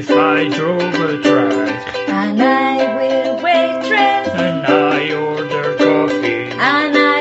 if 0.00 0.10
I 0.10 0.48
drove 0.48 0.94
a 0.94 1.20
truck 1.20 1.68
And 2.08 2.42
I 2.42 2.74
will 2.96 3.34
waitress 3.46 4.28
and 4.46 4.66
I 4.66 5.12
order 5.12 5.76
coffee. 5.76 6.44
and 6.72 6.94
I 6.96 7.20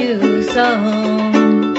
you 0.00 0.42
some. 0.44 1.74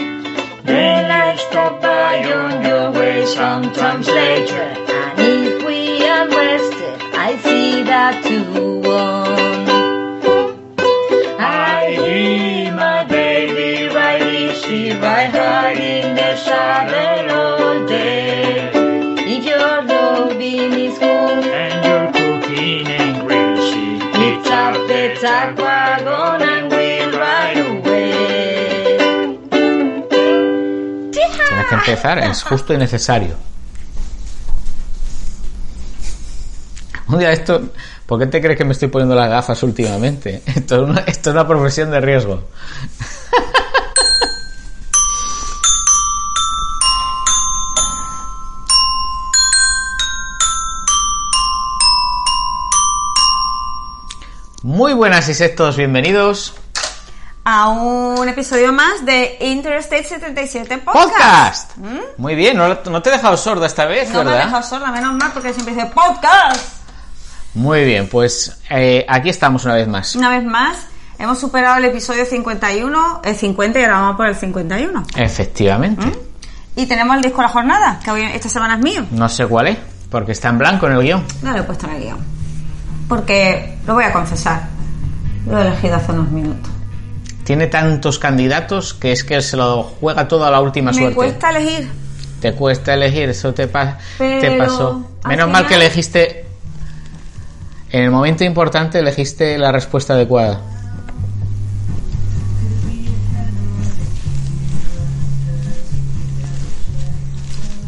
Then 0.63 1.09
I 1.09 1.35
stop 1.37 1.81
by 1.81 2.23
on 2.41 2.63
your 2.69 2.91
way 2.91 3.25
sometimes 3.25 4.07
later. 4.07 4.67
And 4.95 5.19
if 5.49 5.65
we 5.65 6.07
are 6.07 6.27
rested, 6.29 7.01
I 7.27 7.29
see 7.37 7.81
that 7.91 8.29
you 8.29 8.86
the 25.55 25.61
tack 25.61 26.05
wagon 26.05 26.41
and 26.41 26.71
we'll 26.71 27.11
ride 27.19 27.57
away. 27.57 28.97
Tienes 31.11 31.67
que 31.69 31.75
empezar, 31.75 32.19
es 32.19 32.43
justo 32.43 32.73
y 32.73 32.77
necesario. 32.77 33.35
Un 37.07 37.19
día 37.19 37.31
esto, 37.31 37.69
¿por 38.05 38.19
qué 38.19 38.27
te 38.27 38.41
crees 38.41 38.57
que 38.57 38.65
me 38.65 38.73
estoy 38.73 38.89
poniendo 38.89 39.15
las 39.15 39.29
gafas 39.29 39.63
últimamente? 39.63 40.41
Esto 40.45 40.75
es 40.75 40.89
una, 40.89 40.99
esto 41.01 41.29
es 41.29 41.33
una 41.33 41.47
profesión 41.47 41.89
de 41.91 42.01
riesgo. 42.01 42.43
Muy 54.77 54.93
buenas 54.93 55.27
y 55.27 55.33
sed 55.33 55.55
todos 55.55 55.75
bienvenidos. 55.75 56.53
a 57.43 57.69
un 57.69 58.29
episodio 58.29 58.71
más 58.71 59.03
de 59.03 59.37
Interstate 59.41 60.03
77 60.03 60.77
Podcast. 60.77 61.09
Podcast. 61.09 61.77
¿Mm? 61.77 61.97
Muy 62.17 62.35
bien, 62.35 62.55
no, 62.57 62.67
no 62.85 63.01
te 63.01 63.09
he 63.09 63.13
dejado 63.13 63.35
sordo 63.37 63.65
esta 63.65 63.85
vez, 63.85 64.09
No 64.09 64.19
me 64.19 64.25
¿verdad? 64.25 64.41
he 64.41 64.45
dejado 64.45 64.61
sorda, 64.61 64.91
menos 64.91 65.15
mal, 65.15 65.31
porque 65.33 65.51
siempre 65.51 65.73
dice 65.73 65.87
Podcast. 65.87 66.83
Muy 67.55 67.85
bien, 67.85 68.07
pues 68.07 68.55
eh, 68.69 69.03
aquí 69.09 69.29
estamos 69.29 69.65
una 69.65 69.73
vez 69.73 69.87
más. 69.87 70.15
Una 70.15 70.29
vez 70.29 70.43
más, 70.43 70.77
hemos 71.17 71.39
superado 71.39 71.77
el 71.77 71.85
episodio 71.85 72.23
51, 72.23 73.21
el 73.23 73.35
50 73.35 73.79
y 73.79 73.83
ahora 73.83 73.99
vamos 74.01 74.15
por 74.17 74.27
el 74.27 74.35
51. 74.35 75.05
Efectivamente. 75.15 76.05
¿Mm? 76.05 76.11
Y 76.75 76.85
tenemos 76.85 77.15
el 77.15 77.23
disco 77.23 77.37
de 77.37 77.47
la 77.47 77.49
jornada, 77.49 77.99
que 78.05 78.11
hoy, 78.11 78.21
esta 78.31 78.47
semana 78.47 78.75
es 78.75 78.81
mío. 78.81 79.07
No 79.09 79.27
sé 79.27 79.47
cuál 79.47 79.69
es, 79.69 79.77
porque 80.11 80.33
está 80.33 80.49
en 80.49 80.59
blanco 80.59 80.85
en 80.85 80.93
el 80.93 81.01
guion. 81.01 81.25
No 81.41 81.51
lo 81.51 81.57
he 81.57 81.63
puesto 81.63 81.87
en 81.87 81.95
el 81.95 82.01
guion. 82.03 82.37
Porque, 83.09 83.76
lo 83.87 83.93
voy 83.93 84.03
a 84.03 84.13
confesar, 84.13 84.63
lo 85.49 85.57
he 85.57 85.67
elegido 85.67 85.95
hace 85.95 86.11
unos 86.11 86.29
minutos. 86.29 86.69
Tiene 87.43 87.67
tantos 87.67 88.19
candidatos 88.19 88.93
que 88.93 89.13
es 89.13 89.23
que 89.23 89.41
se 89.41 89.55
lo 89.55 89.83
juega 89.83 90.27
todo 90.27 90.45
a 90.45 90.51
la 90.51 90.59
última 90.61 90.91
Me 90.91 90.97
suerte. 90.97 91.15
cuesta 91.15 91.49
elegir. 91.51 91.89
Te 92.41 92.53
cuesta 92.53 92.93
elegir, 92.93 93.29
eso 93.29 93.53
te, 93.53 93.67
pa- 93.67 93.97
te 94.17 94.39
Pero, 94.41 94.57
pasó. 94.65 95.09
Menos 95.27 95.49
mal 95.49 95.65
que 95.65 95.75
elegiste. 95.75 96.45
En 97.89 98.03
el 98.03 98.11
momento 98.11 98.43
importante 98.43 98.99
elegiste 98.99 99.57
la 99.57 99.71
respuesta 99.71 100.13
adecuada. 100.13 100.59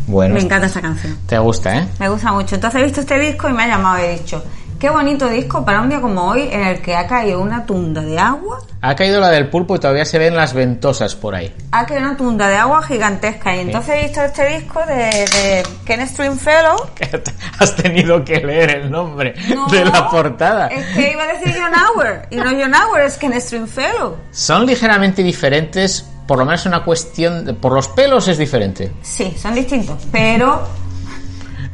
Bueno, 0.08 0.34
Me 0.36 0.42
encanta 0.42 0.66
esta 0.66 0.82
canción. 0.82 1.16
te 1.28 1.38
gusta, 1.38 1.78
¿eh? 1.78 1.88
Me 2.00 2.10
gusta 2.10 2.32
mucho. 2.32 2.56
Entonces 2.56 2.82
he 2.82 2.84
visto 2.84 3.02
este 3.02 3.20
disco 3.20 3.48
y 3.48 3.54
me 3.54 3.64
ha 3.64 3.68
llamado 3.68 4.00
y 4.00 4.08
he 4.08 4.18
dicho, 4.20 4.44
qué 4.80 4.90
bonito 4.90 5.28
disco 5.28 5.66
para 5.66 5.82
un 5.82 5.90
día 5.90 6.00
como 6.02 6.24
hoy 6.30 6.48
en 6.52 6.64
el 6.64 6.82
que 6.82 6.96
ha 6.96 7.06
caído 7.06 7.42
una 7.42 7.66
tunda 7.66 8.02
de 8.02 8.18
agua. 8.18 8.60
Ha 8.82 8.96
caído 8.96 9.20
la 9.20 9.28
del 9.30 9.50
pulpo 9.50 9.76
y 9.76 9.80
todavía 9.80 10.06
se 10.06 10.18
ven 10.18 10.36
las 10.38 10.54
ventosas 10.54 11.16
por 11.16 11.36
ahí. 11.36 11.54
Ha 11.72 11.86
caído 11.86 12.04
una 12.08 12.16
tunda 12.16 12.48
de 12.48 12.56
agua 12.56 12.82
gigantesca. 12.82 13.54
Y 13.56 13.60
entonces 13.60 13.96
he 13.96 14.02
visto 14.04 14.22
este 14.22 14.46
disco 14.58 14.80
de, 14.88 14.94
de 14.96 15.64
Ken 15.86 16.08
Stringfellow. 16.08 16.78
Has 17.60 17.76
tenido 17.76 18.24
que 18.24 18.38
leer 18.40 18.70
el 18.78 18.90
nombre 18.92 19.34
No, 19.54 19.68
de 19.68 19.84
la 19.84 20.10
portada. 20.10 20.68
Es 20.68 20.86
que 20.96 21.12
iba 21.12 21.24
a 21.24 21.28
decir 21.28 21.54
John 21.62 21.74
Hour. 21.74 22.22
Y 22.30 22.38
no 22.38 22.46
John 22.46 22.74
Hour, 22.74 23.02
es 23.02 23.18
Ken 23.18 23.34
Stringfellow. 23.42 24.16
Son 24.32 24.66
ligeramente 24.66 25.22
diferentes, 25.24 26.06
por 26.26 26.38
lo 26.38 26.46
menos 26.46 26.66
una 26.66 26.86
cuestión. 26.86 27.44
de- 27.44 27.54
por 27.54 27.74
los 27.74 27.90
pelos 27.90 28.30
es 28.30 28.38
diferente. 28.38 28.94
Sí, 29.02 29.36
son 29.38 29.56
distintos. 29.56 29.98
Pero... 30.10 30.62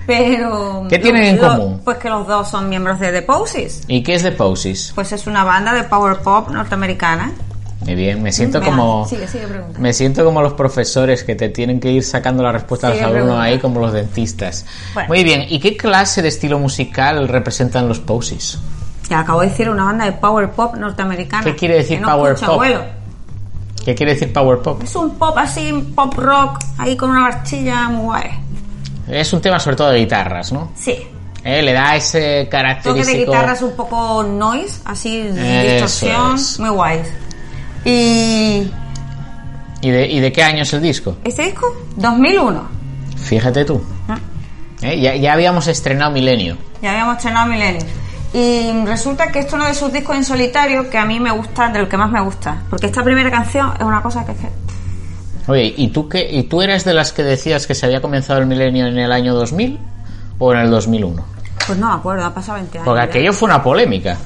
Pero... 0.07 0.85
¿Qué 0.89 0.99
tienen 0.99 1.23
en 1.23 1.41
lo- 1.41 1.49
común? 1.49 1.81
Pues 1.83 1.97
que 1.97 2.09
los 2.09 2.27
dos 2.27 2.47
son 2.47 2.69
miembros 2.69 2.99
de 2.99 3.11
The 3.11 3.21
Posies. 3.23 3.83
¿Y 3.87 4.03
qué 4.03 4.15
es 4.15 4.23
de 4.23 4.31
Posies? 4.31 4.91
Pues 4.95 5.11
es 5.11 5.27
una 5.27 5.43
banda 5.43 5.73
de 5.73 5.83
power 5.83 6.17
pop 6.19 6.49
norteamericana. 6.49 7.31
Muy 7.81 7.95
bien, 7.95 8.23
me 8.23 8.31
siento 8.31 8.61
como. 8.63 9.05
sigue, 9.07 9.27
sigue 9.27 9.45
preguntando. 9.47 9.79
Me 9.79 9.93
siento 9.93 10.25
como 10.25 10.41
los 10.41 10.53
profesores 10.53 11.23
que 11.23 11.35
te 11.35 11.49
tienen 11.49 11.79
que 11.79 11.91
ir 11.91 12.03
sacando 12.03 12.41
la 12.41 12.51
respuesta 12.51 12.87
a 12.87 12.89
los 12.91 13.01
alumnos 13.01 13.39
ahí, 13.39 13.59
como 13.59 13.79
los 13.79 13.93
dentistas. 13.93 14.65
Bueno. 14.93 15.07
Muy 15.09 15.23
bien, 15.23 15.45
¿y 15.47 15.59
qué 15.59 15.77
clase 15.77 16.21
de 16.23 16.29
estilo 16.29 16.57
musical 16.57 17.27
representan 17.27 17.87
los 17.87 17.99
Posies? 17.99 18.57
Ya 19.09 19.19
acabo 19.19 19.41
de 19.41 19.49
decir 19.49 19.69
una 19.69 19.83
banda 19.83 20.05
de 20.05 20.13
power 20.13 20.49
pop 20.51 20.75
norteamericana. 20.75 21.43
¿Qué 21.43 21.55
quiere 21.55 21.75
decir 21.75 22.01
no 22.01 22.07
power 22.07 22.35
pop? 22.35 22.49
abuelo. 22.49 22.81
¿Qué 23.83 23.93
quiere 23.93 24.13
decir 24.13 24.33
power 24.33 24.59
pop? 24.59 24.81
Es 24.81 24.95
un 24.95 25.11
pop 25.15 25.37
así, 25.37 25.71
pop 25.95 26.11
rock, 26.15 26.57
ahí 26.79 26.97
con 26.97 27.11
una 27.11 27.21
barchilla 27.29 27.87
muy 27.89 28.05
guay. 28.05 28.31
Es 29.07 29.31
un 29.33 29.41
tema 29.41 29.59
sobre 29.59 29.75
todo 29.75 29.89
de 29.91 29.99
guitarras, 29.99 30.51
¿no? 30.51 30.71
Sí. 30.75 31.07
Eh, 31.43 31.61
Le 31.61 31.73
da 31.73 31.95
ese 31.95 32.17
Toque 32.19 32.39
de 32.43 32.49
característico. 32.49 33.31
guitarras 33.31 33.61
un 33.61 33.75
poco 33.75 34.23
noise, 34.23 34.81
así, 34.85 35.21
distorsión, 35.21 36.35
es. 36.35 36.59
muy 36.59 36.69
guay. 36.69 37.01
Y 37.83 38.71
¿Y 39.81 39.89
de, 39.91 40.07
¿Y 40.07 40.19
de 40.19 40.31
qué 40.31 40.43
año 40.43 40.63
es 40.63 40.73
el 40.73 40.81
disco? 40.81 41.17
este 41.23 41.43
disco, 41.43 41.67
2001. 41.97 42.67
Fíjate 43.17 43.63
tú. 43.65 43.81
Ah. 44.07 44.17
Eh, 44.81 44.99
Ya, 44.99 45.15
ya 45.15 45.33
habíamos 45.33 45.67
estrenado 45.67 46.11
Milenio. 46.11 46.57
Ya 46.81 46.91
habíamos 46.91 47.17
estrenado 47.17 47.47
Milenio. 47.47 47.85
Y 48.33 48.71
resulta 48.85 49.31
que 49.31 49.39
esto 49.39 49.55
es 49.55 49.61
uno 49.61 49.65
de 49.65 49.73
sus 49.75 49.93
discos 49.93 50.15
en 50.15 50.25
solitario 50.25 50.89
que 50.89 50.97
a 50.97 51.05
mí 51.05 51.19
me 51.19 51.31
gusta, 51.31 51.69
del 51.69 51.87
que 51.87 51.95
más 51.95 52.11
me 52.11 52.19
gusta. 52.21 52.63
Porque 52.69 52.87
esta 52.87 53.03
primera 53.03 53.29
canción 53.31 53.71
es 53.79 53.83
una 53.85 54.01
cosa 54.01 54.25
que... 54.25 54.33
Oye, 55.47 55.73
¿y 55.77 55.89
tú, 55.89 56.09
qué, 56.09 56.27
¿y 56.31 56.43
tú 56.43 56.61
eras 56.61 56.85
de 56.85 56.93
las 56.93 57.11
que 57.11 57.23
decías 57.23 57.67
que 57.67 57.75
se 57.75 57.85
había 57.85 58.01
comenzado 58.01 58.39
el 58.39 58.47
milenio 58.47 58.87
en 58.87 58.97
el 58.97 59.11
año 59.11 59.35
2000 59.35 59.79
o 60.39 60.53
en 60.53 60.59
el 60.59 60.71
2001? 60.71 61.23
Pues 61.67 61.77
no 61.79 61.87
me 61.89 61.93
acuerdo, 61.95 62.25
ha 62.25 62.33
pasado 62.33 62.55
20 62.55 62.77
años. 62.79 62.85
Porque 62.85 63.01
aquello 63.01 63.33
fue 63.33 63.47
una 63.47 63.61
polémica. 63.61 64.17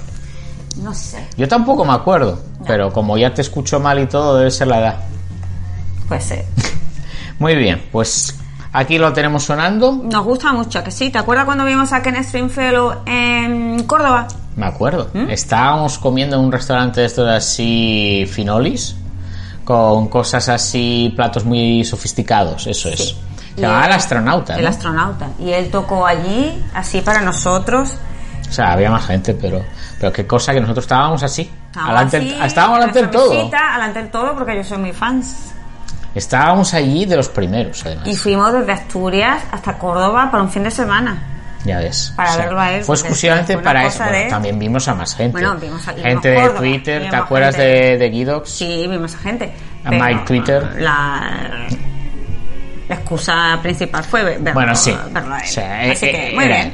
No 0.81 0.93
sé, 0.93 1.27
Yo 1.35 1.47
tampoco 1.47 1.83
me 1.83 1.91
acuerdo, 1.93 2.39
pero 2.65 2.93
como 2.93 3.17
ya 3.17 3.33
te 3.33 3.41
escucho 3.41 3.79
mal 3.81 3.99
y 3.99 4.05
todo, 4.05 4.37
debe 4.37 4.49
ser 4.51 4.67
la 4.67 4.79
edad. 4.79 4.95
pues 6.07 6.23
sí. 6.23 6.35
Muy 7.39 7.55
bien, 7.55 7.81
pues 7.91 8.37
aquí 8.71 8.97
lo 8.97 9.11
tenemos 9.11 9.43
sonando. 9.43 9.91
Nos 10.03 10.23
gusta 10.23 10.53
mucho, 10.53 10.83
que 10.83 10.91
sí. 10.91 11.09
¿Te 11.09 11.17
acuerdas 11.17 11.45
cuando 11.45 11.65
vimos 11.65 11.91
a 11.93 12.01
Ken 12.01 12.21
Stringfellow 12.23 13.03
en 13.05 13.83
Córdoba? 13.83 14.27
Me 14.55 14.65
acuerdo. 14.65 15.09
¿Mm? 15.13 15.29
Estábamos 15.29 15.97
comiendo 15.97 16.37
en 16.37 16.43
un 16.45 16.51
restaurante 16.51 16.99
de 17.01 17.07
estos 17.07 17.27
así 17.29 18.25
finolis, 18.29 18.95
con 19.69 20.07
cosas 20.07 20.49
así, 20.49 21.13
platos 21.15 21.45
muy 21.45 21.83
sofisticados, 21.83 22.65
eso 22.65 22.89
es. 22.89 23.15
Se 23.53 23.61
llamaba 23.61 23.85
El 23.85 23.91
Astronauta, 23.91 24.55
El 24.55 24.63
¿no? 24.63 24.69
astronauta. 24.69 25.27
Y 25.37 25.51
él 25.51 25.69
tocó 25.69 26.07
allí, 26.07 26.59
así 26.73 27.01
para 27.01 27.21
nosotros. 27.21 27.93
O 28.49 28.51
sea, 28.51 28.71
había 28.73 28.89
más 28.89 29.05
gente, 29.05 29.35
pero, 29.35 29.63
pero 29.99 30.11
qué 30.11 30.25
cosa 30.25 30.53
que 30.53 30.59
nosotros 30.59 30.85
estábamos 30.85 31.21
así. 31.21 31.51
Estábamos 31.67 31.93
Alante- 32.01 32.17
así, 32.17 32.35
estábamos 32.47 32.79
con 32.79 32.87
delante 32.93 32.99
del 32.99 33.09
todo. 33.11 33.51
Alante 33.75 33.99
del 33.99 34.09
todo, 34.09 34.33
porque 34.35 34.55
yo 34.55 34.63
soy 34.63 34.79
muy 34.79 34.91
fans. 34.91 35.35
Estábamos 36.15 36.73
allí 36.73 37.05
de 37.05 37.15
los 37.17 37.29
primeros, 37.29 37.85
además. 37.85 38.07
Y 38.07 38.15
fuimos 38.15 38.51
desde 38.51 38.71
Asturias 38.71 39.43
hasta 39.51 39.77
Córdoba 39.77 40.31
para 40.31 40.41
un 40.41 40.49
fin 40.49 40.63
de 40.63 40.71
semana. 40.71 41.38
Ya 41.65 41.79
ves. 41.79 42.13
Para 42.15 42.37
verlo 42.37 42.59
a 42.59 42.71
él, 42.71 42.83
Fue 42.83 42.95
porque 42.95 42.99
exclusivamente 43.09 43.57
para 43.57 43.85
eso. 43.85 43.99
Bueno, 44.03 44.17
de- 44.17 44.25
también 44.29 44.57
vimos 44.59 44.87
a 44.87 44.95
más 44.95 45.13
gente. 45.15 45.31
Bueno, 45.33 45.55
vimos 45.57 45.85
a- 45.87 45.93
gente 45.93 46.29
de 46.29 46.35
Córdoba, 46.35 46.57
Twitter. 46.59 47.09
¿Te 47.09 47.15
acuerdas 47.15 47.55
gente- 47.55 47.69
de, 47.69 47.97
de 47.97 48.09
Guidox? 48.09 48.49
Sí, 48.49 48.87
vimos 48.89 49.13
a 49.15 49.17
gente. 49.19 49.51
A 49.83 49.91
Mike 49.91 50.21
Twitter. 50.25 50.75
La, 50.79 51.67
la 52.87 52.95
excusa 52.95 53.59
principal 53.61 54.03
fue 54.03 54.23
verlo, 54.23 54.53
Bueno, 54.53 54.75
sí. 54.75 54.95
verlo 55.11 55.35
a 55.35 55.39
él. 55.39 55.45
O 55.45 55.47
sea, 55.51 55.91
Así 55.91 56.05
eh, 56.05 56.11
que, 56.11 56.29
eh, 56.29 56.35
muy 56.35 56.47
bien. 56.47 56.59
él. 56.67 56.73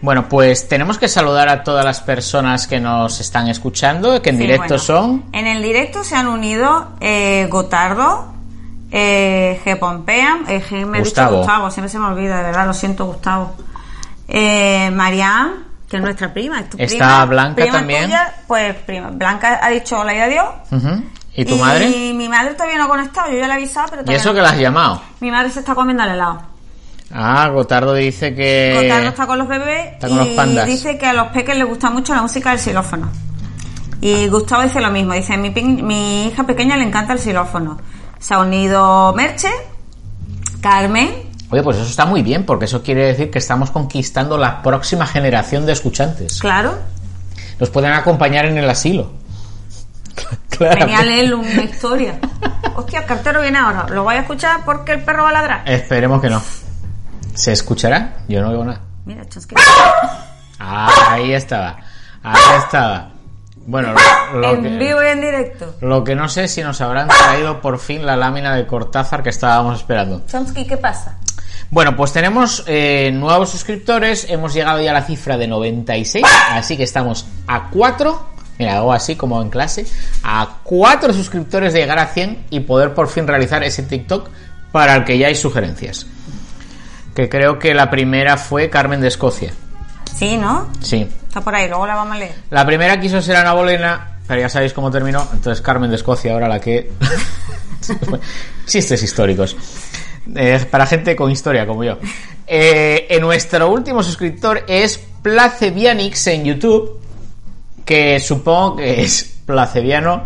Bueno, 0.00 0.28
pues 0.28 0.66
tenemos 0.66 0.98
que 0.98 1.06
saludar 1.06 1.48
a 1.48 1.62
todas 1.62 1.84
las 1.84 2.00
personas 2.00 2.66
que 2.66 2.80
nos 2.80 3.20
están 3.20 3.46
escuchando, 3.48 4.20
que 4.20 4.30
en 4.30 4.36
Sí, 4.36 4.42
directo 4.42 4.64
bueno. 4.68 4.82
son. 4.82 5.24
En 5.32 5.46
el 5.46 5.62
directo 5.62 6.02
se 6.02 6.16
han 6.16 6.26
unido 6.26 6.88
eh, 7.00 7.46
Gotardo, 7.48 8.32
eh, 8.90 9.60
G. 9.64 9.78
Pompean, 9.78 10.44
eh, 10.48 10.60
G. 10.60 10.84
me 10.86 10.98
dicho 10.98 11.10
Gustavo. 11.10 11.36
Gustavo, 11.38 11.70
siempre 11.70 11.88
se 11.90 11.98
me 12.00 12.06
olvida, 12.06 12.38
de 12.38 12.42
verdad, 12.42 12.66
lo 12.66 12.74
siento, 12.74 13.06
Gustavo. 13.06 13.54
Eh, 14.28 14.90
Mariam, 14.92 15.64
que 15.88 15.96
es 15.96 16.02
nuestra 16.02 16.32
prima, 16.32 16.60
es 16.60 16.70
tu 16.70 16.76
Está 16.78 16.96
prima. 16.96 17.24
Blanca 17.26 17.54
prima 17.62 17.72
también. 17.78 18.04
tuya, 18.04 18.34
pues 18.46 18.74
prima. 18.86 19.10
Blanca 19.10 19.60
ha 19.62 19.68
dicho 19.70 19.98
hola 20.00 20.14
y 20.14 20.18
adiós. 20.20 20.46
¿Y 21.34 21.44
tu 21.44 21.56
madre? 21.56 21.88
Y 21.88 22.12
mi 22.12 22.28
madre 22.28 22.54
todavía 22.54 22.78
no 22.78 22.84
ha 22.84 22.88
conectado, 22.88 23.30
yo 23.30 23.38
ya 23.38 23.46
le 23.46 23.54
he 23.54 23.56
avisado, 23.56 23.88
pero 23.90 24.02
¿Y 24.10 24.14
eso 24.14 24.28
no. 24.30 24.34
que 24.34 24.42
la 24.42 24.50
has 24.50 24.58
llamado? 24.58 25.02
Mi 25.20 25.30
madre 25.30 25.50
se 25.50 25.60
está 25.60 25.74
comiendo 25.74 26.02
el 26.04 26.10
helado. 26.10 26.42
Ah, 27.14 27.48
Gotardo 27.48 27.92
dice 27.94 28.34
que... 28.34 28.72
Gotardo 28.82 29.08
está 29.08 29.26
con 29.26 29.38
los 29.38 29.48
bebés 29.48 29.92
está 29.94 30.08
con 30.08 30.16
y 30.16 30.20
los 30.20 30.28
pandas. 30.28 30.66
dice 30.66 30.96
que 30.98 31.06
a 31.06 31.12
los 31.12 31.28
peques 31.28 31.56
les 31.56 31.66
gusta 31.66 31.90
mucho 31.90 32.14
la 32.14 32.22
música 32.22 32.50
del 32.50 32.58
xilófono. 32.58 33.10
Y 34.00 34.28
Gustavo 34.28 34.62
dice 34.62 34.80
lo 34.80 34.90
mismo, 34.90 35.12
dice, 35.12 35.36
mi, 35.36 35.50
mi 35.50 36.26
hija 36.28 36.44
pequeña 36.44 36.76
le 36.76 36.84
encanta 36.84 37.12
el 37.12 37.18
xilófono. 37.18 37.78
Se 38.18 38.34
ha 38.34 38.38
unido 38.40 39.12
Merche, 39.14 39.50
Carmen, 40.60 41.10
Oye, 41.52 41.62
pues 41.62 41.76
eso 41.76 41.86
está 41.86 42.06
muy 42.06 42.22
bien, 42.22 42.44
porque 42.46 42.64
eso 42.64 42.82
quiere 42.82 43.04
decir 43.06 43.30
que 43.30 43.38
estamos 43.38 43.70
conquistando 43.70 44.38
la 44.38 44.62
próxima 44.62 45.06
generación 45.06 45.66
de 45.66 45.72
escuchantes. 45.72 46.40
claro, 46.40 46.78
Nos 47.60 47.68
pueden 47.70 47.92
acompañar 47.92 48.46
en 48.46 48.58
el 48.58 48.68
asilo. 48.68 49.12
Claro. 50.48 50.80
venía 50.80 50.98
a 51.00 51.04
leerle 51.04 51.34
una 51.34 51.62
historia. 51.64 52.18
Hostia, 52.76 53.00
el 53.00 53.06
cartero 53.06 53.40
viene 53.40 53.58
ahora, 53.58 53.86
lo 53.88 54.04
voy 54.04 54.14
a 54.14 54.20
escuchar 54.20 54.60
porque 54.64 54.92
el 54.92 55.02
perro 55.02 55.24
va 55.24 55.30
a 55.30 55.32
ladrar. 55.32 55.62
Esperemos 55.68 56.20
que 56.20 56.28
no. 56.30 56.40
¿Se 57.34 57.52
escuchará? 57.52 58.18
Yo 58.28 58.40
no 58.42 58.50
oigo 58.50 58.64
nada. 58.64 58.80
Mira, 59.06 59.26
chasque. 59.28 59.56
Ah, 60.60 60.88
ahí 61.08 61.32
estaba. 61.32 61.78
Ahí 62.22 62.58
estaba. 62.64 63.10
Bueno, 63.66 63.94
lo, 64.34 64.38
lo 64.40 64.50
En 64.54 64.78
vivo 64.78 65.00
que, 65.00 65.06
y 65.06 65.10
en 65.10 65.20
directo. 65.20 65.74
lo 65.80 66.04
que 66.04 66.14
no 66.14 66.28
sé 66.28 66.46
si 66.48 66.62
nos 66.62 66.80
habrán 66.80 67.08
traído 67.08 67.60
por 67.60 67.78
fin 67.78 68.04
la 68.04 68.16
lámina 68.16 68.54
de 68.54 68.66
Cortázar 68.66 69.22
que 69.22 69.30
estábamos 69.30 69.78
esperando. 69.80 70.22
Chomsky, 70.26 70.66
¿qué 70.66 70.76
pasa? 70.76 71.16
Bueno, 71.72 71.96
pues 71.96 72.12
tenemos 72.12 72.64
eh, 72.66 73.10
nuevos 73.14 73.48
suscriptores. 73.48 74.26
Hemos 74.28 74.52
llegado 74.52 74.82
ya 74.82 74.90
a 74.90 74.92
la 74.92 75.04
cifra 75.04 75.38
de 75.38 75.48
96. 75.48 76.22
Así 76.50 76.76
que 76.76 76.82
estamos 76.82 77.24
a 77.46 77.70
4. 77.70 78.26
Mira, 78.58 78.76
hago 78.76 78.92
así 78.92 79.16
como 79.16 79.40
en 79.40 79.48
clase. 79.48 79.86
A 80.22 80.58
4 80.64 81.14
suscriptores 81.14 81.72
de 81.72 81.80
llegar 81.80 81.98
a 81.98 82.08
100 82.08 82.48
y 82.50 82.60
poder 82.60 82.92
por 82.92 83.08
fin 83.08 83.26
realizar 83.26 83.64
ese 83.64 83.84
TikTok 83.84 84.28
para 84.70 84.94
el 84.96 85.04
que 85.04 85.16
ya 85.16 85.28
hay 85.28 85.34
sugerencias. 85.34 86.06
Que 87.14 87.30
creo 87.30 87.58
que 87.58 87.72
la 87.72 87.88
primera 87.88 88.36
fue 88.36 88.68
Carmen 88.68 89.00
de 89.00 89.08
Escocia. 89.08 89.54
Sí, 90.14 90.36
¿no? 90.36 90.68
Sí. 90.82 91.08
Está 91.26 91.40
por 91.40 91.54
ahí, 91.54 91.68
luego 91.68 91.86
la 91.86 91.94
vamos 91.94 92.16
a 92.16 92.18
leer. 92.18 92.34
La 92.50 92.66
primera 92.66 93.00
quiso 93.00 93.22
ser 93.22 93.36
Ana 93.36 93.54
Bolena, 93.54 94.18
pero 94.28 94.42
ya 94.42 94.50
sabéis 94.50 94.74
cómo 94.74 94.90
terminó. 94.90 95.26
Entonces 95.32 95.62
Carmen 95.62 95.88
de 95.88 95.96
Escocia, 95.96 96.34
ahora 96.34 96.48
la 96.48 96.60
que... 96.60 96.92
Chistes 98.66 99.02
históricos. 99.02 99.56
Eh, 100.34 100.66
para 100.70 100.86
gente 100.86 101.16
con 101.16 101.30
historia 101.30 101.66
como 101.66 101.84
yo. 101.84 101.98
Eh, 102.46 103.06
en 103.10 103.20
nuestro 103.20 103.70
último 103.70 104.02
suscriptor 104.02 104.64
es 104.68 104.98
Placevianix 105.22 106.26
en 106.28 106.44
YouTube, 106.44 107.00
que 107.84 108.20
supongo 108.20 108.76
que 108.76 109.02
es 109.02 109.36
Placeviano, 109.46 110.24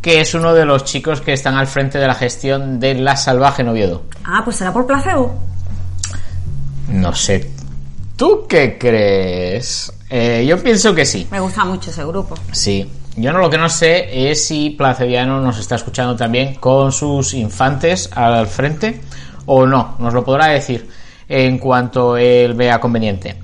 que 0.00 0.20
es 0.20 0.34
uno 0.34 0.54
de 0.54 0.64
los 0.64 0.84
chicos 0.84 1.20
que 1.20 1.32
están 1.32 1.56
al 1.56 1.66
frente 1.66 1.98
de 1.98 2.06
la 2.06 2.14
gestión 2.14 2.80
de 2.80 2.94
La 2.94 3.16
Salvaje 3.16 3.62
Noviedo. 3.62 4.04
Ah, 4.24 4.42
pues 4.44 4.56
será 4.56 4.72
por 4.72 4.86
placebo. 4.86 5.38
No 6.88 7.14
sé. 7.14 7.50
¿Tú 8.16 8.46
qué 8.48 8.76
crees? 8.78 9.92
Eh, 10.08 10.44
yo 10.46 10.62
pienso 10.62 10.94
que 10.94 11.06
sí. 11.06 11.26
Me 11.30 11.40
gusta 11.40 11.64
mucho 11.64 11.90
ese 11.90 12.04
grupo. 12.04 12.34
Sí. 12.52 12.90
Yo 13.16 13.32
no 13.32 13.38
lo 13.38 13.50
que 13.50 13.58
no 13.58 13.68
sé 13.68 14.30
es 14.30 14.44
si 14.46 14.70
Placeviano 14.70 15.40
nos 15.40 15.58
está 15.58 15.74
escuchando 15.74 16.16
también 16.16 16.54
con 16.54 16.92
sus 16.92 17.34
infantes 17.34 18.08
al 18.12 18.46
frente 18.46 19.00
o 19.52 19.66
no. 19.66 19.96
Nos 19.98 20.14
lo 20.14 20.24
podrá 20.24 20.46
decir 20.46 20.88
en 21.28 21.58
cuanto 21.58 22.16
él 22.16 22.54
vea 22.54 22.78
conveniente. 22.78 23.36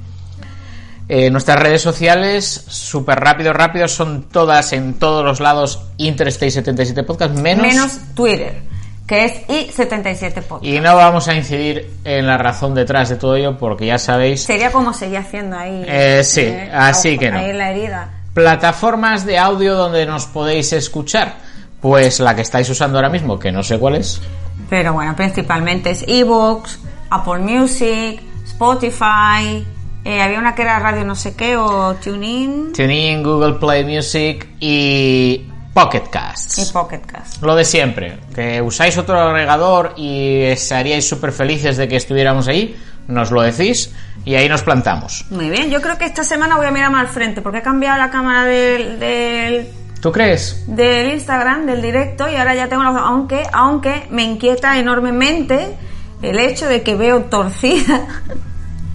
Eh, 1.09 1.31
nuestras 1.31 1.59
redes 1.59 1.83
sociales, 1.83 2.65
súper 2.69 3.19
rápido, 3.19 3.53
rápido, 3.53 3.89
son 3.89 4.25
todas 4.25 4.73
en 4.73 4.95
todos 4.95 5.25
los 5.25 5.41
lados 5.41 5.83
Interstate 5.97 6.51
77 6.51 7.03
Podcast, 7.03 7.35
menos, 7.35 7.67
Menos 7.67 7.99
Twitter, 8.15 8.63
que 9.07 9.25
es 9.25 9.47
I77 9.49 10.43
Podcast. 10.43 10.65
Y 10.65 10.81
no 10.81 10.95
vamos 10.97 11.27
a 11.27 11.35
incidir 11.35 11.91
en 12.05 12.27
la 12.27 12.39
razón 12.39 12.75
detrás 12.75 13.09
de 13.09 13.17
todo 13.17 13.35
ello 13.35 13.57
porque 13.59 13.87
ya 13.87 13.99
sabéis 13.99 14.43
Sería 14.43 14.71
como 14.71 14.93
seguía 14.93 15.21
haciendo 15.21 15.57
ahí. 15.57 15.85
Eh, 15.87 16.23
sí, 16.25 16.53
así 16.73 17.11
ojo, 17.11 17.21
que 17.21 17.31
no. 17.33 17.39
Ahí 17.39 17.51
en 17.51 17.59
la 17.59 17.71
herida. 17.71 18.11
plataformas 18.33 19.27
de 19.27 19.39
audio 19.39 19.75
donde 19.75 20.07
nos 20.07 20.27
podéis 20.27 20.73
escuchar. 20.73 21.35
Pues 21.81 22.21
la 22.21 22.35
que 22.35 22.43
estáis 22.43 22.69
usando 22.71 22.99
ahora 22.99 23.11
mismo, 23.11 23.39
que 23.39 23.53
no 23.53 23.63
sé 23.63 23.79
cuál 23.79 23.97
es. 23.97 24.21
Pero 24.69 24.93
bueno, 24.93 25.15
principalmente 25.15 25.91
es 25.91 26.05
Evox, 26.07 26.79
Apple 27.11 27.39
Music, 27.39 28.21
Spotify. 28.45 29.65
eh, 30.05 30.23
había 30.23 30.39
una 30.39 30.55
que 30.55 30.63
era 30.63 30.79
radio 30.79 31.05
no 31.05 31.15
sé 31.15 31.35
qué 31.35 31.57
o 31.57 31.95
TuneIn 31.97 32.73
TuneIn, 32.73 33.23
Google 33.23 33.55
Play 33.55 33.85
Music 33.85 34.49
y 34.61 35.45
Pocket 35.75 36.05
Casts. 36.11 36.59
y 36.59 36.73
Pocket 36.73 37.01
Cast. 37.07 37.43
Lo 37.43 37.55
de 37.55 37.65
siempre, 37.65 38.19
que 38.35 38.63
usáis 38.63 38.97
otro 38.97 39.21
agregador 39.21 39.93
y 39.97 40.43
estaríais 40.43 41.07
súper 41.09 41.33
felices 41.33 41.77
de 41.77 41.87
que 41.87 41.97
estuviéramos 41.97 42.49
ahí, 42.49 42.75
nos 43.09 43.31
lo 43.31 43.43
decís 43.43 43.93
y 44.25 44.35
ahí 44.37 44.49
nos 44.49 44.63
plantamos. 44.63 45.27
Muy 45.31 45.51
bien, 45.51 45.71
yo 45.71 45.81
creo 45.83 45.99
que 45.99 46.07
esta 46.07 46.25
semana 46.25 46.57
voy 46.57 46.67
a 46.67 46.71
mirar 46.71 46.91
más 46.91 47.03
al 47.03 47.09
frente 47.09 47.43
porque 47.43 47.59
he 47.59 47.63
cambiado 47.63 47.99
la 47.99 48.11
cámara 48.11 48.45
del, 48.45 48.99
del, 48.99 49.69
¿Tú 50.07 50.13
crees? 50.13 50.63
del 50.69 51.15
Instagram, 51.15 51.67
del 51.67 51.83
directo 51.83 52.31
y 52.31 52.37
ahora 52.37 52.55
ya 52.55 52.69
tengo 52.69 52.85
la... 52.85 52.91
Aunque, 52.91 53.43
aunque 53.53 54.07
me 54.09 54.23
inquieta 54.23 54.79
enormemente 54.79 55.75
el 56.23 56.39
hecho 56.39 56.69
de 56.69 56.83
que 56.83 56.95
veo 56.95 57.25
torcida, 57.25 58.07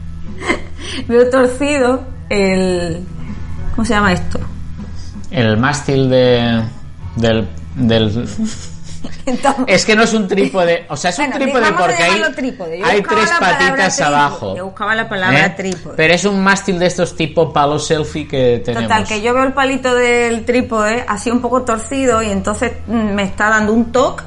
veo 1.10 1.30
torcido 1.30 2.06
el... 2.30 3.04
¿Cómo 3.76 3.84
se 3.84 3.94
llama 3.94 4.14
esto? 4.14 4.40
El 5.32 5.58
mástil 5.58 6.10
de, 6.10 6.64
del, 7.18 7.50
del... 7.76 8.30
Entonces- 9.26 9.66
Es 9.68 9.86
que 9.86 9.96
no 9.96 10.04
es 10.04 10.14
un 10.14 10.28
trípode, 10.28 10.86
o 10.90 10.96
sea, 10.98 11.10
es 11.12 11.20
un 11.20 11.32
trípode 11.32 11.72
porque 11.74 11.94
hay, 12.04 12.12
llamarlo 12.16 12.36
trípode. 12.36 12.80
Yo 12.80 12.86
hay 12.86 13.00
buscaba 13.00 13.22
tres 13.22 13.32
patitas 13.40 13.96
trípode. 13.96 14.16
abajo. 14.16 14.56
Yo 14.58 14.66
buscaba 14.66 14.96
la 14.96 15.10
palabra 15.10 15.46
¿Eh? 15.46 15.54
trípode. 15.56 15.96
Pero 15.96 16.14
es 16.14 16.26
un 16.26 16.44
mástil 16.44 16.80
de 16.80 16.86
estos 16.88 17.16
tipo 17.16 17.52
palo 17.54 17.80
selfie 17.80 18.28
que 18.28 18.62
tenemos. 18.64 18.88
Total, 18.90 19.08
que 19.08 19.22
yo 19.22 19.34
veo 19.34 19.44
el 19.44 19.54
palito 19.54 19.94
del 19.96 20.46
trípode 20.46 21.04
así 21.08 21.30
un 21.32 21.42
poco 21.42 21.64
torcido 21.64 22.22
y 22.22 22.30
entonces 22.32 22.74
mm, 22.88 22.94
me 23.14 23.24
está 23.24 23.50
dando 23.50 23.74
un 23.74 23.92
toque 23.92 24.24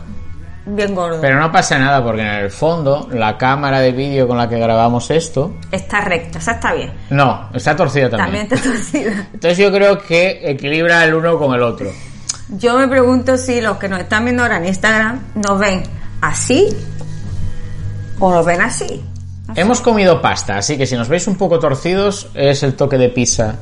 bien 0.66 0.94
gordo. 0.94 1.18
Pero 1.20 1.38
no 1.38 1.52
pasa 1.52 1.78
nada 1.78 2.02
porque 2.02 2.22
en 2.22 2.26
el 2.28 2.50
fondo 2.50 3.06
la 3.12 3.36
cámara 3.36 3.80
de 3.80 3.92
vídeo 3.92 4.26
con 4.26 4.38
la 4.38 4.48
que 4.48 4.58
grabamos 4.58 5.10
esto, 5.10 5.54
Está 5.70 6.00
recta, 6.00 6.38
esa 6.38 6.52
está 6.52 6.72
bien. 6.72 6.90
no, 7.10 7.50
está 7.52 7.76
torcida 7.76 8.08
también. 8.08 8.48
También 8.48 8.58
está 8.58 8.70
torcida. 8.70 9.28
Entonces 9.34 9.58
yo 9.58 9.70
creo 9.70 9.98
que 9.98 10.40
equilibra 10.42 11.04
el 11.04 11.14
uno 11.14 11.38
con 11.38 11.54
el 11.54 11.62
otro. 11.62 11.90
Yo 12.58 12.78
me 12.78 12.88
pregunto 12.88 13.36
si 13.36 13.60
los 13.60 13.78
que 13.78 13.88
nos 13.88 14.00
están 14.00 14.24
viendo 14.24 14.42
ahora 14.42 14.58
en 14.58 14.66
Instagram 14.66 15.20
nos 15.34 15.58
ven 15.58 15.82
así 16.20 16.68
o 18.20 18.32
nos 18.32 18.44
ven 18.46 18.60
así. 18.60 19.02
Hemos 19.56 19.80
comido 19.80 20.20
pasta, 20.22 20.56
así 20.56 20.76
que 20.78 20.86
si 20.86 20.96
nos 20.96 21.08
veis 21.08 21.26
un 21.26 21.36
poco 21.36 21.58
torcidos 21.58 22.28
es 22.34 22.62
el 22.62 22.74
toque 22.74 22.96
de 22.98 23.08
pizza. 23.08 23.56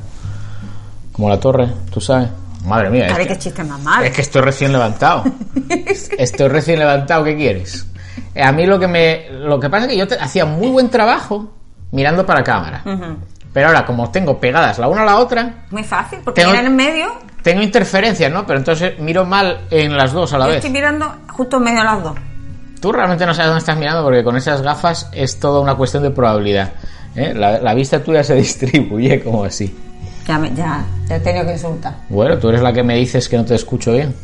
Como 1.11 1.29
la 1.29 1.39
torre, 1.39 1.69
tú 1.91 1.99
sabes. 2.01 2.29
Madre 2.65 2.89
mía, 2.89 3.07
es 3.07 3.17
qué 3.17 3.27
que, 3.27 3.37
chiste 3.37 3.63
más 3.63 3.81
malo. 3.81 4.05
es 4.05 4.13
que 4.13 4.21
estoy 4.21 4.41
recién 4.41 4.71
levantado. 4.71 5.23
Estoy 6.17 6.47
recién 6.47 6.79
levantado, 6.79 7.23
¿qué 7.25 7.35
quieres? 7.35 7.85
A 8.41 8.53
mí 8.53 8.65
lo 8.65 8.79
que 8.79 8.87
me 8.87 9.29
lo 9.31 9.59
que 9.59 9.69
pasa 9.69 9.83
es 9.85 9.91
que 9.91 9.97
yo 9.97 10.07
te- 10.07 10.15
hacía 10.15 10.45
muy 10.45 10.69
buen 10.69 10.89
trabajo 10.89 11.51
mirando 11.91 12.25
para 12.25 12.41
cámara. 12.41 12.81
Pero 13.51 13.67
ahora 13.67 13.85
como 13.85 14.09
tengo 14.11 14.39
pegadas 14.39 14.79
la 14.79 14.87
una 14.87 15.01
a 15.01 15.05
la 15.05 15.17
otra, 15.17 15.65
Muy 15.71 15.83
fácil, 15.83 16.19
porque 16.23 16.41
Tengo- 16.41 16.55
en 16.55 16.73
medio. 16.75 17.07
Tengo 17.43 17.61
interferencias, 17.61 18.31
¿no? 18.31 18.45
Pero 18.47 18.57
entonces 18.59 18.97
miro 18.99 19.25
mal 19.25 19.61
en 19.69 19.95
las 19.95 20.11
dos 20.13 20.33
a 20.33 20.37
la 20.39 20.45
Yo 20.45 20.49
vez. 20.49 20.57
estoy 20.57 20.71
mirando 20.71 21.13
justo 21.31 21.57
en 21.57 21.63
medio 21.63 21.79
de 21.79 21.83
las 21.85 22.03
dos. 22.03 22.15
Tú 22.81 22.91
realmente 22.91 23.25
no 23.25 23.33
sabes 23.33 23.47
dónde 23.49 23.59
estás 23.59 23.77
mirando 23.77 24.03
porque 24.03 24.23
con 24.23 24.35
esas 24.35 24.61
gafas 24.61 25.09
es 25.13 25.39
toda 25.39 25.59
una 25.61 25.75
cuestión 25.75 26.03
de 26.03 26.09
probabilidad. 26.11 26.71
¿eh? 27.15 27.33
La, 27.35 27.59
la 27.59 27.73
vista 27.73 28.03
tuya 28.03 28.23
se 28.23 28.35
distribuye 28.35 29.21
como 29.23 29.43
así. 29.45 29.73
Ya, 30.27 30.37
me, 30.39 30.53
ya, 30.55 30.83
ya 31.07 31.17
he 31.17 31.19
tenido 31.19 31.45
que 31.45 31.51
insultar. 31.53 31.93
Bueno, 32.09 32.37
tú 32.37 32.49
eres 32.49 32.61
la 32.61 32.71
que 32.73 32.81
me 32.83 32.95
dices 32.95 33.27
que 33.29 33.37
no 33.37 33.43
te 33.45 33.55
escucho 33.55 33.91
bien. 33.93 34.15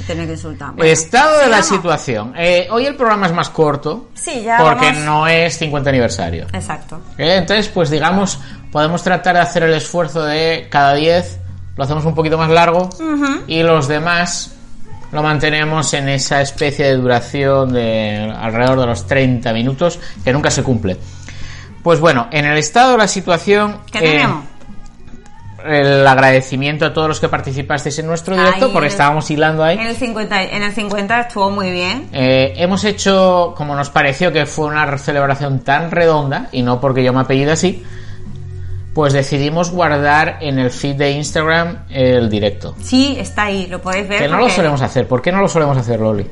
He 0.00 0.04
tenido 0.06 0.26
que 0.26 0.32
insultar. 0.32 0.72
Bueno, 0.72 0.90
Estado 0.90 1.40
de 1.40 1.48
la 1.48 1.62
situación. 1.62 2.32
Eh, 2.36 2.66
hoy 2.70 2.86
el 2.86 2.96
programa 2.96 3.26
es 3.26 3.32
más 3.34 3.50
corto 3.50 4.08
Sí, 4.14 4.42
ya 4.42 4.56
porque 4.58 4.86
vamos- 4.86 5.02
no 5.04 5.26
es 5.26 5.58
50 5.58 5.90
aniversario. 5.90 6.46
Exacto. 6.52 7.00
Eh, 7.18 7.36
Entonces, 7.36 7.68
pues 7.68 7.90
digamos, 7.90 8.38
podemos 8.70 9.02
tratar 9.02 9.34
de 9.36 9.40
hacer 9.42 9.64
el 9.64 9.74
esfuerzo 9.74 10.24
de 10.24 10.68
cada 10.70 10.94
10, 10.94 11.38
lo 11.76 11.84
hacemos 11.84 12.04
un 12.04 12.14
poquito 12.14 12.36
más 12.38 12.50
largo 12.50 12.90
y 13.46 13.62
los 13.62 13.88
demás 13.88 14.54
lo 15.10 15.22
mantenemos 15.22 15.92
en 15.94 16.08
esa 16.08 16.40
especie 16.40 16.86
de 16.86 16.94
duración 16.96 17.72
de 17.72 18.32
alrededor 18.34 18.80
de 18.80 18.86
los 18.86 19.06
30 19.06 19.52
minutos 19.52 19.98
que 20.24 20.32
nunca 20.32 20.50
se 20.50 20.62
cumple. 20.62 20.96
Pues 21.82 22.00
bueno, 22.00 22.28
en 22.30 22.44
el 22.46 22.56
estado 22.58 22.92
de 22.92 22.98
la 22.98 23.08
situación... 23.08 23.78
¿Qué 23.90 23.98
eh, 23.98 24.02
tenemos? 24.02 24.44
el 25.66 26.06
agradecimiento 26.06 26.86
a 26.86 26.92
todos 26.92 27.08
los 27.08 27.20
que 27.20 27.28
participasteis 27.28 27.98
en 28.00 28.06
nuestro 28.06 28.36
directo 28.36 28.66
Ahí, 28.66 28.72
porque 28.72 28.86
el- 28.86 28.92
estábamos 28.92 29.30
hilando 29.30 29.62
ahí. 29.62 29.78
En 29.78 29.86
el 29.86 29.96
50, 29.96 30.42
en 30.42 30.62
el 30.62 30.72
50 30.72 31.20
estuvo 31.20 31.50
muy 31.50 31.70
bien. 31.70 32.08
Eh, 32.12 32.54
hemos 32.56 32.84
hecho, 32.84 33.54
como 33.56 33.74
nos 33.76 33.90
pareció 33.90 34.32
que 34.32 34.46
fue 34.46 34.66
una 34.66 34.98
celebración 34.98 35.60
tan 35.60 35.90
redonda, 35.90 36.48
y 36.52 36.62
no 36.62 36.80
porque 36.80 37.04
yo 37.04 37.12
me 37.12 37.20
apellido 37.20 37.52
así, 37.52 37.84
pues 38.94 39.12
decidimos 39.12 39.70
guardar 39.70 40.38
en 40.40 40.58
el 40.58 40.70
feed 40.70 40.96
de 40.96 41.12
Instagram 41.12 41.84
el 41.88 42.28
directo. 42.28 42.74
Sí, 42.82 43.16
está 43.18 43.44
ahí, 43.44 43.66
lo 43.66 43.80
podéis 43.80 44.08
ver. 44.08 44.22
Que 44.22 44.28
no 44.28 44.38
lo 44.38 44.48
solemos 44.50 44.82
hacer. 44.82 45.06
¿Por 45.08 45.22
qué 45.22 45.32
no 45.32 45.40
lo 45.40 45.48
solemos 45.48 45.76
hacer, 45.78 45.98
Loli? 46.00 46.26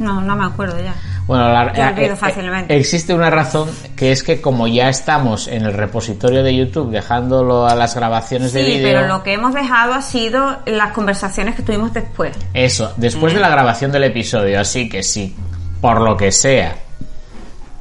No, 0.00 0.20
no 0.20 0.34
me 0.34 0.44
acuerdo 0.46 0.76
ya. 0.82 0.92
Bueno, 1.26 1.48
la- 1.48 1.68
eh, 1.68 1.94
eh, 2.06 2.16
fácilmente. 2.16 2.76
existe 2.76 3.14
una 3.14 3.30
razón 3.30 3.70
que 3.96 4.12
es 4.12 4.22
que 4.22 4.42
como 4.42 4.66
ya 4.66 4.88
estamos 4.90 5.46
en 5.48 5.64
el 5.64 5.72
repositorio 5.72 6.42
de 6.42 6.54
YouTube 6.54 6.90
dejándolo 6.90 7.66
a 7.66 7.74
las 7.74 7.94
grabaciones 7.94 8.52
de 8.52 8.62
Sí, 8.64 8.70
vídeo, 8.72 8.88
pero 8.88 9.06
lo 9.06 9.22
que 9.22 9.32
hemos 9.34 9.54
dejado 9.54 9.94
ha 9.94 10.02
sido 10.02 10.58
las 10.66 10.92
conversaciones 10.92 11.54
que 11.54 11.62
tuvimos 11.62 11.94
después. 11.94 12.36
eso, 12.52 12.92
después 12.98 13.32
de 13.32 13.40
la 13.40 13.48
grabación 13.48 13.90
del 13.92 14.04
episodio, 14.04 14.60
así 14.60 14.86
que 14.88 15.02
si 15.02 15.34
por 15.80 16.00
lo 16.02 16.14
que 16.16 16.30
sea 16.30 16.74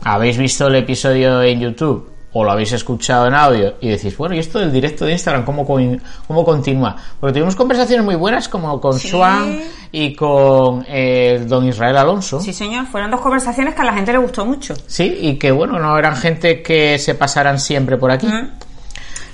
habéis 0.03 0.37
visto 0.37 0.67
el 0.67 0.75
episodio 0.75 1.41
en 1.41 1.59
YouTube 1.59 2.12
o 2.35 2.43
lo 2.43 2.51
habéis 2.51 2.71
escuchado 2.71 3.27
en 3.27 3.35
audio 3.35 3.75
y 3.79 3.89
decís, 3.89 4.17
bueno, 4.17 4.33
¿y 4.35 4.39
esto 4.39 4.57
del 4.59 4.71
directo 4.71 5.05
de 5.05 5.11
Instagram 5.11 5.45
cómo, 5.45 5.65
cómo 5.65 6.43
continúa? 6.43 6.95
Porque 7.19 7.33
tuvimos 7.33 7.55
conversaciones 7.55 8.03
muy 8.03 8.15
buenas 8.15 8.49
como 8.49 8.81
con 8.81 8.97
Sí. 8.99 9.09
Swan 9.09 9.61
y 9.91 10.15
con 10.15 10.83
eh, 10.87 11.43
don 11.47 11.67
Israel 11.67 11.95
Alonso. 11.97 12.41
Sí, 12.41 12.51
señor, 12.51 12.87
fueron 12.87 13.11
dos 13.11 13.21
conversaciones 13.21 13.75
que 13.75 13.81
a 13.81 13.85
la 13.85 13.93
gente 13.93 14.11
le 14.11 14.17
gustó 14.17 14.45
mucho. 14.45 14.73
Sí, 14.87 15.15
y 15.21 15.37
que 15.37 15.51
bueno, 15.51 15.77
no 15.79 15.95
eran 15.97 16.15
gente 16.15 16.63
que 16.63 16.97
se 16.97 17.13
pasaran 17.13 17.59
siempre 17.59 17.97
por 17.97 18.09
aquí. 18.09 18.25
Mm. 18.27 18.49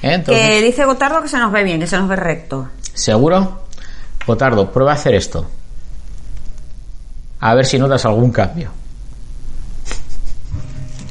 ¿Eh? 0.01 0.13
Entonces, 0.13 0.47
Que 0.47 0.61
dice 0.61 0.83
Gotardo 0.85 1.21
que 1.21 1.29
se 1.29 1.37
nos 1.37 1.51
ve 1.51 1.63
bien, 1.63 1.79
que 1.79 1.87
se 1.87 1.97
nos 1.97 2.07
ve 2.09 2.17
recto. 2.17 2.67
¿Seguro? 2.93 3.63
Gotardo, 4.27 4.69
prueba 4.71 4.91
a 4.91 4.95
hacer 4.95 5.15
esto. 5.15 5.45
A 7.39 7.53
ver 7.55 7.65
si 7.65 7.79
notas 7.79 8.05
algún 8.05 8.31
cambio. 8.31 8.71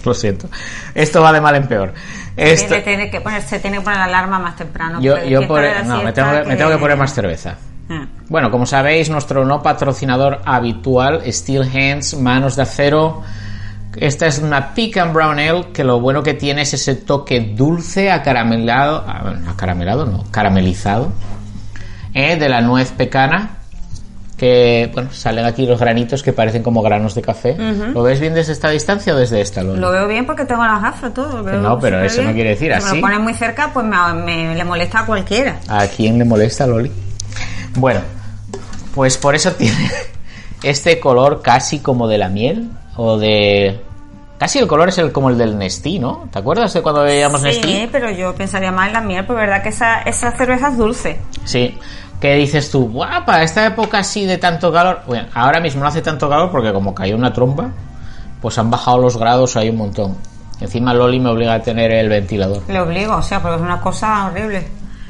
Lo 0.05 0.15
siento. 0.15 0.49
Esto 0.95 1.23
va 1.23 1.33
de 1.33 1.41
mal 1.41 1.55
en 1.57 1.67
peor. 1.67 1.93
Esto- 2.37 2.69
Tiene, 2.69 2.83
tiene 2.83 3.11
que 3.11 3.21
poner, 3.21 3.43
se 3.43 3.59
tiene 3.59 3.79
que 3.79 3.83
poner 3.83 3.99
la 3.99 4.05
alarma 4.05 4.39
más 4.39 4.57
temprano. 4.57 5.01
yo 5.01 5.23
yo 5.25 5.47
por- 5.47 5.61
no, 5.85 6.03
me 6.03 6.13
tengo, 6.13 6.31
que, 6.33 6.45
me 6.45 6.57
tengo 6.57 6.71
que 6.71 6.79
poner 6.79 6.97
más 6.97 7.13
cerveza. 7.15 7.57
Ah. 7.91 8.07
Bueno, 8.29 8.51
como 8.51 8.67
sabéis, 8.67 9.09
nuestro 9.11 9.45
no 9.45 9.63
patrocinador 9.63 10.41
habitual, 10.45 11.23
Steel 11.33 11.63
Hands, 11.63 12.15
Manos 12.19 12.55
de 12.57 12.63
Acero. 12.63 13.23
Esta 13.97 14.27
es 14.27 14.39
una 14.39 14.75
Pecan 14.75 15.13
Brown 15.13 15.39
Ale 15.41 15.69
que 15.73 15.83
lo 15.83 15.99
bueno 15.99 16.23
que 16.23 16.35
tiene 16.35 16.63
es 16.63 16.75
ese 16.75 16.95
toque 16.95 17.41
dulce, 17.57 18.11
acaramelado, 18.13 19.05
ah, 19.09 19.33
acaramelado 19.51 20.05
no, 20.07 20.25
caramelizado, 20.31 21.11
eh, 22.15 22.37
de 22.37 22.49
la 22.49 22.61
nuez 22.61 22.93
pecana. 22.93 23.57
Que, 24.39 24.89
bueno, 24.95 25.11
salen 25.13 25.45
aquí 25.45 25.67
los 25.67 25.81
granitos 25.81 26.23
que 26.23 26.33
parecen 26.33 26.63
como 26.63 26.81
granos 26.81 27.15
de 27.17 27.23
café. 27.23 27.57
¿Lo 27.59 28.03
ves 28.05 28.21
bien 28.21 28.35
desde 28.35 28.53
esta 28.53 28.71
distancia 28.71 29.13
o 29.13 29.17
desde 29.17 29.41
esta, 29.41 29.63
Loli? 29.65 29.81
Lo 29.81 29.91
veo 29.91 30.07
bien 30.07 30.25
porque 30.27 30.45
tengo 30.45 30.65
las 30.65 30.81
gafas, 30.81 31.13
todo. 31.13 31.43
lo 31.43 31.53
No, 31.61 31.79
pero 31.81 32.01
eso 32.05 32.23
no 32.23 32.33
quiere 32.33 32.51
decir 32.51 32.69
Si 32.73 32.79
así. 32.79 32.87
me 32.91 32.95
lo 32.95 33.01
pones 33.01 33.21
muy 33.21 33.35
cerca, 33.35 33.71
pues 33.75 33.85
me, 33.85 33.97
me- 34.25 34.55
le 34.55 34.65
molesta 34.65 35.01
a 35.01 35.07
cualquiera. 35.07 35.59
¿A 35.69 35.87
quién 35.89 36.19
le 36.19 36.25
molesta, 36.25 36.67
Loli? 36.69 36.91
Bueno, 37.75 38.01
pues 38.95 39.17
por 39.19 39.35
eso 39.35 39.51
tiene 39.59 39.91
este 40.63 41.01
color 41.01 41.43
casi 41.43 41.81
como 41.81 42.07
de 42.09 42.19
la 42.19 42.29
miel 42.29 42.71
o 42.97 43.19
de... 43.19 43.81
Casi 44.39 44.61
el 44.61 44.69
color 44.69 44.89
es 44.91 44.99
el 44.99 45.11
como 45.11 45.31
el 45.31 45.37
del 45.39 45.59
Nestí, 45.59 45.99
¿no? 45.99 46.29
¿Te 46.33 46.39
acuerdas 46.39 46.73
de 46.73 46.81
cuando 46.81 47.03
veíamos 47.03 47.41
Sí, 47.41 47.47
Nestí? 47.49 47.89
pero 47.91 48.09
yo 48.13 48.37
pensaría 48.37 48.71
más 48.71 48.87
en 48.87 48.93
la 48.93 49.01
miel, 49.01 49.27
pues 49.27 49.37
verdad 49.37 49.65
que 49.65 49.71
esa, 49.71 50.03
esa 50.03 50.31
cerveza 50.31 50.69
es 50.69 50.77
dulce. 50.79 51.19
Sí. 51.45 51.77
¿Qué 52.21 52.35
dices 52.35 52.71
tú? 52.71 52.89
Buah, 52.89 53.25
para 53.25 53.45
esta 53.45 53.67
época 53.67 53.99
así 53.99 54.25
de 54.27 54.39
tanto 54.39 54.73
calor... 54.73 55.03
Bueno, 55.07 55.29
ahora 55.35 55.61
mismo 55.61 55.83
no 55.83 55.89
hace 55.89 56.03
tanto 56.03 56.29
calor 56.29 56.51
porque 56.51 56.73
como 56.73 56.95
cayó 56.95 57.17
una 57.17 57.33
tromba, 57.33 57.71
pues 58.41 58.59
han 58.59 58.71
bajado 58.71 58.99
los 58.99 59.17
grados 59.17 59.57
ahí 59.57 59.69
un 59.71 59.77
montón. 59.77 60.17
Encima 60.61 60.93
Loli 60.93 61.21
me 61.21 61.31
obliga 61.31 61.55
a 61.55 61.63
tener 61.63 61.93
el 61.93 62.09
ventilador. 62.09 62.63
Le 62.67 62.81
obligo, 62.81 63.15
o 63.15 63.23
sea, 63.23 63.41
porque 63.41 63.57
es 63.57 63.63
una 63.63 63.81
cosa 63.81 64.27
horrible. 64.27 64.67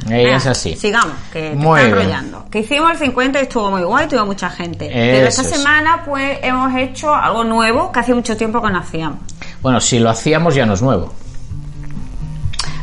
Ella 0.08 0.36
es 0.36 0.46
así. 0.46 0.76
Sigamos, 0.76 1.14
que 1.32 1.50
te 1.50 1.56
Muy 1.56 1.80
enrollando. 1.80 2.44
Que 2.50 2.60
hicimos 2.60 2.92
el 2.92 2.98
50 2.98 3.40
y 3.40 3.42
estuvo 3.42 3.70
muy 3.70 3.82
guay, 3.82 4.06
tuvo 4.06 4.26
mucha 4.26 4.48
gente. 4.50 4.88
Pero 4.92 5.26
Eso 5.26 5.40
esta 5.40 5.42
es. 5.42 5.58
semana, 5.58 6.02
pues, 6.04 6.38
hemos 6.42 6.74
hecho 6.76 7.14
algo 7.14 7.44
nuevo 7.44 7.90
que 7.90 8.00
hace 8.00 8.14
mucho 8.14 8.36
tiempo 8.36 8.62
que 8.62 8.70
no 8.70 8.78
hacíamos. 8.78 9.18
Bueno, 9.62 9.80
si 9.80 9.98
lo 9.98 10.10
hacíamos 10.10 10.54
ya 10.54 10.66
no 10.66 10.74
es 10.74 10.82
nuevo. 10.82 11.12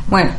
Bueno, 0.08 0.32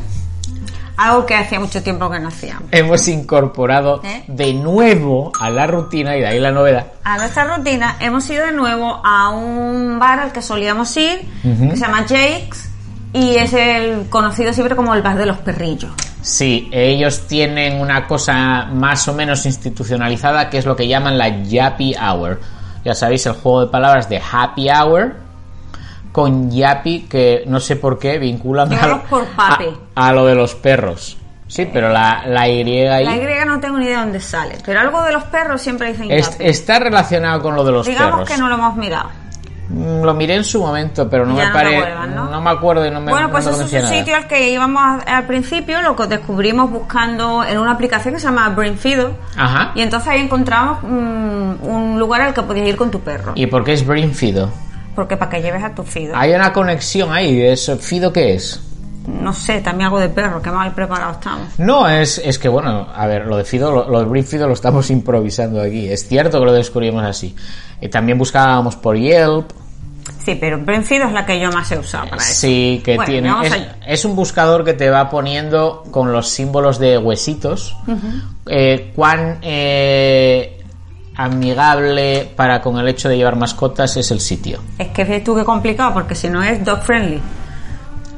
algo 0.97 1.25
que 1.25 1.35
hacía 1.35 1.59
mucho 1.59 1.81
tiempo 1.83 2.09
que 2.09 2.19
no 2.19 2.27
hacíamos. 2.27 2.63
hemos 2.71 3.07
incorporado 3.07 4.01
¿Eh? 4.03 4.23
de 4.27 4.53
nuevo 4.53 5.31
a 5.39 5.49
la 5.49 5.67
rutina 5.67 6.17
y 6.17 6.21
de 6.21 6.27
ahí 6.27 6.39
la 6.39 6.51
novedad. 6.51 6.87
A 7.03 7.17
nuestra 7.17 7.55
rutina 7.55 7.97
hemos 7.99 8.29
ido 8.29 8.45
de 8.45 8.51
nuevo 8.51 8.99
a 9.03 9.29
un 9.29 9.99
bar 9.99 10.19
al 10.19 10.31
que 10.31 10.41
solíamos 10.41 10.95
ir, 10.97 11.21
que 11.43 11.75
se 11.75 11.81
llama 11.81 12.05
Jake's, 12.07 12.69
y 13.13 13.35
es 13.35 13.53
el 13.53 14.09
conocido 14.09 14.51
siempre 14.53 14.75
como 14.75 14.93
el 14.93 15.01
bar 15.01 15.17
de 15.17 15.25
los 15.25 15.37
perrillos. 15.37 15.91
Sí, 16.21 16.67
ellos 16.73 17.27
tienen 17.27 17.79
una 17.79 18.05
cosa 18.05 18.65
más 18.65 19.07
o 19.07 19.13
menos 19.13 19.45
institucionalizada 19.45 20.49
que 20.49 20.57
es 20.57 20.65
lo 20.65 20.75
que 20.75 20.87
llaman 20.87 21.17
la 21.17 21.43
Yappy 21.43 21.95
Hour. 21.95 22.41
Ya 22.83 22.93
sabéis, 22.93 23.25
el 23.27 23.33
juego 23.33 23.61
de 23.61 23.67
palabras 23.67 24.09
de 24.09 24.21
Happy 24.31 24.69
Hour 24.69 25.26
con 26.17 26.49
Yappy, 26.49 27.01
que 27.01 27.43
no 27.45 27.59
sé 27.59 27.75
por 27.75 27.99
qué 27.99 28.17
vinculan 28.17 28.73
a, 28.73 28.75
Llévalos 28.75 29.01
por 29.07 29.23
papi. 29.35 29.65
a- 29.93 30.07
a 30.07 30.13
lo 30.13 30.25
de 30.25 30.33
los 30.33 30.55
perros. 30.55 31.15
Sí, 31.47 31.69
pero 31.71 31.89
la, 31.89 32.23
la 32.25 32.47
Y 32.49 32.67
ahí 32.87 33.05
La 33.05 33.15
Y 33.15 33.45
no 33.45 33.59
tengo 33.59 33.77
ni 33.77 33.85
idea 33.85 33.99
de 33.99 34.03
dónde 34.05 34.19
sale, 34.19 34.57
pero 34.65 34.79
algo 34.79 35.03
de 35.03 35.11
los 35.11 35.23
perros 35.25 35.61
siempre 35.61 35.91
dicen 35.91 36.09
es- 36.09 36.31
yapi. 36.31 36.45
está 36.47 36.79
relacionado 36.79 37.39
con 37.43 37.55
lo 37.55 37.63
de 37.63 37.71
los 37.71 37.85
Digamos 37.85 38.11
perros. 38.21 38.29
que 38.31 38.37
no 38.37 38.49
lo 38.49 38.55
hemos 38.55 38.75
mirado. 38.77 39.09
Mm, 39.69 40.01
Lo 40.03 40.13
miré 40.15 40.33
en 40.35 40.43
su 40.43 40.59
momento, 40.59 41.07
pero 41.07 41.23
no 41.25 41.35
Ya 41.37 41.43
me 41.43 41.47
no 41.49 41.53
pare, 41.53 41.95
¿no? 42.15 42.41
me 42.41 42.49
acuerdo 42.49 42.83
y 42.85 42.89
no 42.89 42.99
me 42.99 43.11
bueno, 43.11 43.27
no 43.27 43.31
pues 43.33 43.45
eso 43.45 43.61
es 43.61 43.73
un 43.83 43.87
sitio 43.89 44.15
al 44.15 44.25
que 44.25 44.49
íbamos 44.49 44.81
a- 44.81 45.17
al 45.17 45.25
principio, 45.27 45.81
lo 45.83 45.95
que 45.95 46.07
descubrimos 46.07 46.71
buscando 46.71 47.43
en 47.43 47.59
una 47.59 47.73
aplicación 47.73 48.15
que 48.15 48.19
se 48.19 48.25
llama 48.25 48.49
Brainfido. 48.49 49.11
Ajá. 49.37 49.71
Y 49.75 49.81
entonces 49.81 50.07
ahí 50.09 50.21
encontramos 50.21 50.79
mm, 50.81 51.67
un 51.67 51.99
lugar 51.99 52.21
al 52.21 52.33
que 52.33 52.41
podías 52.41 52.65
ir 52.67 52.75
con 52.75 52.89
tu 52.89 53.01
perro. 53.01 53.33
¿Y 53.35 53.45
por 53.45 53.63
qué 53.63 53.73
es 53.73 53.85
Brain 53.85 54.13
Fido? 54.15 54.49
Porque 54.97 55.15
para 55.15 55.29
que 55.29 55.43
lleves 55.43 55.63
a 55.63 55.75
tu 55.75 55.83
Fido. 55.83 56.15
Hay 56.15 56.33
una 56.33 56.51
conexión 56.51 57.13
ahí. 57.13 57.39
¿Eso, 57.39 57.77
¿Fido 57.77 58.11
qué 58.11 58.33
es? 58.33 58.59
No 59.05 59.31
sé, 59.31 59.61
también 59.61 59.85
algo 59.85 59.99
de 59.99 60.09
perro, 60.09 60.41
qué 60.41 60.49
mal 60.49 60.73
preparados 60.73 61.17
estamos. 61.17 61.47
No, 61.59 61.87
es, 61.87 62.17
es 62.17 62.39
que 62.39 62.49
bueno, 62.49 62.87
a 62.93 63.05
ver, 63.05 63.27
lo 63.27 63.37
de 63.37 63.43
Fido, 63.43 63.71
lo, 63.71 63.87
lo 63.87 64.03
de 64.03 64.23
Fido 64.23 64.47
lo 64.47 64.53
estamos 64.53 64.89
improvisando 64.89 65.61
aquí. 65.61 65.87
Es 65.87 66.07
cierto 66.07 66.39
que 66.39 66.45
lo 66.47 66.51
descubrimos 66.51 67.03
así. 67.05 67.35
Y 67.79 67.89
también 67.89 68.17
buscábamos 68.17 68.75
por 68.75 68.97
Yelp. 68.97 69.51
Sí, 70.25 70.35
pero 70.39 70.57
Brainfido 70.57 71.05
es 71.05 71.13
la 71.13 71.25
que 71.25 71.39
yo 71.39 71.51
más 71.51 71.71
he 71.71 71.77
usado 71.77 72.09
para 72.09 72.21
eso. 72.23 72.33
Sí, 72.33 72.81
que 72.83 72.95
Bueno, 72.95 73.11
tiene. 73.11 73.47
Es, 73.47 73.67
es 73.99 74.05
un 74.05 74.15
buscador 74.15 74.65
que 74.65 74.73
te 74.73 74.89
va 74.89 75.09
poniendo 75.11 75.83
con 75.91 76.11
los 76.11 76.29
símbolos 76.29 76.79
de 76.79 76.97
huesitos. 76.97 77.77
eh, 78.47 78.91
cuán 78.95 79.37
eh, 79.41 80.56
amigable 81.17 82.31
para 82.35 82.61
con 82.61 82.77
el 82.77 82.87
hecho 82.87 83.09
de 83.09 83.17
llevar 83.17 83.35
mascotas 83.35 83.97
es 83.97 84.11
el 84.11 84.19
sitio. 84.19 84.61
Es 84.77 84.87
que 84.89 85.03
ves 85.03 85.23
tú 85.23 85.35
qué 85.35 85.43
complicado, 85.43 85.93
porque 85.93 86.15
si 86.15 86.29
no 86.29 86.41
es 86.43 86.63
dog 86.63 86.81
friendly. 86.83 87.19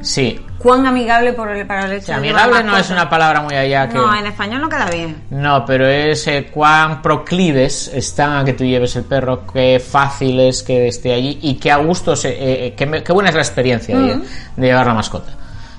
Sí. 0.02 0.40
¿Cuán 0.58 0.86
amigable 0.86 1.32
por 1.32 1.50
el, 1.50 1.66
para 1.66 1.86
el 1.86 1.92
hecho 1.92 2.12
de 2.12 2.20
llevar 2.20 2.42
amigable 2.44 2.64
no 2.70 2.76
es 2.76 2.90
una 2.90 3.08
palabra 3.08 3.40
muy 3.40 3.54
allá 3.54 3.88
que. 3.88 3.94
No, 3.94 4.14
en 4.14 4.26
español 4.26 4.60
no 4.60 4.68
queda 4.68 4.90
bien. 4.90 5.16
No, 5.30 5.64
pero 5.64 5.86
es 5.88 6.26
eh, 6.26 6.48
cuán 6.52 7.00
proclives 7.00 7.88
están 7.94 8.36
a 8.36 8.44
que 8.44 8.52
tú 8.52 8.64
lleves 8.64 8.94
el 8.96 9.04
perro, 9.04 9.46
qué 9.50 9.80
fácil 9.80 10.38
es 10.40 10.62
que 10.62 10.88
esté 10.88 11.14
allí 11.14 11.38
y 11.42 11.54
qué 11.54 11.70
a 11.70 11.76
gusto, 11.78 12.14
se- 12.14 12.28
eh, 12.30 12.66
eh, 12.66 12.74
qué, 12.76 13.02
qué 13.02 13.12
buena 13.12 13.30
es 13.30 13.34
la 13.34 13.40
experiencia 13.40 13.96
de, 13.98 14.16
de 14.56 14.66
llevar 14.66 14.86
la 14.86 14.94
mascota. 14.94 15.32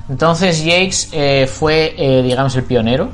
Entonces 0.10 0.60
Jakes 0.66 1.10
eh, 1.12 1.48
fue, 1.48 1.94
eh, 1.98 2.24
digamos, 2.24 2.56
el 2.56 2.64
pionero. 2.64 3.10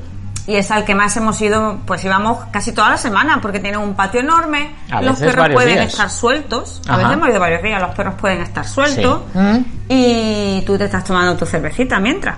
Y 0.48 0.56
es 0.56 0.72
al 0.72 0.86
que 0.86 0.96
más 0.96 1.16
hemos 1.18 1.42
ido, 1.42 1.80
pues 1.86 2.04
íbamos 2.06 2.46
casi 2.52 2.72
toda 2.72 2.90
la 2.92 2.98
semana, 2.98 3.40
porque 3.42 3.60
tiene 3.60 3.78
un 3.78 3.96
patio 3.96 4.22
enorme, 4.22 4.76
A 4.90 5.02
los 5.02 5.20
perros 5.20 5.50
pueden 5.54 5.76
días. 5.76 5.92
estar 5.92 6.10
sueltos, 6.10 6.82
a 6.88 6.96
veces 6.96 7.14
hemos 7.14 7.30
ido 7.30 7.40
varios 7.40 7.62
días, 7.62 7.82
los 7.82 7.94
perros 7.94 8.16
pueden 8.16 8.42
estar 8.42 8.66
sueltos, 8.66 9.22
Sí. 9.34 9.38
Mm. 9.40 9.66
y 9.90 10.64
tú 10.66 10.78
te 10.78 10.86
estás 10.86 11.04
tomando 11.04 11.36
tu 11.36 11.46
cervecita 11.46 12.00
mientras. 12.00 12.38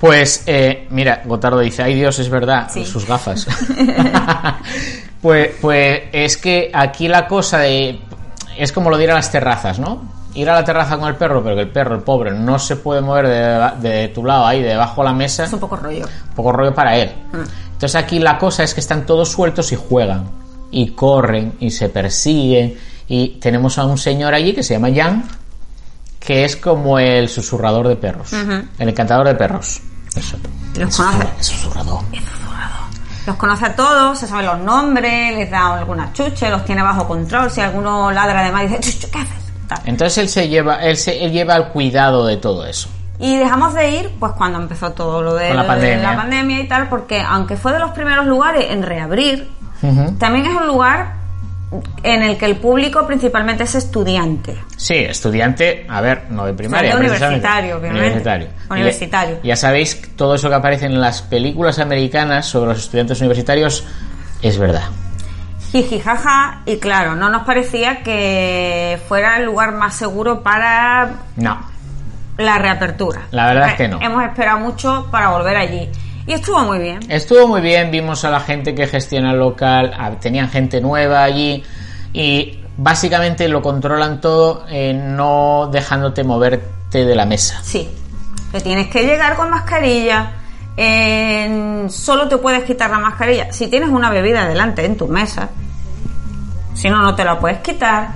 Pues, 0.00 0.44
eh, 0.46 0.86
mira, 0.90 1.20
Gotardo 1.26 1.58
dice, 1.60 1.82
ay 1.82 1.94
Dios, 1.94 2.18
es 2.18 2.28
verdad, 2.30 2.68
Sí. 2.70 2.84
sus 2.86 3.06
gafas. 3.06 3.46
pues, 5.22 5.50
pues 5.60 6.02
es 6.12 6.36
que 6.36 6.70
aquí 6.72 7.08
la 7.08 7.26
cosa 7.26 7.58
de... 7.60 8.00
Es 8.56 8.72
como 8.72 8.88
lo 8.90 8.96
a 8.96 9.00
las 9.14 9.30
terrazas, 9.30 9.78
¿no? 9.78 10.15
Ir 10.36 10.48
a 10.50 10.54
la 10.54 10.64
terraza 10.64 10.96
con 10.98 11.08
el 11.08 11.16
perro, 11.16 11.42
pero 11.42 11.56
que 11.56 11.62
el 11.62 11.70
perro, 11.70 11.94
el 11.96 12.02
pobre, 12.02 12.30
no 12.32 12.58
se 12.58 12.76
puede 12.76 13.00
mover 13.00 13.26
de, 13.26 13.88
de 13.88 14.08
tu 14.08 14.24
lado 14.24 14.46
ahí, 14.46 14.62
debajo 14.62 15.02
de 15.02 15.08
la 15.08 15.14
mesa. 15.14 15.44
Es 15.44 15.52
un 15.52 15.60
poco 15.60 15.76
rollo. 15.76 16.06
poco 16.34 16.52
rollo 16.52 16.74
para 16.74 16.94
él. 16.96 17.12
Mm. 17.32 17.36
Entonces 17.72 17.94
aquí 17.96 18.18
la 18.18 18.36
cosa 18.38 18.62
es 18.62 18.72
que 18.74 18.80
están 18.80 19.04
todos 19.06 19.30
sueltos 19.30 19.72
y 19.72 19.76
juegan, 19.76 20.28
y 20.70 20.90
corren, 20.90 21.54
y 21.60 21.70
se 21.70 21.88
persiguen, 21.88 22.76
y 23.08 23.28
tenemos 23.40 23.78
a 23.78 23.84
un 23.84 23.98
señor 23.98 24.34
allí 24.34 24.54
que 24.54 24.62
se 24.62 24.74
llama 24.74 24.88
Jan, 24.94 25.24
que 26.20 26.44
es 26.44 26.56
como 26.56 26.98
el 26.98 27.28
susurrador 27.28 27.86
de 27.88 27.96
perros, 27.96 28.32
el 28.32 28.88
encantador 28.88 29.26
de 29.28 29.34
perros. 29.34 29.80
Eso. 30.14 30.36
Los 30.76 30.98
El 30.98 31.04
conoce. 31.04 31.22
susurra- 31.22 31.34
el 31.38 31.44
susurrador. 31.44 32.00
Los 33.26 33.36
conoce 33.36 33.66
a 33.66 33.74
todos, 33.74 34.18
se 34.18 34.26
saben 34.26 34.46
los 34.46 34.58
nombres, 34.60 35.34
les 35.36 35.50
da 35.50 35.74
alguna 35.78 36.12
chuche, 36.12 36.48
los 36.48 36.64
tiene 36.64 36.82
bajo 36.82 37.06
control. 37.08 37.50
Si 37.50 37.60
alguno 37.60 38.10
ladra 38.12 38.40
además 38.40 38.62
dice, 38.70 38.80
"Chuchu, 38.80 39.10
¿qué 39.10 39.18
haces? 39.18 39.45
Tal. 39.68 39.78
Entonces 39.84 40.18
él 40.18 40.28
se 40.28 40.48
lleva, 40.48 40.76
él 40.76 40.96
se 40.96 41.24
él 41.24 41.32
lleva 41.32 41.56
el 41.56 41.66
cuidado 41.68 42.26
de 42.26 42.36
todo 42.36 42.66
eso. 42.66 42.88
Y 43.18 43.36
dejamos 43.36 43.74
de 43.74 43.90
ir, 43.90 44.10
pues 44.18 44.32
cuando 44.32 44.58
empezó 44.58 44.92
todo 44.92 45.22
lo 45.22 45.34
de, 45.34 45.54
la 45.54 45.62
de 45.62 45.68
pandemia. 45.68 46.10
la 46.10 46.16
pandemia 46.16 46.60
y 46.60 46.68
tal, 46.68 46.88
porque 46.88 47.20
aunque 47.20 47.56
fue 47.56 47.72
de 47.72 47.78
los 47.78 47.92
primeros 47.92 48.26
lugares 48.26 48.66
en 48.70 48.82
reabrir, 48.82 49.48
también 50.18 50.46
es 50.46 50.54
un 50.54 50.66
lugar 50.66 51.14
en 52.02 52.22
el 52.22 52.36
que 52.36 52.46
el 52.46 52.56
público 52.56 53.06
principalmente 53.06 53.64
es 53.64 53.74
estudiante. 53.74 54.56
Sí, 54.76 54.94
estudiante, 54.94 55.86
a 55.88 56.00
ver, 56.00 56.24
no 56.30 56.46
de 56.46 56.54
primaria, 56.54 56.90
O 56.90 56.92
sea, 56.92 57.00
de 57.00 57.06
universitario, 57.06 57.76
obviamente. 57.78 58.00
Universitario. 58.00 58.48
Universitario. 58.70 59.34
Y 59.42 59.48
Ya, 59.48 59.54
ya 59.54 59.56
sabéis, 59.56 60.16
todo 60.16 60.34
eso 60.34 60.48
que 60.48 60.54
aparece 60.54 60.86
en 60.86 61.00
las 61.00 61.22
películas 61.22 61.78
americanas 61.78 62.46
sobre 62.46 62.70
los 62.70 62.78
estudiantes 62.78 63.20
universitarios 63.20 63.84
es 64.42 64.58
verdad. 64.58 64.84
Jiji, 65.82 66.00
jaja, 66.00 66.62
y 66.64 66.78
claro, 66.78 67.14
no 67.16 67.28
nos 67.28 67.42
parecía 67.42 68.02
que 68.02 68.98
fuera 69.08 69.36
el 69.36 69.44
lugar 69.44 69.72
más 69.72 69.94
seguro 69.94 70.42
para 70.42 71.10
No, 71.36 71.58
la 72.38 72.56
reapertura. 72.58 73.22
La 73.30 73.46
verdad 73.48 73.68
es 73.70 73.74
que 73.74 73.88
no. 73.88 74.00
Hemos 74.00 74.24
esperado 74.24 74.58
mucho 74.58 75.06
para 75.10 75.28
volver 75.30 75.56
allí. 75.56 75.88
Y 76.26 76.32
estuvo 76.32 76.60
muy 76.60 76.78
bien. 76.78 77.00
Estuvo 77.10 77.46
muy 77.46 77.60
bien, 77.60 77.90
vimos 77.90 78.24
a 78.24 78.30
la 78.30 78.40
gente 78.40 78.74
que 78.74 78.86
gestiona 78.86 79.32
el 79.32 79.38
local, 79.38 79.94
tenían 80.20 80.48
gente 80.48 80.80
nueva 80.80 81.22
allí 81.22 81.62
y 82.14 82.58
básicamente 82.78 83.46
lo 83.48 83.60
controlan 83.60 84.20
todo 84.20 84.64
eh, 84.70 84.94
no 84.94 85.68
dejándote 85.70 86.24
moverte 86.24 87.04
de 87.04 87.14
la 87.14 87.26
mesa. 87.26 87.60
Sí. 87.62 87.86
Que 88.50 88.60
tienes 88.62 88.86
que 88.88 89.02
llegar 89.02 89.36
con 89.36 89.50
mascarilla. 89.50 90.32
en- 90.78 91.88
solo 91.90 92.28
te 92.28 92.36
puedes 92.38 92.64
quitar 92.64 92.90
la 92.90 92.98
mascarilla 92.98 93.50
si 93.52 93.68
tienes 93.68 93.88
una 93.88 94.10
bebida 94.10 94.46
delante 94.48 94.84
en 94.84 94.96
tu 94.96 95.06
mesa. 95.08 95.48
Si 96.76 96.88
no, 96.90 97.00
no 97.02 97.14
te 97.14 97.24
la 97.24 97.38
puedes 97.38 97.58
quitar. 97.58 98.08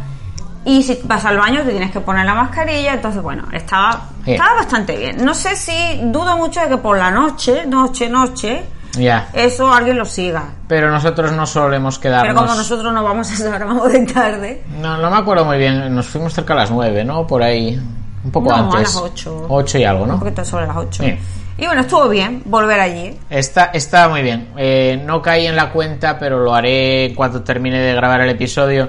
Y 0.64 0.82
si 0.82 1.00
vas 1.04 1.24
al 1.24 1.38
baño 1.38 1.62
te 1.62 1.70
tienes 1.70 1.90
que 1.90 2.00
poner 2.00 2.26
la 2.26 2.34
mascarilla. 2.34 2.92
Entonces, 2.94 3.22
bueno, 3.22 3.44
estaba, 3.52 4.02
Bien. 4.24 4.36
estaba 4.40 4.56
bastante 4.58 4.96
bien. 4.96 5.24
No 5.24 5.34
sé 5.34 5.56
si 5.56 5.72
dudo 6.04 6.36
mucho 6.36 6.60
de 6.60 6.68
que 6.68 6.76
por 6.76 6.98
la 6.98 7.10
noche, 7.10 7.64
noche, 7.66 8.08
noche, 8.10 8.64
Ya, 8.92 9.28
eso 9.32 9.72
alguien 9.72 9.96
lo 9.96 10.04
siga. 10.04 10.42
pero 10.68 10.90
nosotros 10.90 11.32
no 11.32 11.46
solemos 11.46 11.98
quedarnos. 11.98 12.34
Pero 12.34 12.40
como 12.46 12.54
nosotros 12.54 12.92
no 12.92 13.02
vamos 13.02 13.30
a 13.30 13.32
estar 13.34 13.64
vamos 13.66 13.90
de 13.90 14.04
tarde. 14.06 14.62
No, 14.80 14.98
no 14.98 15.10
me 15.10 15.16
acuerdo 15.16 15.44
muy 15.46 15.56
bien, 15.58 15.94
nos 15.94 16.06
fuimos 16.06 16.34
cerca 16.34 16.52
a 16.52 16.56
las 16.56 16.70
9, 16.70 17.04
¿no? 17.04 17.26
Por 17.26 17.42
ahí, 17.42 17.80
un 18.24 18.30
poco 18.30 18.50
No, 18.50 18.54
a 18.54 18.58
antes. 18.60 18.80
las 18.80 18.96
ocho. 18.96 19.46
8 19.48 19.78
y 19.78 19.84
algo, 19.84 20.02
Un 20.04 20.08
¿no? 20.10 20.18
poquito 20.18 20.44
sobre 20.44 20.66
las 20.66 20.76
8. 20.76 21.02
Bien. 21.02 21.18
Y 21.58 21.66
bueno, 21.66 21.82
estuvo 21.82 22.08
bien 22.08 22.42
volver 22.46 22.80
allí. 22.80 23.18
Está, 23.28 23.66
está 23.66 24.08
muy 24.08 24.22
bien. 24.22 24.48
Eh, 24.56 25.02
no 25.04 25.20
caí 25.20 25.46
en 25.46 25.56
la 25.56 25.70
cuenta, 25.72 26.18
pero 26.18 26.38
lo 26.38 26.54
haré 26.54 27.06
en 27.06 27.14
cuanto 27.14 27.42
termine 27.42 27.78
de 27.78 27.94
grabar 27.94 28.22
el 28.22 28.30
episodio. 28.30 28.88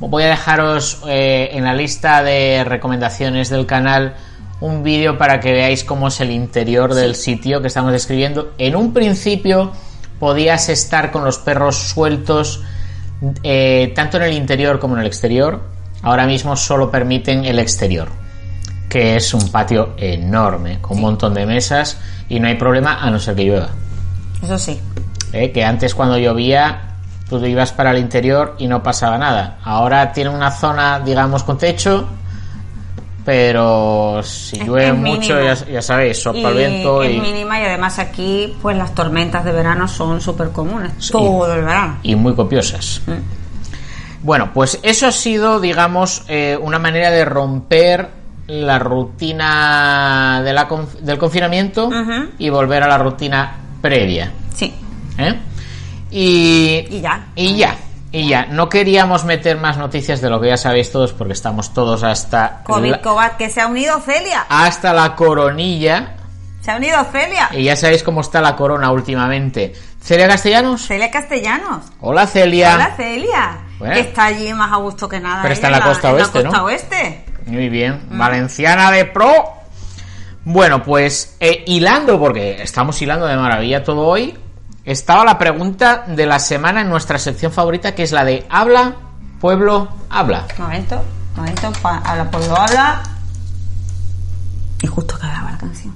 Voy 0.00 0.24
a 0.24 0.28
dejaros 0.28 1.02
eh, 1.06 1.50
en 1.52 1.64
la 1.64 1.74
lista 1.74 2.22
de 2.22 2.64
recomendaciones 2.64 3.50
del 3.50 3.66
canal 3.66 4.14
un 4.60 4.82
vídeo 4.82 5.16
para 5.18 5.38
que 5.38 5.52
veáis 5.52 5.84
cómo 5.84 6.08
es 6.08 6.20
el 6.20 6.32
interior 6.32 6.94
del 6.94 7.14
sitio 7.14 7.60
que 7.60 7.68
estamos 7.68 7.92
describiendo. 7.92 8.52
En 8.58 8.74
un 8.74 8.92
principio 8.92 9.70
podías 10.18 10.68
estar 10.68 11.12
con 11.12 11.24
los 11.24 11.38
perros 11.38 11.76
sueltos 11.76 12.64
eh, 13.44 13.92
tanto 13.94 14.16
en 14.16 14.24
el 14.24 14.32
interior 14.32 14.80
como 14.80 14.94
en 14.94 15.02
el 15.02 15.06
exterior. 15.06 15.62
Ahora 16.02 16.26
mismo 16.26 16.56
solo 16.56 16.90
permiten 16.90 17.44
el 17.44 17.60
exterior 17.60 18.08
que 18.88 19.16
es 19.16 19.34
un 19.34 19.50
patio 19.50 19.94
enorme, 19.96 20.80
con 20.80 20.96
un 20.96 21.02
montón 21.02 21.34
de 21.34 21.46
mesas 21.46 21.98
y 22.28 22.40
no 22.40 22.48
hay 22.48 22.54
problema 22.54 23.00
a 23.00 23.10
no 23.10 23.18
ser 23.18 23.34
que 23.34 23.44
llueva. 23.44 23.68
Eso 24.42 24.58
sí. 24.58 24.80
¿eh? 25.32 25.52
Que 25.52 25.64
antes 25.64 25.94
cuando 25.94 26.18
llovía 26.18 26.88
tú 27.28 27.40
te 27.40 27.48
ibas 27.48 27.72
para 27.72 27.90
el 27.90 27.98
interior 27.98 28.56
y 28.58 28.66
no 28.66 28.82
pasaba 28.82 29.18
nada. 29.18 29.58
Ahora 29.62 30.12
tiene 30.12 30.30
una 30.30 30.50
zona, 30.50 31.00
digamos, 31.00 31.44
con 31.44 31.58
techo, 31.58 32.08
pero 33.24 34.22
si 34.22 34.58
llueve 34.58 34.94
mucho, 34.94 35.40
ya, 35.42 35.54
ya 35.54 35.82
sabéis, 35.82 36.22
sopla 36.22 36.40
Y 36.40 36.44
el 36.44 36.56
viento 36.56 37.02
es 37.02 37.14
y, 37.14 37.20
mínima 37.20 37.60
y 37.60 37.64
además 37.64 37.98
aquí 37.98 38.56
pues 38.62 38.76
las 38.76 38.94
tormentas 38.94 39.44
de 39.44 39.52
verano 39.52 39.86
son 39.86 40.20
súper 40.20 40.50
comunes. 40.50 40.92
Sí. 40.98 41.12
Todo 41.12 41.52
el 41.54 41.62
verano. 41.62 41.98
y 42.02 42.14
muy 42.14 42.34
copiosas. 42.34 43.02
Mm. 43.06 43.38
Bueno, 44.22 44.50
pues 44.52 44.80
eso 44.82 45.06
ha 45.06 45.12
sido, 45.12 45.60
digamos, 45.60 46.24
eh, 46.28 46.58
una 46.60 46.78
manera 46.78 47.10
de 47.10 47.24
romper 47.24 48.17
la 48.48 48.78
rutina 48.78 50.40
de 50.44 50.52
la 50.52 50.68
conf- 50.68 50.98
del 51.00 51.18
confinamiento 51.18 51.90
y 52.38 52.48
volver 52.50 52.82
a 52.82 52.88
la 52.88 52.98
rutina 52.98 53.52
previa. 53.80 54.32
Sí. 54.54 54.74
¿eh? 55.18 55.38
Y, 56.10 56.86
Y 56.90 57.00
ya. 57.00 57.26
Y 57.34 57.56
ya. 57.56 57.76
Y 58.10 58.26
ya. 58.28 58.46
No 58.46 58.68
queríamos 58.70 59.24
meter 59.24 59.58
más 59.58 59.76
noticias 59.76 60.20
de 60.22 60.30
lo 60.30 60.40
que 60.40 60.48
ya 60.48 60.56
sabéis 60.56 60.90
todos 60.90 61.12
porque 61.12 61.34
estamos 61.34 61.74
todos 61.74 62.02
hasta 62.02 62.62
COVID, 62.64 62.90
la, 63.02 63.36
que 63.36 63.50
se 63.50 63.60
ha 63.60 63.66
unido 63.66 64.00
Celia. 64.00 64.46
hasta 64.48 64.92
la 64.94 65.14
coronilla. 65.14 66.14
Se 66.62 66.70
ha 66.70 66.76
unido 66.76 67.04
Celia. 67.12 67.50
Y 67.52 67.64
ya 67.64 67.76
sabéis 67.76 68.02
cómo 68.02 68.22
está 68.22 68.40
la 68.40 68.56
corona 68.56 68.90
últimamente. 68.90 69.74
Celia 70.00 70.26
Castellanos. 70.26 70.86
Celia 70.86 71.10
Castellanos. 71.10 71.84
Hola 72.00 72.26
Celia. 72.26 72.74
Hola 72.76 72.94
Celia. 72.96 73.58
Bueno. 73.78 73.94
Que 73.94 74.00
está 74.00 74.24
allí 74.24 74.52
más 74.54 74.72
a 74.72 74.76
gusto 74.76 75.06
que 75.08 75.20
nada. 75.20 75.42
Pero 75.42 75.54
está 75.54 75.66
en 75.66 75.72
la 75.74 75.80
costa 75.82 76.12
oeste, 76.12 76.38
en 76.38 76.44
la 76.44 76.50
costa 76.50 76.58
¿no? 76.58 76.64
oeste. 76.64 77.24
Muy 77.48 77.68
bien. 77.68 78.06
Valenciana 78.10 78.90
de 78.90 79.04
pro. 79.06 79.54
Bueno, 80.44 80.82
pues 80.82 81.36
eh, 81.40 81.64
hilando, 81.66 82.18
porque 82.18 82.62
estamos 82.62 83.00
hilando 83.02 83.26
de 83.26 83.36
maravilla 83.36 83.82
todo 83.84 84.06
hoy, 84.06 84.34
estaba 84.84 85.24
la 85.24 85.36
pregunta 85.36 86.04
de 86.06 86.24
la 86.24 86.38
semana 86.38 86.80
en 86.80 86.88
nuestra 86.88 87.18
sección 87.18 87.52
favorita, 87.52 87.94
que 87.94 88.02
es 88.02 88.12
la 88.12 88.24
de 88.24 88.46
habla, 88.48 88.96
pueblo, 89.40 89.88
habla. 90.08 90.46
Momento, 90.58 91.02
momento, 91.36 91.72
habla 91.82 92.30
pueblo 92.30 92.56
habla. 92.56 93.02
Y 94.80 94.86
justo 94.86 95.16
acababa 95.16 95.50
la 95.50 95.58
canción. 95.58 95.94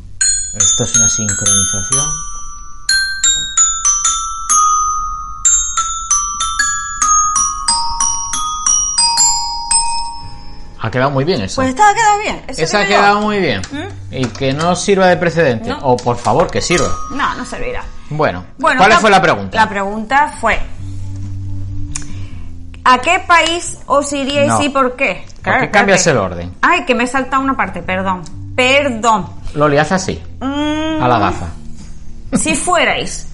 Esto 0.55 0.85
es 0.85 0.97
una 0.97 1.09
sincronización. 1.09 2.32
Ha 10.85 10.91
quedado 10.91 11.11
muy 11.13 11.25
bien 11.25 11.41
eso. 11.41 11.57
Pues 11.57 11.69
esta 11.69 11.89
ha 11.89 11.95
quedado 11.95 12.19
bien. 12.19 12.43
Eso 12.49 12.63
Esa 12.63 12.81
ha 12.81 12.87
quedado 12.87 13.21
muy 13.21 13.39
bien. 13.39 13.63
Y 14.11 14.27
que 14.27 14.53
no 14.53 14.75
sirva 14.75 15.07
de 15.07 15.17
precedente. 15.17 15.69
No. 15.69 15.79
O 15.83 15.97
por 15.97 16.17
favor, 16.17 16.51
que 16.51 16.61
sirva. 16.61 16.89
No, 17.13 17.35
no 17.37 17.45
servirá. 17.45 17.85
Bueno, 18.11 18.45
Bueno, 18.59 18.79
¿cuál 18.79 18.93
fue 18.95 19.11
la 19.11 19.23
pregunta? 19.23 19.57
La 19.57 19.69
pregunta 19.69 20.35
fue: 20.41 20.59
¿A 22.85 22.99
qué 22.99 23.23
país 23.27 23.79
os 23.87 24.13
iríais 24.13 24.49
No. 24.49 24.63
y 24.63 24.69
por 24.71 24.97
qué? 24.97 25.25
¿Por 25.43 25.61
qué 25.61 25.71
cambias 25.71 26.05
el 26.09 26.17
orden? 26.17 26.53
Ay, 26.63 26.85
que 26.85 26.95
me 26.97 27.05
he 27.05 27.07
saltado 27.07 27.43
una 27.43 27.57
parte, 27.57 27.81
perdón. 27.83 28.23
Perdón. 28.57 29.27
Loli, 29.55 29.79
haz 29.79 29.93
así, 29.93 30.21
Mm, 30.41 31.03
a 31.03 31.07
la 31.09 31.19
gafa. 31.19 31.47
si 32.35 32.55
fuerais 32.57 33.29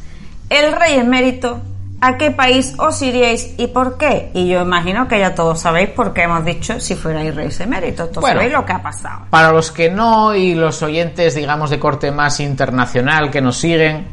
el 0.50 0.72
rey 0.72 0.94
emérito, 0.98 1.60
¿a 2.00 2.16
qué 2.16 2.30
país 2.30 2.74
os 2.78 3.00
iríais 3.02 3.54
y 3.58 3.66
por 3.68 3.98
qué? 3.98 4.30
Y 4.34 4.48
yo 4.48 4.62
imagino 4.62 5.08
que 5.08 5.18
ya 5.18 5.34
todos 5.34 5.60
sabéis 5.60 5.90
por 5.90 6.12
qué 6.12 6.22
hemos 6.22 6.44
dicho 6.44 6.80
si 6.80 6.94
fuerais 6.94 7.34
rey 7.34 7.50
emérito. 7.58 8.06
Todos 8.08 8.22
Bueno. 8.22 8.36
sabéis 8.40 8.52
lo 8.52 8.64
que 8.64 8.72
ha 8.72 8.82
pasado. 8.82 9.26
Para 9.30 9.52
los 9.52 9.70
que 9.70 9.90
no 9.90 10.34
y 10.34 10.54
los 10.54 10.82
oyentes, 10.82 11.34
digamos, 11.34 11.70
de 11.70 11.78
corte 11.78 12.10
más 12.10 12.40
internacional 12.40 13.30
que 13.30 13.40
nos 13.40 13.56
siguen, 13.56 14.06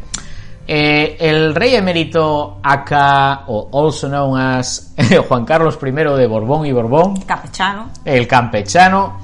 eh, 0.67 1.15
el 1.19 1.53
rey 1.53 1.75
emérito 1.75 2.57
acá, 2.63 3.43
o 3.47 3.69
also 3.71 4.07
known 4.07 4.39
as 4.39 4.93
Juan 5.27 5.45
Carlos 5.45 5.77
I 5.81 5.91
de 5.91 6.27
Borbón 6.27 6.65
y 6.65 6.71
Borbón, 6.71 7.21
Campechano. 7.21 7.89
el 8.03 8.27
campechano, 8.27 9.19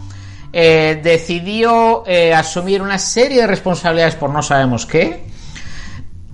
eh, 0.54 1.00
decidió 1.04 2.04
eh, 2.06 2.32
asumir 2.34 2.82
una 2.82 3.00
serie 3.00 3.42
de 3.42 3.48
responsabilidades 3.48 4.16
por 4.16 4.30
no 4.30 4.44
sabemos 4.44 4.86
qué, 4.86 5.31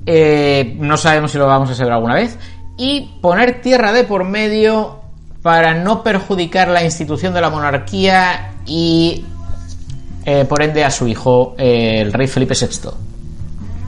eh, 0.07 0.75
no 0.79 0.97
sabemos 0.97 1.31
si 1.31 1.37
lo 1.37 1.45
vamos 1.45 1.69
a 1.69 1.75
saber 1.75 1.93
alguna 1.93 2.15
vez, 2.15 2.39
y 2.77 3.17
poner 3.21 3.61
tierra 3.61 3.91
de 3.93 4.03
por 4.05 4.23
medio 4.23 5.01
para 5.43 5.73
no 5.75 6.01
perjudicar 6.03 6.67
la 6.69 6.83
institución 6.83 7.33
de 7.33 7.41
la 7.41 7.49
monarquía 7.49 8.53
y, 8.65 9.23
eh, 10.25 10.45
por 10.45 10.61
ende, 10.63 10.83
a 10.83 10.89
su 10.91 11.07
hijo, 11.07 11.55
eh, 11.57 12.01
el 12.01 12.11
rey 12.13 12.27
Felipe 12.27 12.53
VI. 12.59 12.89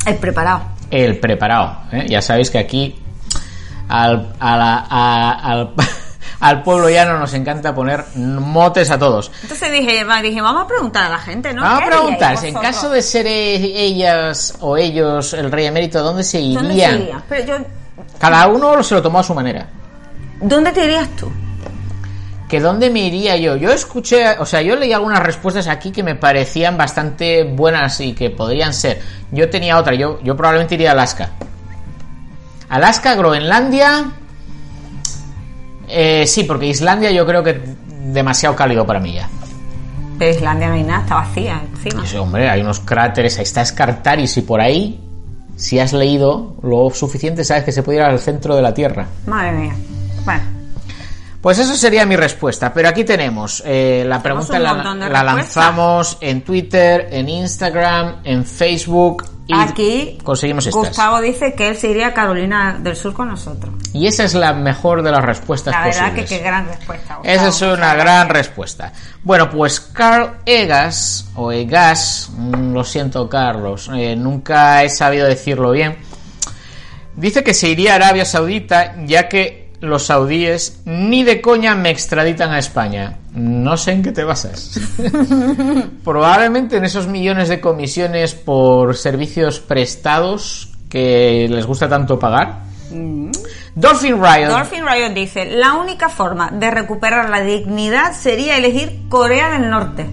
El 0.06 0.16
preparado. 0.18 0.62
El 0.92 1.20
preparado. 1.20 1.78
Ya 2.08 2.22
sabéis 2.22 2.50
que 2.50 2.58
aquí 2.60 2.96
al, 3.88 4.34
a 4.40 4.58
la- 4.58 4.86
a- 4.90 5.32
al, 5.52 5.70
al 6.40 6.64
pueblo 6.64 6.90
llano 6.90 7.20
nos 7.20 7.34
encanta 7.34 7.76
poner 7.76 8.06
motes 8.16 8.90
a 8.92 8.98
todos. 8.98 9.32
Entonces 9.42 9.72
dije, 9.72 10.06
dije, 10.24 10.42
vamos 10.42 10.64
a 10.64 10.68
preguntar 10.68 11.06
a 11.06 11.10
la 11.10 11.18
gente, 11.20 11.54
¿no? 11.54 11.62
Vamos 11.62 11.78
a 11.78 11.80
¿Qué 11.80 11.86
haríais 11.86 12.02
preguntar, 12.04 12.38
si 12.38 12.48
en 12.48 12.54
caso 12.56 12.90
de 12.90 13.02
ser 13.02 13.28
e- 13.28 13.56
ellas 13.84 14.56
o 14.62 14.78
ellos 14.78 15.34
el 15.34 15.52
rey 15.52 15.66
emérito, 15.66 16.02
¿dónde 16.02 16.24
se 16.24 16.40
¿Dónde 16.40 16.74
irían? 16.74 16.98
te 16.98 17.04
irías? 17.04 17.24
Pero 17.28 17.46
yo, 17.46 17.66
Cada 18.20 18.48
uno 18.48 18.82
se 18.84 18.96
lo 18.96 19.02
tomó 19.02 19.20
a 19.20 19.24
su 19.24 19.34
manera. 19.34 19.68
¿Dónde 20.42 20.72
te 20.72 20.86
irías 20.86 21.10
tú? 21.18 21.30
¿Que 22.48 22.60
dónde 22.60 22.90
me 22.90 23.02
iría 23.02 23.36
yo? 23.38 23.58
Yo 23.58 23.72
escuché, 23.72 24.40
o 24.40 24.46
sea, 24.46 24.62
yo 24.62 24.76
leí 24.76 24.92
algunas 24.94 25.22
respuestas 25.22 25.68
aquí 25.68 25.92
que 25.92 26.02
me 26.02 26.16
parecían 26.16 26.78
bastante 26.78 27.44
buenas 27.44 28.00
y 28.00 28.14
que 28.14 28.30
podrían 28.32 28.74
ser. 28.74 29.02
Yo 29.32 29.50
tenía 29.50 29.78
otra, 29.78 29.94
yo, 29.94 30.20
yo 30.24 30.36
probablemente 30.36 30.74
iría 30.76 30.90
a 30.90 30.94
Alaska. 30.94 31.30
Alaska, 32.70 33.16
Groenlandia. 33.16 34.12
Eh, 35.90 36.26
sí, 36.28 36.44
porque 36.44 36.68
Islandia 36.68 37.12
yo 37.12 37.26
creo 37.26 37.44
que 37.44 37.62
demasiado 38.06 38.56
cálido 38.56 38.86
para 38.86 39.00
mí 39.00 39.14
ya. 39.14 39.28
Pero 40.18 40.32
Islandia 40.32 40.68
no 40.68 40.74
hay 40.74 40.84
nada, 40.84 41.02
está 41.02 41.16
vacía 41.16 41.62
encima. 41.72 42.02
Pues, 42.02 42.16
hombre, 42.16 42.50
hay 42.50 42.62
unos 42.62 42.82
cráteres, 42.82 43.38
ahí 43.38 43.44
está 43.44 43.66
Scartaris 43.66 44.38
y 44.38 44.42
por 44.42 44.60
ahí, 44.60 45.00
si 45.56 45.80
has 45.80 45.94
leído 45.94 46.56
lo 46.62 46.90
suficiente, 46.92 47.44
sabes 47.44 47.64
que 47.64 47.72
se 47.72 47.84
puede 47.84 48.00
ir 48.00 48.04
al 48.04 48.20
centro 48.20 48.56
de 48.56 48.62
la 48.62 48.74
Tierra. 48.74 49.08
Madre 49.26 49.52
mía. 49.54 49.76
Bueno, 50.26 50.42
Pues 51.42 51.58
eso 51.60 51.76
sería 51.76 52.06
mi 52.06 52.18
respuesta, 52.18 52.74
pero 52.74 52.90
aquí 52.90 53.06
tenemos 53.06 53.64
eh, 53.66 54.04
la 54.06 54.22
pregunta 54.22 54.58
un 54.58 55.00
la, 55.00 55.24
lanzamos 55.24 56.18
en 56.20 56.42
Twitter, 56.42 57.08
en 57.12 57.30
Instagram, 57.30 58.18
en 58.26 58.46
Facebook 58.46 59.39
y 59.50 59.54
Aquí 59.56 60.20
conseguimos 60.24 60.68
estas. 60.68 60.90
Gustavo 60.90 61.22
dice 61.22 61.56
que 61.56 61.70
él 61.70 61.76
se 61.76 61.90
iría 61.90 62.10
a 62.10 62.14
Carolina 62.14 62.78
del 62.80 62.96
Sur 62.96 63.16
con 63.16 63.30
nosotros. 63.30 63.74
Y 63.94 64.06
esa 64.06 64.24
es 64.24 64.36
la 64.36 64.54
mejor 64.54 65.02
de 65.02 65.10
las 65.10 65.26
respuestas 65.26 65.74
La 65.74 65.86
verdad 65.86 66.14
que 66.14 66.24
qué 66.24 66.38
gran 66.38 66.68
respuesta. 66.68 67.16
Gustavo. 67.16 67.22
Esa 67.24 67.48
es 67.48 67.62
una 67.64 67.96
gran 67.96 68.30
respuesta. 68.30 68.94
Bueno, 69.24 69.50
pues 69.50 69.80
Carl 69.80 70.38
Egas, 70.46 71.32
o 71.34 71.52
Egas, 71.52 72.30
mm, 72.38 72.74
lo 72.74 72.84
siento 72.84 73.28
Carlos, 73.28 73.90
eh, 73.92 74.16
nunca 74.16 74.84
he 74.84 74.90
sabido 74.92 75.26
decirlo 75.26 75.72
bien, 75.72 75.98
dice 77.16 77.44
que 77.44 77.56
se 77.56 77.70
iría 77.70 77.94
a 77.94 77.96
Arabia 77.96 78.26
Saudita 78.26 78.98
ya 79.08 79.28
que 79.28 79.69
los 79.82 80.06
saudíes 80.06 80.82
ni 80.86 81.24
de 81.24 81.42
coña 81.42 81.76
me 81.76 81.90
extraditan 81.90 82.52
a 82.52 82.60
España. 82.60 83.18
No 83.34 83.78
sé 83.78 83.92
en 83.92 84.04
qué 84.04 84.12
te 84.12 84.24
basas. 84.24 84.80
Probablemente 86.04 86.78
en 86.78 86.86
esos 86.86 87.08
millones 87.08 87.50
de 87.50 87.62
comisiones 87.62 88.34
por 88.34 88.96
servicios 88.96 89.60
prestados 89.60 90.72
que 90.90 91.48
les 91.50 91.66
gusta 91.66 91.88
tanto 91.88 92.18
pagar. 92.18 92.64
Dolphin 93.76 94.22
Riot. 94.22 94.50
Dolphin 94.50 94.86
Riot 94.86 95.14
dice, 95.14 95.46
la 95.46 95.74
única 95.74 96.10
forma 96.10 96.50
de 96.52 96.72
recuperar 96.72 97.30
la 97.30 97.42
dignidad 97.42 98.14
sería 98.14 98.58
elegir 98.58 99.04
Corea 99.10 99.52
del 99.52 99.70
Norte. 99.70 100.08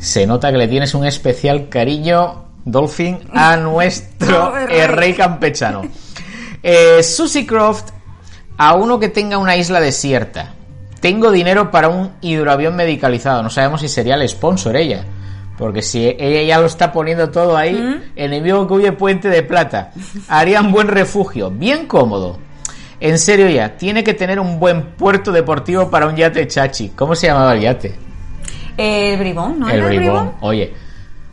Se 0.00 0.26
nota 0.26 0.50
que 0.50 0.58
le 0.58 0.68
tienes 0.68 0.94
un 0.94 1.06
especial 1.06 1.68
cariño, 1.68 2.44
Dolphin, 2.64 3.20
a 3.32 3.56
nuestro 3.58 4.54
rey 4.66 5.14
campechano. 5.14 5.82
Eh, 6.66 7.02
Susie 7.02 7.44
Croft, 7.46 7.90
a 8.56 8.74
uno 8.74 8.98
que 8.98 9.10
tenga 9.10 9.36
una 9.36 9.54
isla 9.54 9.80
desierta. 9.80 10.54
Tengo 10.98 11.30
dinero 11.30 11.70
para 11.70 11.90
un 11.90 12.12
hidroavión 12.22 12.74
medicalizado. 12.74 13.42
No 13.42 13.50
sabemos 13.50 13.82
si 13.82 13.88
sería 13.88 14.14
el 14.14 14.26
sponsor 14.26 14.74
ella. 14.74 15.04
Porque 15.58 15.82
si 15.82 16.06
ella 16.18 16.42
ya 16.42 16.58
lo 16.58 16.66
está 16.66 16.90
poniendo 16.90 17.30
todo 17.30 17.58
ahí, 17.58 18.02
enemigo 18.16 18.66
que 18.66 18.72
huye 18.72 18.92
puente 18.92 19.28
de 19.28 19.42
plata. 19.42 19.92
Haría 20.26 20.62
un 20.62 20.72
buen 20.72 20.88
refugio, 20.88 21.50
bien 21.50 21.86
cómodo. 21.86 22.38
En 22.98 23.18
serio 23.18 23.50
ya, 23.50 23.76
tiene 23.76 24.02
que 24.02 24.14
tener 24.14 24.40
un 24.40 24.58
buen 24.58 24.92
puerto 24.92 25.32
deportivo 25.32 25.90
para 25.90 26.06
un 26.06 26.16
yate 26.16 26.48
chachi. 26.48 26.92
¿Cómo 26.96 27.14
se 27.14 27.26
llamaba 27.26 27.52
el 27.52 27.60
yate? 27.60 27.94
El 28.78 29.18
bribón, 29.18 29.60
¿no? 29.60 29.68
el 29.68 29.80
era 29.80 29.86
bribón. 29.86 30.32
Oye, 30.40 30.72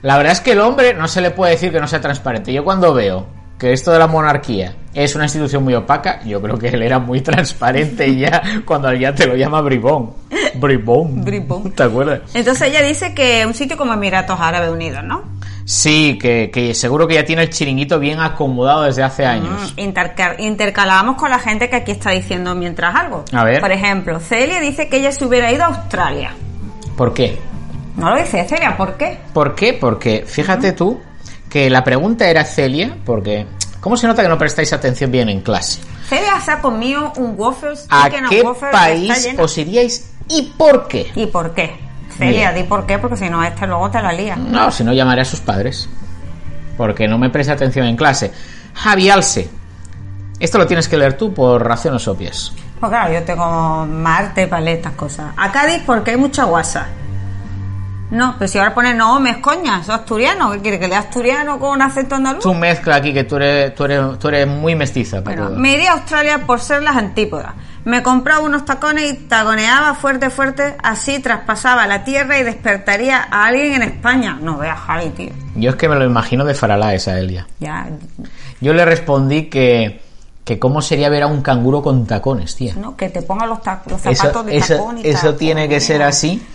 la 0.01 0.17
verdad 0.17 0.33
es 0.33 0.41
que 0.41 0.51
el 0.51 0.59
hombre 0.59 0.93
no 0.93 1.07
se 1.07 1.21
le 1.21 1.31
puede 1.31 1.53
decir 1.53 1.71
que 1.71 1.79
no 1.79 1.87
sea 1.87 2.01
transparente. 2.01 2.51
Yo 2.51 2.65
cuando 2.65 2.93
veo 2.93 3.27
que 3.57 3.71
esto 3.71 3.91
de 3.91 3.99
la 3.99 4.07
monarquía 4.07 4.75
es 4.93 5.15
una 5.15 5.25
institución 5.25 5.63
muy 5.63 5.73
opaca, 5.73 6.21
yo 6.25 6.41
creo 6.41 6.57
que 6.57 6.67
él 6.69 6.81
era 6.81 6.99
muy 6.99 7.21
transparente 7.21 8.15
ya 8.15 8.41
cuando 8.65 8.91
ya 8.93 9.13
te 9.15 9.25
lo 9.27 9.35
llama 9.35 9.61
bribón. 9.61 10.11
Bribón. 10.55 11.23
Bribón. 11.23 11.71
¿Te 11.71 11.83
acuerdas? 11.83 12.21
Entonces 12.33 12.67
ella 12.69 12.81
dice 12.81 13.13
que 13.13 13.45
un 13.45 13.53
sitio 13.53 13.77
como 13.77 13.93
Emiratos 13.93 14.39
Árabes 14.39 14.69
Unidos, 14.69 15.03
¿no? 15.03 15.23
Sí, 15.63 16.17
que, 16.19 16.49
que 16.51 16.73
seguro 16.73 17.07
que 17.07 17.13
ya 17.13 17.23
tiene 17.23 17.43
el 17.43 17.49
chiringuito 17.49 17.99
bien 17.99 18.19
acomodado 18.19 18.83
desde 18.83 19.03
hace 19.03 19.25
años. 19.25 19.73
Mm, 19.77 19.79
interca- 19.79 20.35
intercalamos 20.39 21.15
con 21.15 21.29
la 21.29 21.39
gente 21.39 21.69
que 21.69 21.77
aquí 21.77 21.91
está 21.91 22.11
diciendo 22.11 22.53
mientras 22.55 22.93
algo. 22.95 23.23
A 23.31 23.43
ver. 23.43 23.61
Por 23.61 23.71
ejemplo, 23.71 24.19
Celia 24.19 24.59
dice 24.59 24.89
que 24.89 24.97
ella 24.97 25.11
se 25.11 25.23
hubiera 25.23 25.51
ido 25.51 25.63
a 25.63 25.67
Australia. 25.67 26.33
¿Por 26.97 27.13
qué? 27.13 27.37
No 27.95 28.09
lo 28.09 28.17
dice 28.17 28.43
Celia, 28.45 28.75
¿por 28.75 28.95
qué? 28.97 29.19
¿Por 29.33 29.55
qué? 29.55 29.73
Porque 29.73 30.23
fíjate 30.25 30.71
tú 30.73 30.99
que 31.49 31.69
la 31.69 31.83
pregunta 31.83 32.27
era 32.29 32.43
Celia, 32.43 32.95
porque 33.05 33.45
¿cómo 33.81 33.97
se 33.97 34.07
nota 34.07 34.23
que 34.23 34.29
no 34.29 34.37
prestáis 34.37 34.71
atención 34.71 35.11
bien 35.11 35.27
en 35.27 35.41
clase? 35.41 35.81
Celia 36.07 36.39
se 36.39 36.51
ha 36.51 36.61
comido 36.61 37.11
un 37.17 37.35
waffles 37.37 37.85
¿A 37.89 38.09
qué 38.09 38.43
país 38.71 39.29
os 39.37 39.57
iríais 39.57 40.09
y 40.29 40.53
por 40.57 40.87
qué? 40.87 41.11
¿Y 41.15 41.25
por 41.25 41.53
qué? 41.53 41.77
Celia, 42.17 42.51
di 42.53 42.63
por 42.63 42.85
qué, 42.85 42.99
porque 42.99 43.17
si 43.17 43.29
no, 43.29 43.43
este 43.43 43.67
luego 43.67 43.89
te 43.89 44.01
la 44.01 44.13
lía. 44.13 44.35
No, 44.35 44.71
si 44.71 44.83
no 44.83 44.93
llamaré 44.93 45.21
a 45.21 45.25
sus 45.25 45.39
padres. 45.39 45.89
Porque 46.77 47.07
no 47.07 47.17
me 47.17 47.29
presta 47.29 47.53
atención 47.53 47.87
en 47.87 47.95
clase. 47.95 48.31
Javi 48.73 49.09
Alce. 49.09 49.49
Esto 50.39 50.57
lo 50.57 50.67
tienes 50.67 50.87
que 50.87 50.97
leer 50.97 51.17
tú 51.17 51.33
por 51.33 51.65
razones 51.65 52.07
obvias. 52.07 52.53
Pues 52.79 52.89
claro, 52.89 53.13
yo 53.13 53.23
tengo 53.23 53.85
Marte 53.85 54.49
estas 54.67 54.93
cosas. 54.93 55.33
A 55.37 55.51
Cádiz 55.51 55.83
porque 55.85 56.11
hay 56.11 56.17
mucha 56.17 56.45
guasa. 56.45 56.87
No, 58.11 58.35
pero 58.37 58.47
si 58.47 58.57
ahora 58.59 58.73
pone 58.73 58.93
no, 58.93 59.19
me 59.19 59.31
es 59.31 59.37
coña, 59.37 59.83
soy 59.83 59.95
asturiano. 59.95 60.51
¿Qué 60.51 60.59
quiere? 60.59 60.79
¿Que 60.79 60.87
lea 60.87 60.99
asturiano 60.99 61.57
con 61.59 61.81
acento 61.81 62.15
andaluz? 62.15 62.43
Tú 62.43 62.53
mezcla 62.53 62.97
aquí 62.97 63.13
que 63.13 63.23
tú 63.23 63.37
eres, 63.37 63.73
tú 63.73 63.85
eres, 63.85 64.19
tú 64.19 64.27
eres 64.27 64.47
muy 64.47 64.75
mestiza. 64.75 65.21
Bueno, 65.21 65.49
me 65.51 65.73
iría 65.73 65.91
a 65.91 65.93
Australia 65.93 66.39
por 66.45 66.59
ser 66.59 66.83
las 66.83 66.95
antípodas. 66.97 67.53
Me 67.85 68.03
compraba 68.03 68.41
unos 68.41 68.63
tacones 68.65 69.11
y 69.11 69.15
taconeaba 69.27 69.95
fuerte, 69.95 70.29
fuerte, 70.29 70.75
así 70.83 71.19
traspasaba 71.19 71.87
la 71.87 72.03
tierra 72.03 72.37
y 72.37 72.43
despertaría 72.43 73.27
a 73.31 73.45
alguien 73.45 73.73
en 73.73 73.81
España. 73.83 74.37
No 74.39 74.57
veas, 74.57 74.79
Javi, 74.81 75.09
tío. 75.09 75.31
Yo 75.55 75.71
es 75.71 75.75
que 75.77 75.89
me 75.89 75.95
lo 75.95 76.05
imagino 76.05 76.45
de 76.45 76.53
Faralá 76.53 76.93
esa 76.93 77.17
Elia. 77.17 77.47
Ya, 77.59 77.87
Yo 78.59 78.73
le 78.73 78.85
respondí 78.85 79.45
que, 79.45 79.99
que 80.43 80.59
cómo 80.59 80.81
sería 80.83 81.09
ver 81.09 81.23
a 81.23 81.27
un 81.27 81.41
canguro 81.41 81.81
con 81.81 82.05
tacones, 82.05 82.55
tía. 82.55 82.75
no, 82.75 82.95
que 82.95 83.09
te 83.09 83.21
ponga 83.23 83.47
los, 83.47 83.63
ta- 83.63 83.81
los 83.87 83.99
zapatos 83.99 84.21
Eso, 84.29 84.43
de 84.43 84.57
eso, 84.57 84.73
tacón 84.75 84.97
y 84.99 85.07
eso 85.07 85.35
tiene 85.35 85.67
que 85.67 85.79
ser 85.79 86.03
así. 86.03 86.45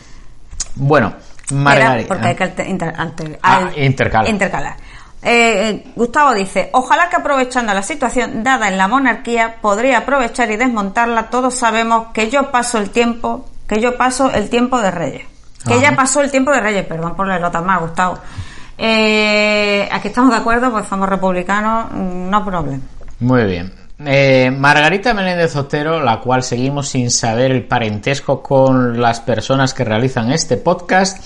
Bueno, 0.77 1.15
Margarita. 1.53 2.09
porque 2.09 2.27
hay 2.29 2.35
que 2.35 2.45
alter- 2.45 2.67
inter- 2.69 2.95
alter- 2.97 3.39
Ah, 3.43 3.57
al- 3.59 3.79
intercala. 3.79 4.29
intercalar. 4.29 4.77
Eh, 5.23 5.87
Gustavo 5.97 6.35
dice, 6.35 6.71
ojalá 6.73 7.09
que 7.09 7.17
aprovechando 7.17 7.73
la 7.75 7.83
situación 7.83 8.45
dada 8.45 8.69
en 8.69 8.79
la 8.79 8.87
monarquía, 8.87 9.57
podría 9.61 9.99
aprovechar 9.99 10.51
y 10.51 10.57
desmontarla. 10.57 11.31
Todos 11.31 11.55
sabemos 11.55 12.09
que 12.13 12.31
yo 12.31 12.51
paso 12.53 12.79
el 12.79 12.91
tiempo, 12.91 13.49
que 13.67 13.81
yo 13.81 13.97
paso 13.97 14.31
el 14.33 14.49
tiempo 14.49 14.79
de 14.81 14.91
Reyes. 14.93 15.25
Que 15.67 15.75
Ajá. 15.75 15.81
ella 15.83 15.97
pasó 15.97 16.21
el 16.21 16.31
tiempo 16.31 16.53
de 16.53 16.61
Reyes, 16.61 16.87
perdón 16.87 17.17
por 17.17 17.27
leerlo 17.27 17.51
tan 17.51 17.67
mal, 17.67 17.81
Gustavo. 17.81 18.19
Eh, 18.79 19.89
aquí 19.91 20.09
estamos 20.09 20.31
de 20.31 20.37
acuerdo, 20.37 20.71
pues 20.71 20.87
somos 20.87 21.09
republicanos, 21.09 21.87
mm, 21.93 22.31
no 22.31 22.45
problem. 22.45 22.81
Muy 23.21 23.45
bien. 23.45 23.73
Eh, 24.05 24.51
Margarita 24.51 25.15
Menéndez 25.15 25.57
Otero, 25.57 26.03
la 26.03 26.21
cual 26.21 26.43
seguimos 26.43 26.89
sin 26.89 27.11
saber 27.11 27.51
el 27.51 27.65
parentesco 27.65 28.43
con 28.43 29.01
las 29.01 29.21
personas 29.21 29.73
que 29.73 29.85
realizan 29.85 30.31
este 30.31 30.57
podcast, 30.59 31.23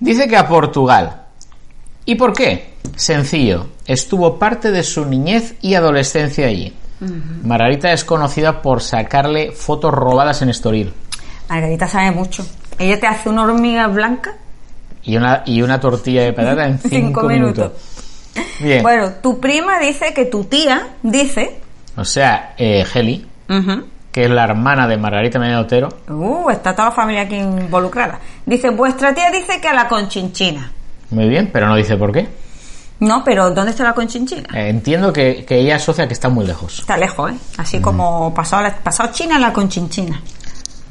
dice 0.00 0.26
que 0.26 0.36
a 0.36 0.48
Portugal. 0.48 1.22
¿Y 2.04 2.16
por 2.16 2.32
qué? 2.32 2.74
Sencillo, 2.96 3.68
estuvo 3.86 4.38
parte 4.38 4.72
de 4.72 4.82
su 4.82 5.06
niñez 5.06 5.54
y 5.60 5.74
adolescencia 5.74 6.46
allí. 6.46 6.74
Margarita 7.44 7.92
es 7.92 8.04
conocida 8.04 8.62
por 8.62 8.80
sacarle 8.80 9.50
fotos 9.50 9.92
robadas 9.92 10.40
en 10.42 10.50
Estoril 10.50 10.92
Margarita 11.48 11.88
sabe 11.88 12.12
mucho. 12.12 12.46
Ella 12.78 13.00
te 13.00 13.08
hace 13.08 13.28
una 13.28 13.42
hormiga 13.42 13.88
blanca. 13.88 14.34
y 15.02 15.16
una, 15.16 15.42
y 15.44 15.62
una 15.62 15.80
tortilla 15.80 16.22
de 16.22 16.32
patata 16.32 16.66
en 16.66 16.78
5 16.80 16.88
Cinco 16.94 17.22
minutos. 17.24 17.72
minutos. 18.36 18.60
Bien. 18.60 18.82
Bueno, 18.82 19.10
tu 19.22 19.38
prima 19.40 19.78
dice 19.80 20.12
que 20.14 20.24
tu 20.26 20.44
tía 20.44 20.88
dice... 21.02 21.60
O 21.96 22.04
sea, 22.04 22.54
eh, 22.56 22.84
Heli, 22.94 23.26
que 24.10 24.24
es 24.24 24.30
la 24.30 24.44
hermana 24.44 24.86
de 24.88 24.96
Margarita 24.96 25.38
Menéndez 25.38 25.64
Otero, 25.66 25.88
Uh, 26.08 26.50
está 26.50 26.72
toda 26.74 26.88
la 26.88 26.94
familia 26.94 27.22
aquí 27.22 27.36
involucrada. 27.36 28.18
Dice, 28.46 28.70
vuestra 28.70 29.14
tía 29.14 29.30
dice 29.30 29.60
que 29.60 29.68
a 29.68 29.74
la 29.74 29.88
conchinchina. 29.88 30.70
muy 31.10 31.28
bien, 31.28 31.50
pero 31.52 31.66
no 31.68 31.74
dice 31.76 31.96
por 31.96 32.12
qué. 32.12 32.28
No, 33.00 33.24
pero 33.24 33.50
¿dónde 33.50 33.72
está 33.72 33.82
la 33.84 33.94
conchinchina? 33.94 34.48
Eh, 34.54 34.68
entiendo 34.68 35.12
que, 35.12 35.44
que 35.44 35.58
ella 35.58 35.76
asocia 35.76 36.06
que 36.06 36.14
está 36.14 36.28
muy 36.28 36.46
lejos. 36.46 36.78
Está 36.78 36.96
lejos, 36.96 37.32
¿eh? 37.32 37.34
Así 37.58 37.80
como 37.80 38.32
pasado, 38.32 38.62
la- 38.62 38.76
pasado 38.76 39.10
China, 39.12 39.38
la 39.38 39.52
conchinchina. 39.52 40.20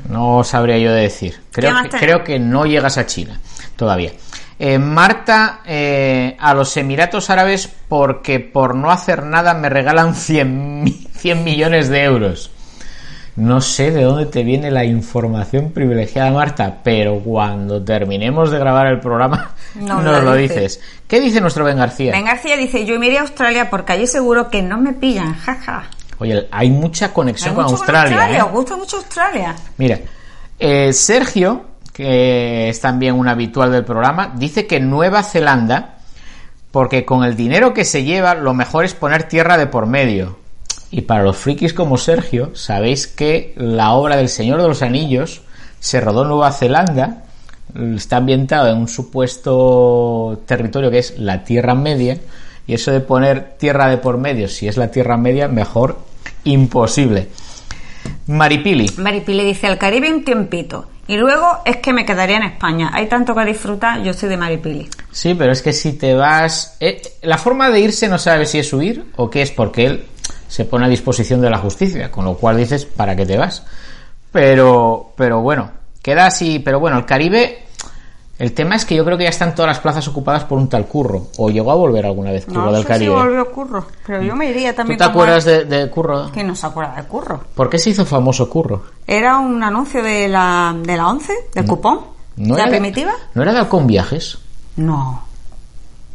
No 0.10 0.44
sabría 0.44 0.78
yo 0.78 0.92
de 0.92 1.04
decir. 1.04 1.40
Creo 1.52 1.72
que, 1.84 1.90
creo 1.90 2.24
que 2.24 2.38
no 2.40 2.66
llegas 2.66 2.98
a 2.98 3.06
China 3.06 3.40
todavía. 3.78 4.12
Eh, 4.63 4.78
Marta, 4.78 5.62
eh, 5.65 6.38
a 6.39 6.54
los 6.54 6.78
Emiratos 6.78 7.32
Árabes 7.32 7.67
porque 7.88 8.39
por 8.39 8.76
no 8.76 8.91
hacer 8.91 9.24
nada 9.24 9.56
me 9.56 9.69
regalan 9.69 10.13
100, 10.15 10.84
mi- 10.84 11.08
100 11.15 11.43
millones 11.43 11.89
de 11.89 12.04
euros. 12.04 12.52
No 13.38 13.60
sé 13.62 13.89
de 13.91 14.04
dónde 14.04 14.26
te 14.28 14.43
viene 14.43 14.69
la 14.69 14.84
información 14.84 15.71
privilegiada, 15.71 16.30
Marta, 16.32 16.80
pero 16.84 17.19
cuando 17.21 17.82
terminemos 17.84 18.52
de 18.52 18.60
grabar 18.60 18.86
el 18.88 19.00
programa 19.00 19.56
Nos 19.76 20.04
nos 20.04 20.24
lo 20.24 20.36
dices. 20.36 20.58
dices. 20.78 20.82
¿Qué 21.08 21.19
dice 21.21 21.41
nuestro 21.41 21.63
Ben 21.63 21.78
García? 21.78 22.12
Ben 22.12 22.26
García 22.26 22.56
dice, 22.58 22.86
yo 22.86 23.00
me 23.00 23.08
iría 23.08 23.19
a 23.19 23.24
Australia 23.24 23.67
porque 23.69 23.93
allí 23.93 24.06
seguro 24.06 24.50
que 24.50 24.62
no 24.62 24.78
me 24.78 24.93
pillan, 24.93 25.34
jaja. 25.34 25.86
Oye, 26.19 26.47
hay 26.52 26.69
mucha 26.69 27.12
conexión 27.12 27.50
Hay 27.52 27.56
con 27.56 27.63
mucho 27.65 27.78
Australia. 27.78 28.38
¿eh? 28.38 28.41
os 28.43 28.52
gusta 28.52 28.76
mucho 28.78 28.97
Australia. 28.97 29.56
Mira, 29.78 29.97
eh, 30.60 30.93
Sergio, 30.93 31.65
que 32.02 32.70
es 32.70 32.82
también 32.82 33.14
un 33.14 33.28
habitual 33.28 33.72
del 33.72 33.86
programa, 33.86 34.34
dice 34.36 34.66
que 34.66 34.80
Nueva 34.80 35.22
Zelanda, 35.22 36.00
porque 36.72 37.06
con 37.06 37.24
el 37.24 37.36
dinero 37.36 37.76
que 37.76 37.86
se 37.86 38.04
lleva, 38.04 38.34
lo 38.34 38.56
mejor 38.56 38.86
es 38.86 38.96
poner 38.96 39.26
tierra 39.26 39.56
de 39.56 39.68
por 39.68 39.86
medio. 39.86 40.40
Y 40.90 41.02
para 41.02 41.22
los 41.22 41.38
frikis 41.38 41.76
como 41.76 41.98
Sergio, 41.98 42.56
sabéis 42.56 43.06
que 43.06 43.54
la 43.56 43.92
obra 43.92 44.18
del 44.18 44.30
Señor 44.30 44.60
de 44.64 44.68
los 44.68 44.82
Anillos 44.82 45.44
se 45.80 46.02
rodó 46.02 46.24
en 46.24 46.30
Nueva 46.30 46.52
Zelanda, 46.52 47.22
está 47.96 48.18
ambientado 48.18 48.72
en 48.72 48.80
un 48.80 48.88
supuesto 48.88 50.42
territorio 50.48 50.90
que 50.90 50.98
es 50.98 51.20
la 51.20 51.44
Tierra 51.44 51.76
Media, 51.76 52.18
y 52.66 52.74
eso 52.74 52.92
de 52.92 53.02
poner 53.02 53.58
tierra 53.60 53.90
de 53.90 54.00
por 54.00 54.18
medio, 54.18 54.48
si 54.48 54.68
es 54.68 54.76
la 54.76 54.90
Tierra 54.90 55.18
Media, 55.18 55.48
mejor 55.48 56.00
imposible. 56.46 57.28
Maripili. 58.26 58.90
Maripili 58.98 59.44
dice 59.44 59.68
al 59.68 59.78
Caribe 59.78 60.12
un 60.12 60.24
tiempito. 60.24 60.88
Y 61.08 61.18
luego 61.18 61.60
es 61.66 61.78
que 61.78 61.94
me 61.94 62.06
quedaría 62.06 62.38
en 62.38 62.44
España. 62.44 62.92
Hay 62.94 63.08
tanto 63.08 63.36
que 63.36 63.44
disfrutar, 63.46 64.02
yo 64.02 64.14
soy 64.14 64.30
de 64.30 64.38
Maripili. 64.38 64.90
Sí, 65.12 65.34
pero 65.34 65.52
es 65.52 65.62
que 65.62 65.74
si 65.74 65.94
te 65.94 66.14
vas... 66.14 66.78
eh, 66.80 67.02
la 67.24 67.38
forma 67.38 67.70
de 67.70 67.80
irse 67.80 68.08
no 68.08 68.18
sabe 68.18 68.46
si 68.46 68.60
es 68.60 68.72
huir 68.72 69.06
o 69.18 69.30
qué 69.30 69.42
es 69.42 69.52
porque 69.52 69.86
él 69.86 70.06
se 70.48 70.66
pone 70.66 70.86
a 70.86 70.90
disposición 70.90 71.42
de 71.42 71.50
la 71.50 71.58
justicia, 71.58 72.12
con 72.12 72.26
lo 72.26 72.36
cual 72.36 72.58
dices, 72.58 72.86
¿para 72.86 73.16
qué 73.16 73.26
te 73.26 73.38
vas? 73.38 73.66
Pero, 74.32 75.14
pero 75.18 75.42
bueno, 75.42 75.72
queda 76.02 76.28
así, 76.28 76.60
pero 76.60 76.80
bueno, 76.80 76.98
el 76.98 77.06
Caribe... 77.06 77.66
El 78.41 78.54
tema 78.54 78.75
es 78.75 78.86
que 78.86 78.95
yo 78.95 79.06
creo 79.06 79.19
que 79.19 79.25
ya 79.25 79.30
están 79.30 79.54
todas 79.54 79.69
las 79.69 79.80
plazas 79.80 80.08
ocupadas 80.08 80.45
por 80.45 80.58
un 80.58 80.67
tal 80.67 80.88
Curro. 80.88 81.27
¿O 81.38 81.51
llegó 81.51 81.71
a 81.71 81.75
volver 81.75 82.08
alguna 82.08 82.32
vez 82.32 82.45
Curro 82.47 82.65
No 82.65 82.71
del 82.71 82.82
sé 82.82 82.88
Caribe? 82.88 83.12
si 83.13 83.17
volvió 83.21 83.51
Curro, 83.51 83.86
pero 84.08 84.23
yo 84.23 84.36
me 84.36 84.49
iría 84.49 84.71
¿Tú 84.71 84.77
también. 84.77 84.97
te 84.97 85.04
como 85.06 85.12
acuerdas 85.21 85.45
de, 85.45 85.65
de 85.65 85.89
Curro? 85.91 86.32
Que 86.32 86.43
no 86.43 86.56
se 86.56 86.65
acuerda 86.65 86.95
de 86.95 87.04
Curro. 87.04 87.39
¿Por 87.54 87.69
qué 87.69 87.77
se 87.77 87.91
hizo 87.91 88.04
famoso 88.04 88.49
Curro? 88.49 88.82
Era 89.06 89.38
un 89.38 89.62
anuncio 89.63 90.01
de 90.01 90.27
la, 90.27 90.75
de 90.75 90.97
la 90.97 91.08
11, 91.08 91.34
del 91.54 91.65
cupón. 91.67 91.99
¿No 92.38 92.56
¿La 92.56 92.63
era 92.63 92.71
de- 92.71 92.77
primitiva? 92.80 93.12
¿No 93.36 93.43
era 93.43 93.54
de 93.54 93.60
Halcón 93.60 93.86
Viajes? 93.86 94.39
No. 94.77 95.21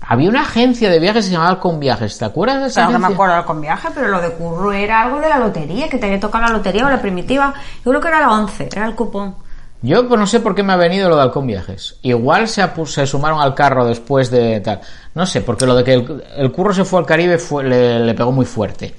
Había 0.09 0.29
una 0.29 0.43
agencia 0.43 0.91
de 0.91 0.99
viajes 0.99 1.25
que 1.25 1.29
se 1.29 1.33
llamaba 1.33 1.51
Halcón 1.51 1.79
Viajes. 1.79 2.19
¿Te 2.19 2.25
acuerdas 2.25 2.61
de 2.61 2.67
esa 2.69 2.87
Claro 2.87 2.93
que 3.03 3.07
me 3.09 3.15
acuerdo 3.15 3.47
con 3.47 3.61
viaje, 3.61 3.89
pero 3.95 4.09
lo 4.09 4.21
de 4.21 4.31
Curro 4.33 4.73
era 4.73 5.03
algo 5.03 5.21
de 5.21 5.29
la 5.29 5.39
lotería, 5.39 5.89
que 5.89 5.99
te 5.99 6.07
había 6.07 6.19
tocado 6.19 6.45
la 6.47 6.51
lotería 6.53 6.87
o 6.87 6.91
la 6.91 7.01
primitiva. 7.01 7.55
Yo 7.85 7.91
creo 7.91 8.01
que 8.01 8.09
era 8.09 8.21
la 8.21 8.31
11, 8.33 8.69
era 8.75 8.87
el 8.87 8.95
cupón. 8.97 9.35
Yo 9.83 10.09
pues, 10.09 10.19
no 10.19 10.27
sé 10.27 10.41
por 10.41 10.55
qué 10.55 10.63
me 10.63 10.73
ha 10.73 10.77
venido 10.77 11.09
lo 11.09 11.17
de 11.17 11.23
Halcón 11.23 11.47
Viajes. 11.47 11.97
Igual 12.03 12.49
se, 12.49 12.65
se 12.87 13.07
sumaron 13.07 13.41
al 13.41 13.55
carro 13.55 13.85
después 13.87 14.31
de 14.31 14.61
tal. 14.61 14.81
No 15.15 15.27
sé, 15.27 15.43
porque 15.43 15.67
lo 15.67 15.75
de 15.75 15.85
que 15.85 15.95
el, 15.95 16.25
el 16.37 16.51
curro 16.53 16.73
se 16.75 16.85
fue 16.85 16.99
al 17.01 17.07
Caribe 17.07 17.39
fue- 17.39 17.65
le, 17.65 18.01
le 18.01 18.15
pegó 18.15 18.33
muy 18.33 18.47
fuerte. 18.47 18.95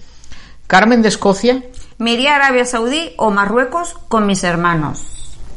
Carmen 0.68 1.02
de 1.02 1.08
Escocia, 1.10 1.62
Me 1.98 2.12
iría 2.14 2.34
a 2.34 2.36
Arabia 2.38 2.66
Saudí 2.66 3.14
o 3.18 3.32
Marruecos 3.32 3.96
con 4.08 4.26
mis 4.28 4.44
hermanos. 4.44 5.02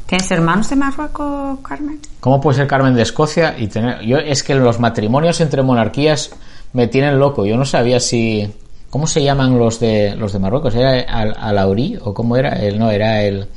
¿Tienes 0.05 0.29
hermanos 0.31 0.69
de 0.69 0.75
Marruecos, 0.75 1.59
Carmen? 1.61 1.99
¿cómo 2.19 2.41
puede 2.41 2.57
ser 2.57 2.67
Carmen 2.67 2.95
de 2.95 3.01
Escocia? 3.03 3.55
y 3.57 3.67
tener 3.67 4.01
yo 4.01 4.17
Es 4.17 4.43
que 4.43 4.55
los 4.55 4.79
matrimonios 4.79 5.39
entre 5.39 5.61
monarquías 5.63 6.31
me 6.73 6.87
tienen 6.87 7.19
loco. 7.19 7.45
Yo 7.45 7.55
no 7.57 7.65
sabía 7.65 7.99
si... 7.99 8.53
¿Cómo 8.89 9.07
se 9.07 9.23
llaman 9.23 9.57
los 9.57 9.79
de 9.79 10.15
los 10.17 10.33
de 10.33 10.39
Marruecos? 10.39 10.75
¿Era 10.75 10.99
Al- 11.07 11.35
Alaurí 11.39 11.97
o 12.01 12.13
cómo 12.13 12.35
era? 12.35 12.49
El, 12.53 12.77
no, 12.79 12.89
era 12.91 13.21
el... 13.23 13.47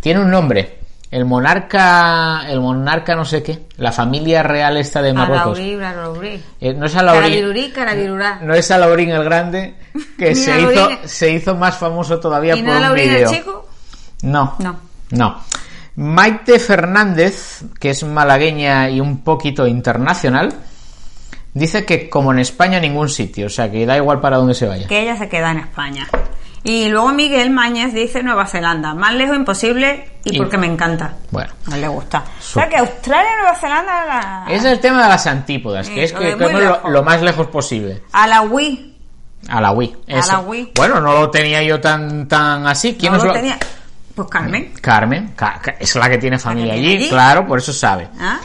Tiene 0.00 0.20
un 0.20 0.30
nombre. 0.30 0.80
El 1.14 1.26
monarca... 1.26 2.42
El 2.48 2.58
monarca 2.60 3.14
no 3.14 3.24
sé 3.24 3.40
qué. 3.40 3.66
La 3.76 3.92
familia 3.92 4.42
real 4.42 4.76
esta 4.78 5.00
de 5.00 5.12
Marruecos. 5.12 5.56
Alaurí, 5.56 5.84
Alaurí. 5.84 6.42
Eh, 6.60 6.74
no 6.74 6.86
es 6.86 6.92
Carabirurá. 7.72 8.40
no 8.42 8.52
es 8.52 8.68
Alaurín 8.72 9.10
el 9.10 9.22
grande, 9.22 9.76
que 10.18 10.34
se 10.34 10.60
hizo, 10.60 10.88
se 11.04 11.30
hizo 11.30 11.54
más 11.54 11.76
famoso 11.78 12.18
todavía 12.18 12.56
¿Y 12.56 12.64
por 12.64 12.80
no 12.80 12.88
un 12.88 12.94
vídeo. 12.96 13.30
chico? 13.30 13.68
No, 14.22 14.56
No. 14.58 14.76
no. 15.10 15.40
Maite 15.94 16.58
Fernández, 16.58 17.62
que 17.78 17.90
es 17.90 18.02
malagueña 18.02 18.90
y 18.90 19.00
un 19.00 19.22
poquito 19.22 19.68
internacional, 19.68 20.52
dice 21.52 21.84
que 21.84 22.10
como 22.10 22.32
en 22.32 22.40
España 22.40 22.80
ningún 22.80 23.08
sitio, 23.08 23.46
o 23.46 23.50
sea 23.50 23.70
que 23.70 23.86
da 23.86 23.96
igual 23.96 24.18
para 24.20 24.38
dónde 24.38 24.54
se 24.54 24.66
vaya. 24.66 24.88
Que 24.88 25.02
ella 25.02 25.16
se 25.16 25.28
queda 25.28 25.52
en 25.52 25.58
España. 25.58 26.08
Y 26.66 26.88
luego 26.88 27.10
Miguel 27.12 27.50
Mañez 27.50 27.92
dice 27.92 28.22
Nueva 28.22 28.46
Zelanda. 28.46 28.94
Más 28.94 29.12
lejos 29.14 29.36
imposible 29.36 30.08
y, 30.24 30.34
Y- 30.34 30.38
porque 30.38 30.56
me 30.56 30.66
encanta. 30.66 31.12
Bueno, 31.30 31.52
No 31.66 31.76
le 31.76 31.86
gusta. 31.88 32.24
Su- 32.40 32.58
O 32.58 32.62
sea 32.62 32.68
que 32.70 32.78
Australia 32.78 33.30
y 33.32 33.42
Nueva 33.42 33.56
Zelanda 33.56 34.04
la... 34.06 34.44
es 34.48 34.64
el 34.64 34.80
tema 34.80 35.02
de 35.02 35.08
las 35.10 35.26
antípodas, 35.26 35.88
que 35.90 36.04
es 36.04 36.12
lo 36.14 36.20
que 36.20 36.88
lo, 36.88 37.02
más 37.02 37.20
lejos 37.22 37.48
posible. 37.48 38.02
a 38.12 38.26
la 38.26 38.40
Wii. 38.40 38.96
A 39.50 39.60
la 39.60 39.72
Wii. 39.72 39.96
A 40.08 40.26
la 40.26 40.38
Wii. 40.40 40.72
Bueno, 40.74 41.00
no 41.02 41.12
lo 41.12 41.30
tenía 41.30 41.62
yo 41.62 41.78
tan 41.80 42.26
tan 42.28 42.66
así. 42.66 42.96
¿Quién 42.98 43.12
No 43.12 43.18
nos 43.18 43.26
lo 43.26 43.32
lo- 43.34 43.38
tenía. 43.38 43.58
Pues 44.14 44.28
Carmen. 44.28 44.72
Carmen, 44.80 45.32
Ca- 45.36 45.58
Ca- 45.60 45.74
es 45.78 45.94
la 45.96 46.08
que 46.08 46.16
tiene 46.18 46.38
familia 46.38 46.72
tiene 46.74 46.88
allí, 46.88 46.96
allí. 46.96 47.08
claro, 47.10 47.46
por 47.46 47.58
eso 47.58 47.72
sabe. 47.74 48.08
¿Ah? 48.18 48.38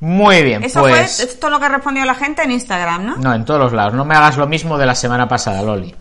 Muy 0.00 0.42
bien, 0.42 0.62
Eso 0.62 0.80
pues. 0.80 0.94
fue 0.94 1.24
esto 1.26 1.46
es 1.48 1.52
lo 1.52 1.58
que 1.60 1.68
respondió 1.68 2.04
la 2.04 2.14
gente 2.14 2.42
en 2.42 2.52
Instagram, 2.52 3.04
¿no? 3.06 3.16
No, 3.16 3.34
en 3.34 3.44
todos 3.44 3.60
los 3.60 3.72
lados. 3.72 3.92
No 3.94 4.04
me 4.04 4.14
hagas 4.14 4.36
lo 4.36 4.46
mismo 4.46 4.78
de 4.78 4.86
la 4.86 4.94
semana 4.94 5.26
pasada, 5.28 5.62
Loli. 5.62 5.94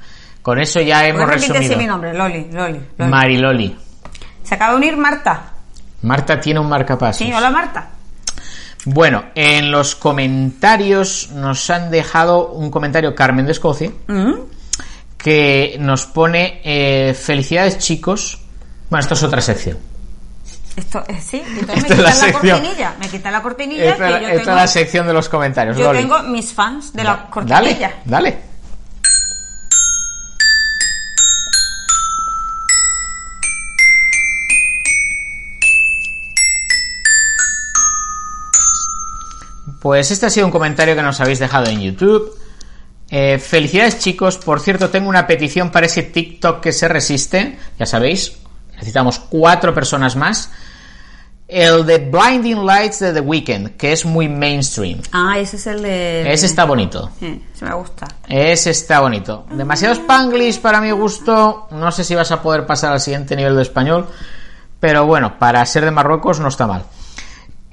Con 0.45 0.60
eso 0.60 0.79
ya 0.79 1.08
hemos 1.08 1.23
¿Puedes 1.23 1.41
repetir 1.41 1.55
resumido. 1.55 1.81
mi 1.81 1.88
nombre? 1.88 2.13
Loli, 2.13 2.47
Loli. 2.51 2.79
Loli. 2.99 3.12
Mariloli. 3.12 3.75
Se 4.43 4.53
acaba 4.53 4.73
de 4.73 4.77
unir 4.77 4.95
Marta. 4.95 5.53
Marta 6.03 6.39
tiene 6.39 6.60
un 6.60 6.69
marcapasos. 6.69 7.17
Sí, 7.25 7.34
hola 7.34 7.49
Marta. 7.49 7.89
Bueno, 8.86 9.25
en 9.34 9.71
los 9.71 9.95
comentarios 9.95 11.31
nos 11.31 11.67
han 11.71 11.89
dejado 11.89 12.49
un 12.51 12.69
comentario 12.69 13.15
Carmen 13.15 13.47
de 13.47 13.53
Escocia 13.53 13.89
¿Mm? 14.05 14.34
que 15.17 15.77
nos 15.79 16.05
pone 16.05 16.62
eh, 16.63 17.15
felicidades 17.15 17.79
chicos. 17.79 18.39
Bueno, 18.91 19.01
esto 19.01 19.15
es 19.15 19.23
otra 19.23 19.41
sección. 19.41 19.79
Esto, 20.75 21.03
eh, 21.08 21.19
sí, 21.23 21.41
entonces 21.58 21.89
me 21.89 21.89
quitan 21.89 22.03
la 22.03 22.13
la, 22.13 22.31
cortinilla. 22.34 22.95
Me 22.99 23.10
quitan 23.10 23.34
la 23.34 23.41
cortinilla 23.41 23.84
Esta, 23.93 24.05
que 24.05 24.12
yo 24.12 24.17
esta 24.17 24.29
tengo, 24.29 24.41
es 24.51 24.55
la 24.58 24.67
sección 24.67 25.08
de 25.08 25.13
los 25.13 25.27
comentarios. 25.27 25.75
yo 25.75 25.86
Loli. 25.86 25.99
tengo 26.01 26.21
mis 26.21 26.53
fans 26.53 26.93
de 26.93 27.03
la 27.03 27.25
cortinilla. 27.31 27.62
Dale, 27.63 27.95
dale. 28.05 28.55
Pues 39.86 40.10
este 40.10 40.26
ha 40.26 40.32
sido 40.32 40.48
un 40.48 40.52
comentario 40.52 40.95
que 40.95 41.04
nos 41.04 41.21
habéis 41.21 41.38
dejado 41.38 41.67
en 41.67 41.80
YouTube. 41.80 42.36
Eh, 43.08 43.38
felicidades 43.38 44.00
chicos, 44.00 44.36
por 44.39 44.60
cierto 44.60 44.89
tengo 44.89 45.08
una 45.08 45.28
petición 45.28 45.69
para 45.69 45.86
ese 45.86 46.02
TikTok 46.02 46.60
que 46.60 46.71
se 46.71 46.88
resiste, 46.88 47.60
ya 47.78 47.86
sabéis, 47.86 48.36
necesitamos 48.74 49.19
cuatro 49.19 49.76
personas 49.76 50.15
más. 50.15 50.50
El 51.48 51.86
de 51.86 52.00
Blinding 52.00 52.65
Lights 52.65 52.98
de 52.98 53.13
The 53.13 53.19
Weeknd, 53.19 53.78
que 53.78 53.91
es 53.91 54.06
muy 54.06 54.28
mainstream. 54.28 55.04
Ah, 55.12 55.38
ese 55.38 55.58
es 55.58 55.67
el 55.67 55.84
de... 55.84 56.34
Ese 56.34 56.48
está 56.48 56.65
bonito. 56.65 57.12
Sí, 57.19 57.45
ese 57.54 57.65
me 57.65 57.76
gusta. 57.76 58.08
Ese 58.28 58.71
está 58.71 59.02
bonito. 59.02 59.45
Demasiado 59.52 59.93
spanglish 59.93 60.62
para 60.62 60.82
mi 60.82 60.89
gusto. 60.89 61.67
No 61.69 61.91
sé 61.91 62.04
si 62.04 62.15
vas 62.15 62.32
a 62.32 62.41
poder 62.41 62.65
pasar 62.65 62.91
al 62.91 63.00
siguiente 63.00 63.36
nivel 63.36 63.56
de 63.56 63.62
español. 63.62 64.08
Pero 64.80 65.06
bueno, 65.06 65.38
para 65.38 65.63
ser 65.67 65.86
de 65.86 65.91
Marruecos 65.91 66.39
no 66.39 66.48
está 66.48 66.65
mal. 66.65 66.86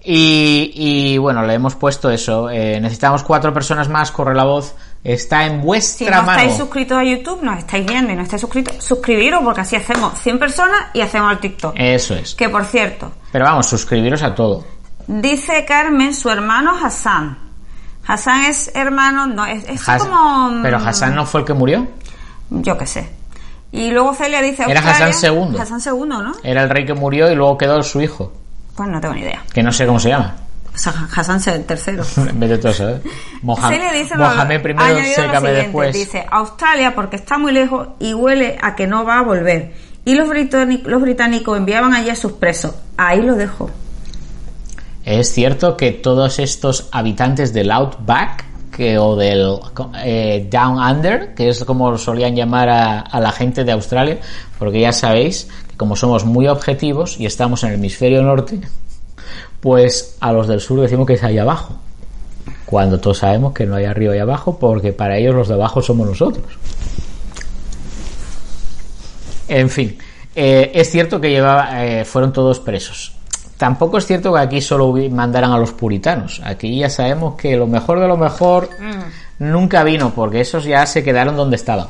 Y, 0.05 0.73
y, 0.75 1.19
bueno, 1.19 1.43
le 1.43 1.55
hemos 1.55 1.77
puesto 1.77 2.11
eso. 2.11 2.51
Eh, 2.51 2.81
necesitamos 2.81 3.23
cuatro 3.23 3.53
personas 3.55 3.89
más. 3.89 4.11
Corre 4.11 4.35
la 4.35 4.45
voz. 4.45 4.75
Está 5.05 5.47
en 5.47 5.61
Si 5.61 5.67
vuestra 5.67 6.17
no 6.17 6.23
mano. 6.25 6.39
estáis 6.41 6.57
suscritos 6.59 6.99
a 6.99 7.05
YouTube, 7.05 7.43
nos 7.43 7.59
estáis 7.59 7.87
viendo 7.87 8.13
y 8.13 8.17
no 8.17 8.23
estáis 8.23 8.41
suscritos, 8.41 8.77
suscribiros 8.85 9.43
porque 9.43 9.61
así 9.63 9.75
hacemos 9.77 10.19
100 10.21 10.39
personas 10.39 10.79
y 10.95 11.01
hacemos 11.01 11.33
el 11.33 11.39
TikTok. 11.39 11.75
Eso 11.77 12.15
es. 12.15 12.35
Que 12.37 12.49
por 12.49 12.65
cierto, 12.65 13.11
Pero 13.33 13.45
vamos, 13.45 13.67
suscribiros 13.67 14.23
a 14.23 14.33
todo. 14.35 14.65
dice 15.09 15.65
Carmen 15.65 16.15
su 16.15 16.31
hermano 16.31 16.73
Hassan. 16.85 17.37
Hassan 18.07 18.45
es 18.45 18.71
hermano, 18.75 19.27
no, 19.27 19.45
es, 19.47 19.65
es 19.69 19.89
Has- 19.89 20.03
como... 20.05 20.51
mm, 20.51 20.63
Pero 20.63 20.79
Hassan 20.79 21.15
no 21.17 21.27
fue 21.27 21.41
el 21.41 21.47
que 21.47 21.55
murió. 21.55 21.87
Yo 22.51 22.77
qué 22.79 22.87
sé. 22.87 23.11
Y 23.73 23.91
luego 23.91 24.15
Celia 24.15 24.41
dice... 24.43 24.65
Era 24.69 24.81
Hassan 24.81 25.11
II. 25.35 25.57
Hassan 25.59 25.81
II, 25.85 26.07
¿no? 26.07 26.33
Era 26.45 26.63
el 26.63 26.71
rey 26.71 26.85
que 26.85 26.95
murió 26.95 27.31
y 27.31 27.35
luego 27.35 27.57
quedó 27.59 27.83
su 27.83 28.01
hijo. 28.03 28.33
Pues 28.77 28.89
no 28.89 29.01
tengo 29.01 29.15
ni 29.15 29.21
idea. 29.21 29.43
Que 29.53 29.63
no 29.63 29.73
sé 29.73 29.87
cómo 29.87 30.01
se 30.01 30.09
llama. 30.09 30.35
O 30.75 30.79
sea, 30.79 31.09
Hassan 31.15 31.41
III. 31.45 32.47
De 32.47 32.59
todo 32.59 32.73
eso, 32.73 32.89
¿eh? 32.89 33.03
Mohamed, 33.43 34.63
primero, 34.63 34.99
sécame 35.15 35.53
después. 35.53 35.93
Dice, 35.93 36.25
Australia 36.31 36.95
porque 36.95 37.17
está 37.17 37.37
muy 37.37 37.53
lejos 37.53 37.89
y 37.99 38.15
huele 38.15 38.59
a 38.63 38.75
que 38.75 38.87
no 38.87 39.05
va 39.05 39.19
a 39.19 39.23
volver. 39.23 39.75
Y 40.05 40.15
los, 40.15 40.29
británicos, 40.29 40.91
los 40.91 41.03
británicos 41.03 41.59
enviaban 41.59 41.93
allí 41.93 42.09
a 42.09 42.17
sus 42.17 42.33
presos. 42.33 42.75
Ahí 42.97 43.21
lo 43.21 43.35
dejo. 43.35 43.71
Es 45.05 45.33
cierto 45.33 45.77
que 45.77 45.93
todos 45.93 46.39
estos 46.39 46.89
habitantes 46.93 47.53
del 47.53 47.71
Outback 47.71 48.45
que, 48.73 48.99
o 48.99 49.15
del 49.15 49.59
eh, 50.05 50.49
Down 50.51 50.79
Under, 50.79 51.35
que 51.35 51.49
es 51.49 51.65
como 51.65 51.97
solían 51.99 52.35
llamar 52.35 52.69
a, 52.69 53.21
la 53.21 53.31
gente 53.31 53.65
de 53.65 53.73
Australia, 53.73 54.19
porque 54.59 54.81
ya 54.81 54.93
sabéis 54.93 55.49
que 55.69 55.77
como 55.77 55.95
somos 55.95 56.25
muy 56.25 56.49
objetivos 56.49 57.21
y 57.21 57.27
estamos 57.27 57.63
en 57.63 57.71
el 57.71 57.75
hemisferio 57.77 58.23
norte, 58.23 58.61
pues 59.61 60.17
a 60.21 60.33
los 60.33 60.49
del 60.49 60.61
sur 60.61 60.81
decimos 60.81 61.07
que 61.07 61.15
es 61.15 61.23
ahí 61.23 61.39
abajo. 61.39 61.77
Cuando 62.67 62.99
todos 62.99 63.19
sabemos 63.19 63.53
que 63.53 63.67
no 63.67 63.77
hay 63.77 63.85
arriba 63.85 64.17
y 64.17 64.19
abajo, 64.19 64.59
porque 64.59 64.93
para 64.93 65.19
ellos 65.19 65.35
los 65.35 65.49
de 65.49 65.55
abajo 65.55 65.83
somos 65.83 66.09
nosotros. 66.09 66.47
En 69.47 69.69
fin, 69.69 69.99
eh, 70.35 70.73
es 70.75 70.91
cierto 70.91 71.21
que 71.21 71.29
llevaba, 71.29 71.85
eh, 71.85 72.05
fueron 72.05 72.33
todos 72.33 72.59
presos. 72.59 73.15
Tampoco 73.63 73.99
es 73.99 74.07
cierto 74.07 74.33
que 74.35 74.41
aquí 74.41 74.61
solo 74.61 74.93
mandaran 75.13 75.53
a 75.53 75.57
los 75.57 75.71
puritanos. 75.71 76.41
Aquí 76.45 76.81
ya 76.81 76.91
sabemos 76.91 77.37
que 77.37 77.57
lo 77.57 77.69
mejor 77.69 78.01
de 78.01 78.09
lo 78.09 78.17
mejor 78.17 78.69
nunca 79.39 79.85
vino, 79.85 80.11
porque 80.13 80.41
esos 80.41 80.65
ya 80.65 80.85
se 80.85 81.05
quedaron 81.05 81.37
donde 81.37 81.55
estaban. 81.55 81.87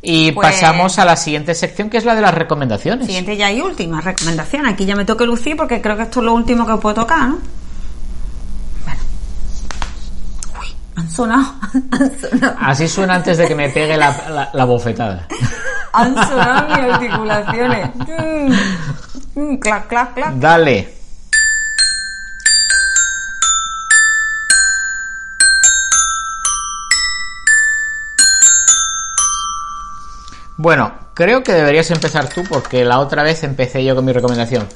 Y 0.00 0.32
Pues- 0.32 0.48
pasamos 0.48 0.98
a 0.98 1.04
la 1.04 1.14
siguiente 1.16 1.54
sección, 1.54 1.90
que 1.90 1.98
es 1.98 2.06
la 2.06 2.14
de 2.14 2.22
las 2.22 2.32
recomendaciones. 2.32 3.04
Siguiente 3.04 3.36
ya 3.36 3.52
y 3.52 3.60
última 3.60 4.00
recomendación. 4.00 4.64
Aquí 4.64 4.86
ya 4.86 4.96
me 4.96 5.04
toca 5.04 5.26
lucir 5.26 5.58
porque 5.58 5.82
creo 5.82 5.94
que 5.94 6.04
esto 6.04 6.20
es 6.20 6.24
lo 6.24 6.32
último 6.32 6.64
que 6.66 6.74
puedo 6.78 6.94
tocar, 7.02 7.28
¿no? 7.28 7.38
Bueno. 8.86 9.00
Uy, 10.58 10.68
han 10.96 11.10
sonado. 11.10 11.52
Han 11.92 12.18
sonado. 12.18 12.56
Así 12.62 12.88
suena 12.88 13.16
antes 13.16 13.36
de 13.36 13.46
que 13.46 13.54
me 13.54 13.68
pegue 13.68 13.94
la, 13.98 14.08
la- 14.30 14.48
la 14.54 14.64
bofetada. 14.64 15.26
Han 15.92 16.14
sonado 16.14 16.66
mis 16.68 16.92
articulaciones. 16.94 17.90
Mm, 19.38 19.52
mm, 19.52 19.56
clac, 19.58 19.86
clac, 19.86 20.14
clac. 20.14 20.34
Dale. 20.34 20.94
Bueno, 30.56 30.92
creo 31.14 31.44
que 31.44 31.52
deberías 31.52 31.88
empezar 31.92 32.28
tú 32.28 32.42
porque 32.48 32.84
la 32.84 32.98
otra 32.98 33.22
vez 33.22 33.44
empecé 33.44 33.84
yo 33.84 33.94
con 33.94 34.04
mi 34.04 34.12
recomendación. 34.12 34.66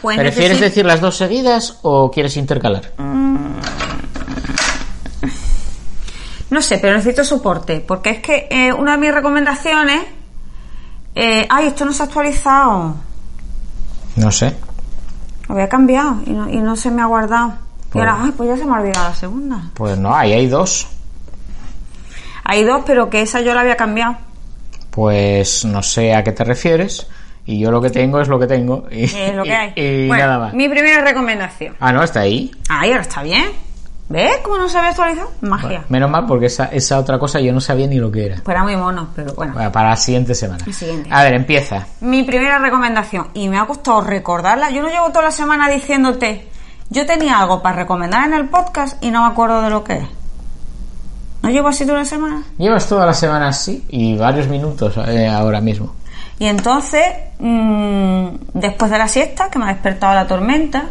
Pues 0.00 0.16
¿Prefieres 0.16 0.60
decir 0.60 0.84
las 0.86 1.00
dos 1.00 1.16
seguidas 1.16 1.78
o 1.82 2.12
quieres 2.12 2.36
intercalar? 2.36 2.92
No 6.50 6.60
sé, 6.60 6.78
pero 6.78 6.94
necesito 6.94 7.24
soporte. 7.24 7.80
Porque 7.80 8.10
es 8.10 8.20
que 8.20 8.46
eh, 8.50 8.72
una 8.72 8.92
de 8.92 8.98
mis 8.98 9.12
recomendaciones. 9.12 10.04
eh, 11.14 11.46
ay, 11.50 11.66
esto 11.66 11.84
no 11.84 11.92
se 11.92 12.02
ha 12.02 12.06
actualizado. 12.06 12.94
No 14.16 14.30
sé. 14.30 14.54
Lo 15.48 15.54
había 15.54 15.68
cambiado 15.68 16.16
y 16.26 16.30
no, 16.30 16.48
y 16.48 16.56
no 16.58 16.76
se 16.76 16.90
me 16.90 17.02
ha 17.02 17.06
guardado. 17.06 17.48
Y 17.88 17.92
Pues- 17.92 18.04
ahora, 18.06 18.24
ay, 18.24 18.32
pues 18.36 18.48
ya 18.48 18.56
se 18.56 18.64
me 18.64 18.72
ha 18.74 18.80
olvidado 18.80 19.08
la 19.08 19.14
segunda. 19.14 19.62
Pues 19.74 19.98
no, 19.98 20.14
ahí 20.14 20.32
hay 20.32 20.46
dos. 20.46 20.86
Hay 22.44 22.64
dos, 22.64 22.82
pero 22.86 23.08
que 23.10 23.22
esa 23.22 23.40
yo 23.40 23.54
la 23.54 23.60
había 23.60 23.76
cambiado. 23.76 24.16
Pues 24.90 25.64
no 25.64 25.82
sé 25.82 26.14
a 26.14 26.22
qué 26.24 26.32
te 26.32 26.44
refieres. 26.44 27.06
Y 27.44 27.58
yo 27.58 27.70
lo 27.72 27.80
que 27.80 27.90
tengo 27.90 28.20
es 28.20 28.28
lo 28.28 28.38
que 28.38 28.46
tengo. 28.46 28.86
Y, 28.90 29.04
Es 29.04 29.34
lo 29.34 29.42
que 29.42 29.52
hay. 29.54 29.72
y- 29.76 30.04
y 30.04 30.06
Bueno, 30.08 30.26
nada 30.26 30.38
más. 30.38 30.54
Mi 30.54 30.68
primera 30.68 31.02
recomendación. 31.02 31.76
Ah, 31.80 31.92
no, 31.92 32.02
está 32.02 32.20
ahí. 32.20 32.50
Ay, 32.68 32.90
ahora 32.90 33.02
está 33.02 33.22
bien. 33.22 33.46
¿Ves 34.12 34.40
cómo 34.42 34.58
no 34.58 34.68
se 34.68 34.76
había 34.76 34.90
actualizado? 34.90 35.32
Magia. 35.40 35.84
Menos 35.88 36.10
mal 36.10 36.26
porque 36.26 36.44
esa, 36.46 36.66
esa 36.66 36.98
otra 36.98 37.18
cosa 37.18 37.40
yo 37.40 37.50
no 37.50 37.62
sabía 37.62 37.86
ni 37.86 37.96
lo 37.96 38.12
que 38.12 38.26
era. 38.26 38.36
Pues 38.44 38.54
era 38.54 38.62
muy 38.62 38.76
mono, 38.76 39.08
pero 39.16 39.32
bueno. 39.32 39.54
Bueno, 39.54 39.72
para 39.72 39.88
la 39.88 39.96
siguiente 39.96 40.34
semana. 40.34 40.62
La 40.66 40.72
siguiente. 40.74 41.08
A 41.10 41.24
ver, 41.24 41.32
empieza. 41.32 41.86
Mi 42.02 42.22
primera 42.22 42.58
recomendación, 42.58 43.28
y 43.32 43.48
me 43.48 43.58
ha 43.58 43.64
costado 43.64 44.02
recordarla, 44.02 44.68
yo 44.70 44.82
no 44.82 44.90
llevo 44.90 45.08
toda 45.08 45.22
la 45.22 45.30
semana 45.30 45.66
diciéndote, 45.70 46.46
yo 46.90 47.06
tenía 47.06 47.38
algo 47.38 47.62
para 47.62 47.76
recomendar 47.76 48.26
en 48.26 48.34
el 48.34 48.50
podcast 48.50 49.02
y 49.02 49.10
no 49.10 49.22
me 49.22 49.32
acuerdo 49.32 49.62
de 49.62 49.70
lo 49.70 49.82
que 49.82 49.94
es. 49.94 50.08
¿No 51.40 51.48
llevo 51.48 51.68
así 51.68 51.86
toda 51.86 52.00
la 52.00 52.04
semana? 52.04 52.42
Llevas 52.58 52.86
toda 52.86 53.06
la 53.06 53.14
semana 53.14 53.48
así 53.48 53.82
y 53.88 54.14
varios 54.18 54.46
minutos 54.46 54.94
eh, 55.08 55.26
ahora 55.26 55.62
mismo. 55.62 55.94
Y 56.38 56.44
entonces, 56.44 57.02
mm, 57.38 58.26
después 58.52 58.90
de 58.90 58.98
la 58.98 59.08
siesta, 59.08 59.48
que 59.48 59.58
me 59.58 59.64
ha 59.64 59.68
despertado 59.68 60.14
la 60.14 60.26
tormenta, 60.26 60.84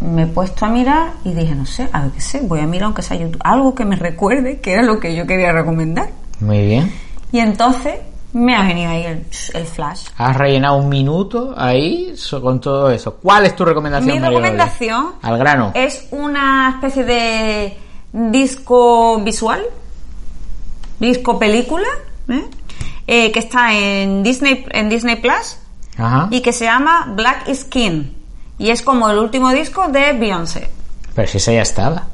me 0.00 0.22
he 0.22 0.26
puesto 0.26 0.66
a 0.66 0.68
mirar 0.68 1.12
y 1.24 1.32
dije, 1.32 1.54
no 1.54 1.66
sé, 1.66 1.88
a 1.92 2.02
ver 2.02 2.10
qué 2.12 2.20
sé, 2.20 2.40
voy 2.42 2.60
a 2.60 2.66
mirar 2.66 2.86
aunque 2.86 3.02
sea 3.02 3.16
YouTube, 3.16 3.40
algo 3.44 3.74
que 3.74 3.84
me 3.84 3.96
recuerde 3.96 4.60
que 4.60 4.72
era 4.72 4.82
lo 4.82 5.00
que 5.00 5.14
yo 5.14 5.26
quería 5.26 5.52
recomendar. 5.52 6.10
Muy 6.40 6.66
bien. 6.66 6.92
Y 7.32 7.38
entonces 7.38 7.94
me 8.32 8.54
ha 8.56 8.62
venido 8.62 8.90
ahí 8.90 9.04
el, 9.04 9.24
el 9.54 9.64
flash. 9.66 10.06
Has 10.18 10.36
rellenado 10.36 10.76
un 10.76 10.88
minuto 10.88 11.54
ahí 11.56 12.14
con 12.42 12.60
todo 12.60 12.90
eso. 12.90 13.16
¿Cuál 13.22 13.46
es 13.46 13.54
tu 13.56 13.64
recomendación? 13.64 14.12
Mi 14.12 14.20
María 14.20 14.38
recomendación 14.38 15.12
Al 15.22 15.38
grano. 15.38 15.72
es 15.74 16.08
una 16.10 16.70
especie 16.74 17.04
de 17.04 17.78
disco 18.12 19.20
visual, 19.20 19.62
disco 20.98 21.38
película, 21.38 21.86
¿eh? 22.28 22.44
Eh, 23.06 23.32
que 23.32 23.38
está 23.38 23.74
en 23.74 24.22
Disney 24.22 24.64
en 24.70 24.88
Disney 24.88 25.16
Plus 25.16 25.58
Ajá. 25.98 26.28
y 26.30 26.40
que 26.40 26.52
se 26.52 26.64
llama 26.64 27.12
Black 27.14 27.52
Skin 27.52 28.13
y 28.58 28.70
es 28.70 28.82
como 28.82 29.08
el 29.10 29.18
último 29.18 29.50
disco 29.50 29.88
de 29.88 30.12
Beyoncé. 30.12 30.70
Pero 31.14 31.28
si 31.28 31.38
esa 31.38 31.52
ya 31.52 31.62
estaba. 31.62 32.04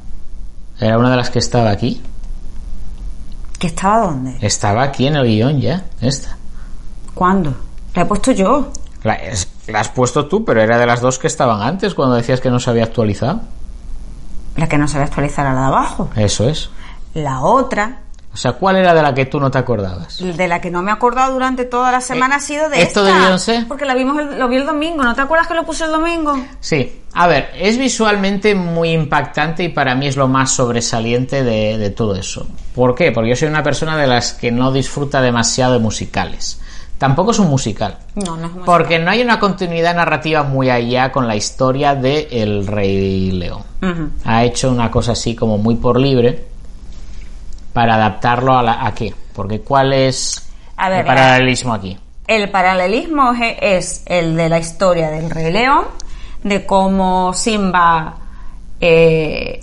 Era 0.78 0.98
una 0.98 1.10
de 1.10 1.16
las 1.16 1.30
que 1.30 1.38
estaba 1.38 1.70
aquí. 1.70 2.02
¿Que 3.58 3.66
estaba 3.66 4.06
dónde? 4.06 4.38
Estaba 4.40 4.82
aquí 4.82 5.06
en 5.06 5.16
el 5.16 5.26
guion 5.26 5.60
ya. 5.60 5.84
Esta. 6.00 6.36
¿Cuándo? 7.14 7.54
La 7.94 8.02
he 8.02 8.06
puesto 8.06 8.32
yo. 8.32 8.70
La, 9.02 9.14
es- 9.14 9.48
la 9.66 9.80
has 9.80 9.88
puesto 9.90 10.26
tú, 10.26 10.44
pero 10.44 10.62
era 10.62 10.78
de 10.78 10.86
las 10.86 11.00
dos 11.00 11.18
que 11.18 11.26
estaban 11.26 11.60
antes 11.62 11.94
cuando 11.94 12.16
decías 12.16 12.40
que 12.40 12.50
no 12.50 12.58
se 12.58 12.70
había 12.70 12.84
actualizado. 12.84 13.40
La 14.56 14.66
que 14.68 14.78
no 14.78 14.88
se 14.88 14.96
va 14.96 15.04
a 15.04 15.06
actualizar 15.06 15.46
a 15.46 15.52
la 15.54 15.60
de 15.60 15.66
abajo. 15.66 16.10
Eso 16.16 16.48
es. 16.48 16.70
La 17.14 17.40
otra, 17.40 18.00
O 18.32 18.36
sea, 18.36 18.52
¿cuál 18.52 18.76
era 18.76 18.94
de 18.94 19.02
la 19.02 19.12
que 19.12 19.26
tú 19.26 19.40
no 19.40 19.50
te 19.50 19.58
acordabas? 19.58 20.18
de 20.18 20.46
la 20.48 20.60
que 20.60 20.70
no 20.70 20.82
me 20.82 20.90
he 20.90 20.94
acordado 20.94 21.32
durante 21.32 21.64
toda 21.64 21.90
la 21.90 22.00
semana, 22.00 22.36
Eh, 22.36 22.38
ha 22.38 22.40
sido 22.40 22.68
de 22.68 22.80
¿esto 22.82 23.04
esta. 23.04 23.18
de 23.18 23.24
Beyoncé? 23.24 23.64
Porque 23.66 23.84
la 23.84 23.94
vimos 23.94 24.18
el- 24.20 24.38
lo 24.38 24.48
vi 24.48 24.56
el 24.56 24.66
domingo. 24.66 25.02
¿No 25.02 25.14
te 25.16 25.20
acuerdas 25.20 25.48
que 25.48 25.54
lo 25.54 25.64
puse 25.64 25.84
el 25.84 25.90
domingo? 25.90 26.38
Sí, 26.60 27.00
a 27.12 27.26
ver, 27.26 27.50
es 27.56 27.76
visualmente 27.76 28.54
muy 28.54 28.92
impactante 28.92 29.64
y 29.64 29.68
para 29.70 29.96
mí 29.96 30.06
es 30.06 30.16
lo 30.16 30.28
más 30.28 30.52
sobresaliente 30.52 31.42
de, 31.42 31.76
de 31.76 31.90
todo 31.90 32.14
eso. 32.14 32.46
¿Por 32.74 32.94
qué? 32.94 33.10
Porque 33.10 33.30
yo 33.30 33.36
soy 33.36 33.48
una 33.48 33.64
persona 33.64 33.96
de 33.96 34.06
las 34.06 34.32
que 34.32 34.52
no 34.52 34.70
disfruta 34.70 35.20
demasiado 35.20 35.72
de 35.72 35.80
musicales. 35.80 36.60
Tampoco 36.98 37.30
es 37.32 37.38
un 37.38 37.48
musical. 37.48 37.96
No, 38.14 38.36
no 38.36 38.46
es 38.46 38.52
muy 38.52 38.62
Porque 38.64 38.98
no 38.98 39.10
hay 39.10 39.22
una 39.22 39.40
continuidad 39.40 39.94
narrativa 39.96 40.42
muy 40.44 40.68
allá 40.70 41.10
con 41.10 41.26
la 41.26 41.34
historia 41.34 41.94
de 41.94 42.28
El 42.30 42.66
Rey 42.66 43.32
León. 43.32 43.62
Ha 44.24 44.44
hecho 44.44 44.70
una 44.70 44.90
cosa 44.90 45.12
así 45.12 45.34
como 45.34 45.56
muy 45.58 45.76
por 45.76 45.98
libre 45.98 46.49
para 47.72 47.94
adaptarlo 47.94 48.56
a, 48.58 48.62
la, 48.62 48.86
a 48.86 48.94
qué. 48.94 49.14
Porque 49.34 49.60
¿cuál 49.60 49.92
es 49.92 50.50
A 50.76 50.88
ver, 50.88 51.00
el 51.00 51.06
paralelismo 51.06 51.74
aquí? 51.74 51.98
El 52.26 52.48
paralelismo 52.50 53.32
es, 53.60 54.02
el 54.06 54.36
de 54.36 54.48
la 54.48 54.58
historia 54.58 55.10
del 55.10 55.30
Rey 55.30 55.52
León, 55.52 55.84
de 56.44 56.64
cómo 56.66 57.32
Simba. 57.32 58.14
eh, 58.80 59.60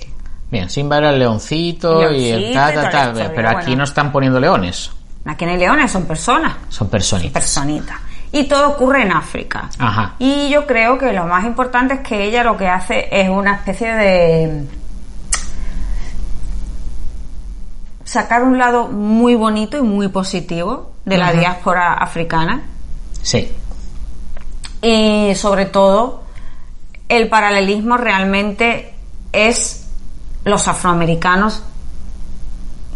Bien, 0.50 0.70
Simba 0.70 0.98
era 0.98 1.10
el 1.10 1.20
leoncito, 1.20 2.12
y 2.12 2.30
el 2.30 2.54
ta, 2.54 2.74
ta, 2.74 2.90
ta, 2.90 3.08
historia, 3.08 3.32
pero 3.36 3.50
aquí 3.50 3.66
bueno. 3.68 3.78
no 3.80 3.84
están 3.84 4.12
poniendo 4.14 4.40
leones, 4.40 4.92
aquí 5.26 5.46
no 5.46 5.52
hay 5.52 5.58
leones, 5.58 5.92
son 5.92 6.06
personas, 6.06 6.56
son 6.70 6.90
personitas. 6.90 7.34
personitas. 7.34 7.98
Y 8.32 8.44
todo 8.46 8.70
ocurre 8.70 9.04
en 9.04 9.12
África. 9.12 9.70
Ajá. 9.80 10.16
Y 10.20 10.50
yo 10.50 10.66
creo 10.68 10.98
que 10.98 11.12
lo 11.14 11.26
más 11.26 11.46
importante 11.46 11.96
es 11.96 12.00
que 12.02 12.26
ella 12.26 12.44
lo 12.44 12.56
que 12.58 12.68
hace 12.68 13.08
es 13.12 13.30
una 13.30 13.56
especie 13.56 13.94
de. 13.94 14.64
Sacar 18.08 18.44
un 18.44 18.58
lado 18.58 18.88
muy 18.88 19.36
bonito 19.36 19.78
y 19.78 19.82
muy 19.82 20.08
positivo 20.08 20.92
de 21.04 21.18
la 21.18 21.34
diáspora 21.34 21.94
africana. 21.94 22.62
Sí, 23.22 23.52
Y 24.82 25.34
sobre 25.36 25.66
todo, 25.66 26.24
el 27.10 27.28
paralelismo 27.28 27.98
realmente 27.98 28.94
es 29.34 29.88
los 30.46 30.68
afroamericanos 30.70 31.64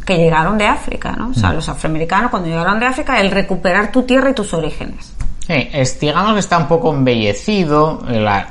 que 0.06 0.18
llegaron 0.18 0.58
de 0.58 0.66
África, 0.68 1.12
¿no? 1.18 1.30
O 1.30 1.34
sea, 1.34 1.52
los 1.54 1.68
afroamericanos 1.68 2.32
cuando 2.32 2.48
llegaron 2.50 2.80
de 2.80 2.86
África, 2.86 3.20
el 3.20 3.32
recuperar 3.32 3.92
tu 3.92 4.04
tierra 4.04 4.30
y 4.30 4.34
tus 4.34 4.54
orígenes. 4.54 5.14
Sí, 5.46 5.70
es, 5.74 6.00
digamos 6.00 6.34
que 6.34 6.40
está 6.40 6.58
un 6.58 6.68
poco 6.68 6.94
embellecido, 6.94 8.02
eh, 8.08 8.20
la- 8.20 8.48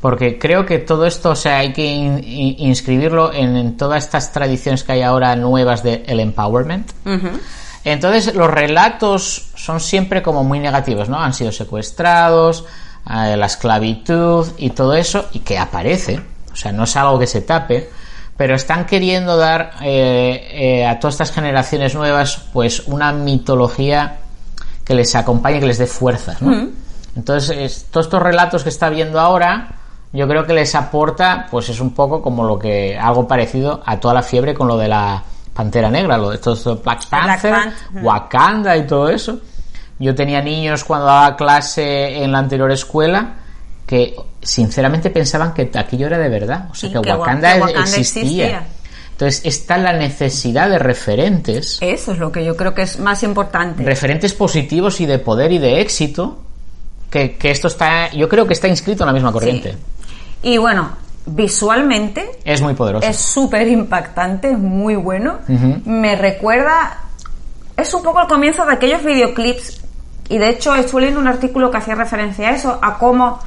porque 0.00 0.38
creo 0.38 0.64
que 0.66 0.78
todo 0.78 1.06
esto, 1.06 1.30
o 1.30 1.36
sea, 1.36 1.58
hay 1.58 1.72
que 1.72 1.84
in- 1.84 2.22
in- 2.24 2.56
inscribirlo 2.58 3.32
en, 3.32 3.56
en 3.56 3.76
todas 3.76 4.04
estas 4.04 4.32
tradiciones 4.32 4.84
que 4.84 4.92
hay 4.92 5.02
ahora 5.02 5.34
nuevas 5.36 5.82
del 5.82 6.20
empowerment. 6.20 6.90
Entonces, 7.84 8.34
los 8.34 8.50
relatos 8.50 9.50
son 9.54 9.80
siempre 9.80 10.22
como 10.22 10.42
muy 10.44 10.58
negativos, 10.58 11.08
¿no? 11.08 11.20
Han 11.20 11.32
sido 11.32 11.52
secuestrados, 11.52 12.64
eh, 13.08 13.36
la 13.36 13.46
esclavitud 13.46 14.46
y 14.58 14.70
todo 14.70 14.94
eso, 14.94 15.26
y 15.32 15.40
que 15.40 15.56
aparece, 15.58 16.20
o 16.52 16.56
sea, 16.56 16.72
no 16.72 16.84
es 16.84 16.96
algo 16.96 17.18
que 17.18 17.26
se 17.28 17.42
tape, 17.42 17.88
pero 18.36 18.54
están 18.56 18.86
queriendo 18.86 19.36
dar 19.36 19.72
eh, 19.82 20.48
eh, 20.82 20.86
a 20.86 20.98
todas 20.98 21.14
estas 21.14 21.32
generaciones 21.32 21.94
nuevas, 21.94 22.38
pues, 22.52 22.80
una 22.86 23.12
mitología 23.12 24.18
que 24.84 24.94
les 24.94 25.14
acompañe, 25.14 25.60
que 25.60 25.66
les 25.66 25.78
dé 25.78 25.86
fuerzas, 25.86 26.42
¿no? 26.42 26.68
Entonces, 27.16 27.56
es- 27.56 27.84
todos 27.90 28.06
estos 28.06 28.22
relatos 28.22 28.62
que 28.64 28.68
está 28.68 28.90
viendo 28.90 29.20
ahora, 29.20 29.68
yo 30.16 30.26
creo 30.26 30.46
que 30.46 30.52
les 30.54 30.74
aporta, 30.74 31.46
pues 31.50 31.68
es 31.68 31.80
un 31.80 31.92
poco 31.94 32.22
como 32.22 32.44
lo 32.44 32.58
que, 32.58 32.96
algo 32.98 33.26
parecido 33.28 33.82
a 33.84 33.98
toda 34.00 34.14
la 34.14 34.22
fiebre 34.22 34.54
con 34.54 34.66
lo 34.68 34.76
de 34.76 34.88
la 34.88 35.22
Pantera 35.52 35.90
Negra, 35.90 36.16
lo 36.18 36.30
de 36.30 36.38
todo 36.38 36.54
esto 36.54 36.74
de 36.76 36.82
Black 36.82 37.06
Panther. 37.08 37.54
Wakanda 38.02 38.76
y 38.76 38.86
todo 38.86 39.08
eso. 39.08 39.38
Yo 39.98 40.14
tenía 40.14 40.42
niños 40.42 40.84
cuando 40.84 41.06
daba 41.06 41.36
clase 41.36 42.22
en 42.22 42.32
la 42.32 42.38
anterior 42.38 42.70
escuela 42.70 43.34
que 43.86 44.14
sinceramente 44.42 45.10
pensaban 45.10 45.54
que 45.54 45.70
aquello 45.74 46.06
era 46.08 46.18
de 46.18 46.28
verdad, 46.28 46.68
o 46.70 46.74
sea 46.74 46.88
Sí, 46.90 46.94
que, 46.94 47.00
que 47.02 47.10
Wa- 47.10 47.18
Wakanda, 47.18 47.54
que 47.54 47.60
Wakanda 47.60 47.80
existía. 47.96 48.22
existía. 48.44 48.66
Entonces 49.12 49.40
está 49.46 49.78
la 49.78 49.94
necesidad 49.94 50.68
de 50.68 50.78
referentes 50.78 51.78
Eso 51.80 52.12
es 52.12 52.18
lo 52.18 52.30
que 52.30 52.44
yo 52.44 52.54
creo 52.54 52.74
que 52.74 52.82
es 52.82 52.98
más 52.98 53.22
importante. 53.22 53.82
referentes 53.82 54.34
positivos 54.34 55.00
y 55.00 55.06
de 55.06 55.18
poder 55.18 55.52
y 55.52 55.58
de 55.58 55.80
éxito 55.80 56.38
que, 57.10 57.36
que 57.36 57.50
esto 57.50 57.68
está 57.68 58.10
yo 58.12 58.28
creo 58.28 58.46
que 58.46 58.52
está 58.52 58.68
inscrito 58.68 59.04
en 59.04 59.06
la 59.06 59.12
misma 59.14 59.32
corriente 59.32 59.72
Sí. 59.72 59.78
Y 60.42 60.58
bueno, 60.58 60.90
visualmente 61.26 62.38
es 62.44 62.60
muy 62.62 62.74
poderoso 62.74 63.06
es 63.06 63.16
súper 63.16 63.66
impactante, 63.68 64.50
es 64.52 64.58
muy 64.58 64.94
bueno. 64.96 65.38
Me 65.84 66.14
recuerda, 66.16 66.98
es 67.76 67.92
un 67.94 68.02
poco 68.02 68.20
el 68.20 68.28
comienzo 68.28 68.64
de 68.64 68.72
aquellos 68.74 69.02
videoclips 69.02 69.80
y 70.28 70.38
de 70.38 70.50
hecho 70.50 70.74
estuve 70.74 71.02
leyendo 71.02 71.20
un 71.20 71.28
artículo 71.28 71.70
que 71.70 71.78
hacía 71.78 71.94
referencia 71.94 72.48
a 72.48 72.52
eso, 72.52 72.78
a 72.80 72.98
cómo 72.98 73.38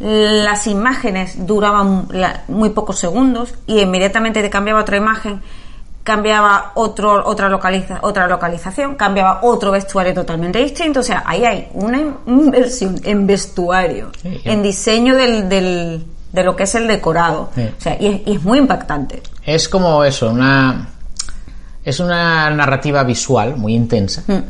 las 0.00 0.66
imágenes 0.66 1.46
duraban 1.46 2.08
muy 2.48 2.70
pocos 2.70 2.98
segundos 2.98 3.54
y 3.66 3.80
inmediatamente 3.80 4.42
te 4.42 4.50
cambiaba 4.50 4.80
otra 4.80 4.96
imagen 4.96 5.40
cambiaba 6.02 6.72
otro, 6.74 7.26
otra, 7.26 7.48
localiza, 7.48 8.00
otra 8.02 8.26
localización, 8.28 8.94
cambiaba 8.94 9.38
otro 9.42 9.70
vestuario 9.70 10.12
totalmente 10.12 10.58
distinto. 10.58 11.00
O 11.00 11.02
sea, 11.02 11.22
ahí 11.24 11.46
hay 11.46 11.68
una 11.72 11.98
inversión 12.26 13.00
en 13.04 13.26
vestuario, 13.26 14.10
Sí. 14.20 14.38
en 14.44 14.62
diseño 14.62 15.16
del, 15.16 15.48
del- 15.48 16.04
de 16.34 16.42
lo 16.44 16.56
que 16.56 16.64
es 16.64 16.74
el 16.74 16.86
decorado. 16.88 17.50
Sí. 17.54 17.62
O 17.78 17.80
sea, 17.80 17.96
y 18.00 18.06
es, 18.08 18.20
y 18.26 18.36
es 18.36 18.42
muy 18.42 18.58
impactante. 18.58 19.22
Es 19.44 19.68
como 19.68 20.02
eso, 20.04 20.30
una. 20.30 20.88
Es 21.84 22.00
una 22.00 22.50
narrativa 22.50 23.04
visual 23.04 23.56
muy 23.56 23.74
intensa 23.74 24.22
Mm. 24.26 24.42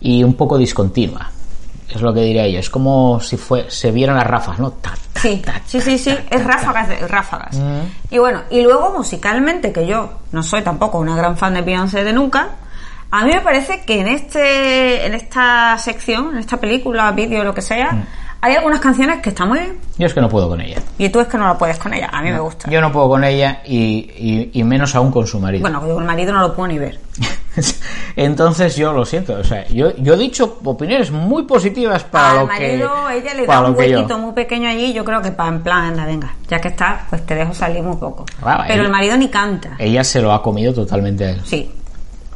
y 0.00 0.22
un 0.24 0.34
poco 0.34 0.58
discontinua. 0.58 1.30
Es 1.88 2.00
lo 2.02 2.12
que 2.14 2.20
diría 2.20 2.46
yo. 2.48 2.58
Es 2.58 2.68
como 2.70 3.20
si 3.20 3.36
fue, 3.36 3.66
se 3.70 3.90
vieran 3.90 4.16
las 4.16 4.26
ráfagas, 4.26 4.60
¿no? 4.60 4.70
Ta, 4.72 4.90
ta, 5.12 5.20
Sí, 5.20 5.42
ta, 5.44 5.60
sí, 5.66 5.80
sí, 5.80 5.98
sí, 5.98 6.16
es 6.30 6.44
ráfagas, 6.44 6.88
de, 6.88 7.06
ráfagas. 7.08 7.56
Mm. 7.56 8.14
Y 8.14 8.18
bueno, 8.18 8.42
y 8.50 8.62
luego 8.62 8.92
musicalmente, 8.96 9.72
que 9.72 9.86
yo 9.86 10.10
no 10.32 10.42
soy 10.42 10.62
tampoco 10.62 10.98
una 10.98 11.16
gran 11.16 11.36
fan 11.36 11.54
de 11.54 11.62
Beyoncé 11.62 12.04
de 12.04 12.12
nunca, 12.12 12.48
a 13.10 13.24
mí 13.24 13.32
me 13.32 13.40
parece 13.40 13.82
que 13.84 14.00
en 14.00 14.06
este, 14.08 15.04
en 15.06 15.14
esta 15.14 15.76
sección, 15.78 16.30
en 16.32 16.38
esta 16.38 16.56
película, 16.58 17.10
vídeo, 17.12 17.42
lo 17.44 17.54
que 17.54 17.62
sea, 17.62 17.92
Mm. 17.92 18.04
Hay 18.42 18.54
algunas 18.56 18.80
canciones 18.80 19.20
que 19.20 19.28
están 19.30 19.48
muy 19.48 19.58
bien. 19.58 19.78
Yo 19.98 20.06
es 20.06 20.14
que 20.14 20.20
no 20.20 20.28
puedo 20.28 20.48
con 20.48 20.60
ella. 20.60 20.78
Y 20.98 21.08
tú 21.10 21.20
es 21.20 21.28
que 21.28 21.36
no 21.38 21.46
la 21.46 21.58
puedes 21.58 21.78
con 21.78 21.92
ella, 21.92 22.08
a 22.12 22.22
mí 22.22 22.30
me 22.30 22.38
gusta. 22.40 22.70
Yo 22.70 22.80
no 22.80 22.90
puedo 22.92 23.08
con 23.08 23.22
ella 23.24 23.60
y, 23.66 24.10
y- 24.16 24.50
y 24.54 24.64
menos 24.64 24.94
aún 24.94 25.10
con 25.12 25.26
su 25.26 25.38
marido. 25.40 25.62
Bueno, 25.62 25.86
yo 25.86 25.98
el 25.98 26.04
marido 26.04 26.32
no 26.32 26.40
lo 26.40 26.54
puedo 26.54 26.68
ni 26.68 26.78
ver. 26.78 26.98
Entonces 28.16 28.76
yo 28.76 28.92
lo 28.92 29.04
siento. 29.04 29.34
O 29.34 29.44
sea, 29.44 29.66
yo, 29.68 29.94
yo 29.96 30.14
he 30.14 30.16
dicho 30.16 30.58
opiniones 30.64 31.10
muy 31.10 31.42
positivas 31.44 32.04
para 32.04 32.30
Al 32.30 32.36
lo 32.38 32.48
que. 32.48 32.54
marido 32.54 33.10
ella 33.10 33.34
le 33.34 33.44
para 33.44 33.60
da 33.60 33.62
lo 33.62 33.68
un 33.70 33.74
que 33.80 33.94
huequito 33.94 34.18
muy 34.18 34.32
pequeño 34.32 34.68
allí, 34.68 34.92
yo 34.92 35.04
creo 35.04 35.20
que 35.22 35.30
para 35.32 35.50
en 35.50 35.62
plan, 35.62 35.84
anda, 35.86 36.06
venga, 36.06 36.34
ya 36.48 36.60
que 36.60 36.68
está, 36.68 37.06
pues 37.10 37.24
te 37.26 37.34
dejo 37.34 37.54
salir 37.54 37.82
muy 37.82 37.96
poco. 37.96 38.24
Ah, 38.42 38.64
Pero 38.66 38.80
él- 38.80 38.86
el 38.86 38.92
marido 38.92 39.16
ni 39.16 39.28
canta. 39.28 39.70
Ella 39.78 40.04
se 40.04 40.20
lo 40.20 40.32
ha 40.32 40.42
comido 40.42 40.72
totalmente 40.72 41.24
a 41.24 41.30
él. 41.30 41.40
Sí, 41.44 41.70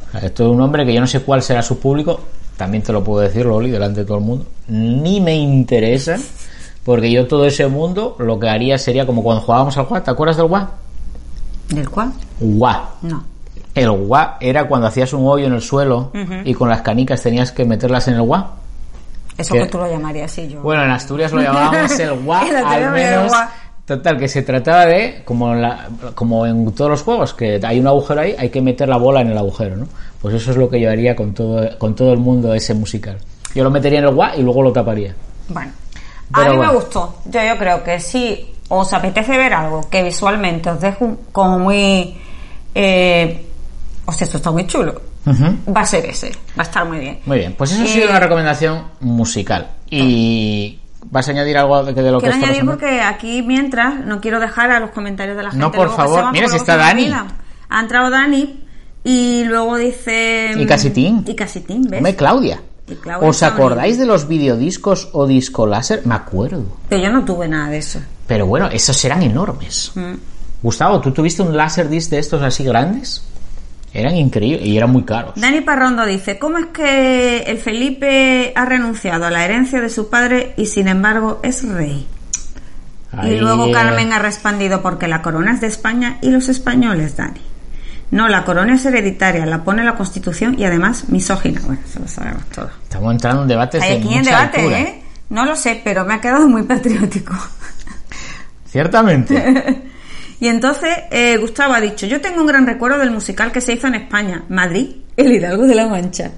O 0.07 0.11
sea, 0.11 0.21
esto 0.21 0.43
es 0.45 0.49
un 0.49 0.61
hombre 0.61 0.85
que 0.85 0.93
yo 0.93 1.01
no 1.01 1.07
sé 1.07 1.21
cuál 1.21 1.41
será 1.41 1.61
su 1.61 1.79
público, 1.79 2.19
también 2.57 2.83
te 2.83 2.93
lo 2.93 3.03
puedo 3.03 3.21
decir, 3.21 3.45
Loli, 3.45 3.69
delante 3.69 4.01
de 4.01 4.05
todo 4.05 4.17
el 4.17 4.23
mundo. 4.23 4.45
Ni 4.67 5.19
me 5.21 5.35
interesa, 5.35 6.17
porque 6.83 7.11
yo 7.11 7.27
todo 7.27 7.45
ese 7.45 7.67
mundo 7.67 8.15
lo 8.19 8.39
que 8.39 8.49
haría 8.49 8.77
sería 8.77 9.05
como 9.05 9.23
cuando 9.23 9.41
jugábamos 9.41 9.77
al 9.77 9.87
WA, 9.89 10.03
¿te 10.03 10.11
acuerdas 10.11 10.37
del 10.37 10.45
WA? 10.47 10.71
¿del 11.69 11.89
cual? 11.89 12.13
WA. 12.39 12.89
No. 13.01 13.23
El 13.73 13.89
WA 13.89 14.37
era 14.39 14.67
cuando 14.67 14.87
hacías 14.87 15.11
un 15.13 15.27
hoyo 15.27 15.47
en 15.47 15.53
el 15.53 15.61
suelo 15.61 16.11
y 16.43 16.53
con 16.53 16.69
las 16.69 16.81
canicas 16.81 17.21
tenías 17.21 17.51
que 17.51 17.65
meterlas 17.65 18.07
en 18.07 18.15
el 18.15 18.21
WA. 18.21 18.51
Eso 19.37 19.53
¿Qué? 19.53 19.61
que 19.61 19.65
tú 19.67 19.79
lo 19.79 19.89
llamarías 19.89 20.31
así, 20.31 20.47
yo. 20.47 20.61
Bueno, 20.61 20.83
en 20.83 20.91
Asturias 20.91 21.33
lo 21.33 21.41
llamábamos 21.41 21.99
el 21.99 22.11
WA, 22.25 22.39
al 22.67 22.91
menos. 22.91 23.33
Total, 23.85 24.17
que 24.17 24.27
se 24.27 24.41
trataba 24.41 24.85
de, 24.87 25.21
como 25.25 25.53
en, 25.53 25.61
la- 25.61 25.87
como 26.15 26.45
en 26.47 26.71
todos 26.73 26.89
los 26.89 27.01
juegos, 27.03 27.33
que 27.35 27.59
hay 27.63 27.79
un 27.79 27.87
agujero 27.87 28.21
ahí, 28.21 28.35
hay 28.37 28.49
que 28.49 28.61
meter 28.61 28.89
la 28.89 28.97
bola 28.97 29.21
en 29.21 29.29
el 29.29 29.37
agujero, 29.37 29.77
¿no? 29.77 29.87
Pues 30.21 30.33
eso 30.35 30.51
es 30.51 30.57
lo 30.57 30.67
que 30.69 30.79
yo 30.81 30.89
haría 30.89 31.15
con 31.15 31.33
todo, 31.35 31.77
con 31.77 31.95
todo 31.95 32.11
el 32.11 32.17
mundo 32.19 32.53
ese 32.55 32.73
musical. 32.73 33.17
Yo 33.53 33.63
lo 33.63 33.69
metería 33.69 33.99
en 33.99 34.05
el 34.05 34.13
WA 34.15 34.35
y 34.35 34.41
luego 34.41 34.63
lo 34.63 34.71
taparía. 34.73 35.13
Bueno, 35.49 35.71
a 36.33 36.39
mí 36.41 36.47
bueno. 36.57 36.63
me 36.63 36.77
gustó. 36.79 37.17
Yo, 37.25 37.39
yo 37.43 37.57
creo 37.59 37.83
que 37.83 37.99
si 37.99 38.53
os 38.69 38.91
apetece 38.91 39.37
ver 39.37 39.53
algo 39.53 39.87
que 39.87 40.01
visualmente 40.03 40.69
os 40.71 40.79
deje 40.81 41.05
como 41.31 41.59
muy... 41.59 42.15
Eh, 42.73 43.45
hostia, 44.05 44.25
esto 44.25 44.37
está 44.37 44.49
muy 44.51 44.65
chulo. 44.65 44.99
Va 45.27 45.81
a 45.81 45.85
ser 45.85 46.05
ese. 46.07 46.31
Va 46.57 46.63
a 46.63 46.63
estar 46.63 46.85
muy 46.85 46.99
bien. 46.99 47.19
Muy 47.25 47.37
bien, 47.37 47.53
pues 47.57 47.71
eso 47.71 47.83
ha 47.83 47.87
sido 47.87 48.09
una 48.09 48.19
recomendación 48.19 48.83
musical. 49.01 49.67
Y 49.89 50.79
vas 51.11 51.27
a 51.27 51.31
añadir 51.31 51.57
algo 51.57 51.83
de, 51.83 51.93
de 51.93 52.11
lo 52.11 52.19
que 52.19 52.29
Quiero 52.29 52.45
añadir 52.45 52.65
porque 52.65 53.01
aquí 53.01 53.41
mientras 53.41 54.05
no 54.05 54.21
quiero 54.21 54.39
dejar 54.39 54.71
a 54.71 54.79
los 54.79 54.91
comentarios 54.91 55.37
de 55.37 55.43
la 55.43 55.51
gente. 55.51 55.63
No, 55.63 55.71
por 55.71 55.87
luego 55.87 55.95
favor. 55.95 56.31
Mira 56.31 56.47
si 56.47 56.57
está 56.57 56.77
Dani. 56.77 57.11
Ha 57.69 57.79
entrado 57.79 58.09
Dani 58.09 58.63
y 59.03 59.43
luego 59.45 59.77
dice... 59.77 60.51
Y 60.57 60.65
Casitín. 60.65 61.23
Y 61.27 61.35
Casitín, 61.35 61.83
¿ves? 61.83 61.99
Hombre, 61.99 62.15
Claudia. 62.15 62.61
¿Os 63.21 63.41
acordáis 63.41 63.97
de 63.97 64.05
los 64.05 64.27
videodiscos 64.27 65.09
o 65.13 65.25
disco 65.25 65.65
láser? 65.65 66.01
Me 66.05 66.15
acuerdo. 66.15 66.77
Pero 66.87 67.01
yo 67.01 67.11
no 67.11 67.25
tuve 67.25 67.47
nada 67.47 67.69
de 67.69 67.77
eso. 67.77 67.99
Pero 68.27 68.45
bueno, 68.45 68.69
esos 68.71 69.03
eran 69.05 69.23
enormes. 69.23 69.91
Mm. 69.95 70.13
Gustavo, 70.61 70.99
¿tú 71.01 71.11
tuviste 71.11 71.41
un 71.41 71.55
láser 71.55 71.89
disc 71.89 72.09
de 72.09 72.19
estos 72.19 72.41
así 72.41 72.63
grandes? 72.63 73.23
Eran 73.95 74.17
increíbles 74.17 74.65
y 74.65 74.75
eran 74.75 74.91
muy 74.91 75.03
caros. 75.03 75.35
Dani 75.37 75.61
Parrondo 75.61 76.05
dice, 76.05 76.37
¿cómo 76.37 76.57
es 76.57 76.65
que 76.67 77.43
el 77.43 77.57
Felipe 77.57 78.51
ha 78.53 78.65
renunciado 78.65 79.25
a 79.25 79.31
la 79.31 79.45
herencia 79.45 79.79
de 79.79 79.89
su 79.89 80.09
padre 80.09 80.53
y 80.57 80.65
sin 80.65 80.89
embargo 80.89 81.39
es 81.43 81.65
rey? 81.65 82.05
Ahí, 83.13 83.35
y 83.35 83.39
luego 83.39 83.71
Carmen 83.71 84.11
ha 84.11 84.19
respondido, 84.19 84.81
porque 84.81 85.07
la 85.07 85.21
corona 85.21 85.53
es 85.53 85.61
de 85.61 85.67
España 85.67 86.17
y 86.21 86.29
los 86.29 86.49
españoles, 86.49 87.15
Dani. 87.15 87.39
No, 88.11 88.27
la 88.27 88.43
corona 88.43 88.75
es 88.75 88.85
hereditaria, 88.85 89.45
la 89.45 89.63
pone 89.63 89.81
la 89.85 89.95
Constitución 89.95 90.59
y 90.59 90.65
además 90.65 91.07
misógina. 91.07 91.61
Bueno, 91.65 91.81
eso 91.87 92.01
lo 92.01 92.07
sabemos 92.09 92.43
todo. 92.53 92.69
Estamos 92.83 93.13
entrando 93.13 93.43
en 93.43 93.47
debates 93.47 93.81
Hay 93.81 93.91
de 93.91 93.97
aquí 93.97 94.13
en 94.13 94.23
debate, 94.23 94.57
altura. 94.59 94.79
¿eh? 94.81 95.01
No 95.29 95.45
lo 95.45 95.55
sé, 95.55 95.79
pero 95.85 96.03
me 96.03 96.15
ha 96.15 96.19
quedado 96.19 96.49
muy 96.49 96.63
patriótico. 96.73 97.33
Ciertamente. 98.65 99.83
Y 100.39 100.47
entonces 100.47 100.89
eh, 101.11 101.37
Gustavo 101.37 101.73
ha 101.73 101.81
dicho, 101.81 102.05
yo 102.05 102.19
tengo 102.21 102.41
un 102.41 102.47
gran 102.47 102.65
recuerdo 102.67 102.97
del 102.97 103.11
musical 103.11 103.51
que 103.51 103.61
se 103.61 103.73
hizo 103.73 103.87
en 103.87 103.95
España, 103.95 104.43
Madrid, 104.49 104.87
El 105.15 105.31
Hidalgo 105.31 105.65
de 105.65 105.75
la 105.75 105.87
Mancha. 105.87 106.31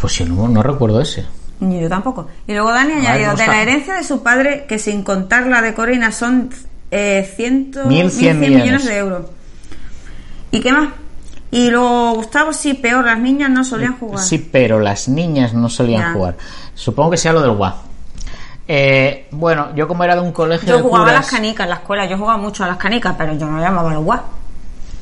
pues 0.00 0.14
yo 0.18 0.26
no, 0.26 0.48
no 0.48 0.62
recuerdo 0.62 1.00
ese. 1.00 1.26
Ni 1.60 1.80
yo 1.80 1.88
tampoco. 1.88 2.28
Y 2.46 2.52
luego 2.52 2.70
Dani 2.72 2.92
ha 2.92 2.96
añadido, 2.98 3.30
¿cómo 3.32 3.42
de 3.42 3.46
la 3.48 3.62
herencia 3.62 3.94
de 3.94 4.04
su 4.04 4.22
padre, 4.22 4.66
que 4.68 4.78
sin 4.78 5.02
contar 5.02 5.46
la 5.48 5.60
de 5.60 5.74
Corina 5.74 6.12
son 6.12 6.50
eh, 6.92 7.28
ciento, 7.36 7.84
1.100 7.84 7.90
millones. 8.34 8.50
millones 8.62 8.84
de 8.86 8.96
euros. 8.96 9.26
¿Y 10.52 10.60
qué 10.60 10.72
más? 10.72 10.88
Y 11.50 11.70
luego 11.70 12.12
Gustavo, 12.14 12.52
sí, 12.52 12.74
peor, 12.74 13.04
las 13.06 13.18
niñas 13.18 13.50
no 13.50 13.64
solían 13.64 13.98
jugar. 13.98 14.22
Sí, 14.22 14.38
pero 14.52 14.78
las 14.78 15.08
niñas 15.08 15.52
no 15.54 15.68
solían 15.68 16.02
Ya. 16.02 16.12
jugar. 16.12 16.36
Supongo 16.74 17.10
que 17.10 17.16
sea 17.16 17.32
lo 17.32 17.40
del 17.40 17.50
WA. 17.50 17.82
Eh, 18.70 19.26
bueno, 19.30 19.74
yo 19.74 19.88
como 19.88 20.04
era 20.04 20.14
de 20.14 20.20
un 20.20 20.30
colegio 20.32 20.68
Yo 20.68 20.76
de 20.76 20.82
jugaba 20.82 21.08
a 21.10 21.14
las 21.14 21.30
canicas 21.30 21.64
en 21.64 21.70
la 21.70 21.76
escuela, 21.76 22.04
yo 22.06 22.18
jugaba 22.18 22.36
mucho 22.36 22.64
a 22.64 22.68
las 22.68 22.76
canicas, 22.76 23.14
pero 23.16 23.32
yo 23.34 23.46
no 23.46 23.58
llamaba 23.60 23.90
a 23.90 23.94
los 23.94 24.04
guas. 24.04 24.20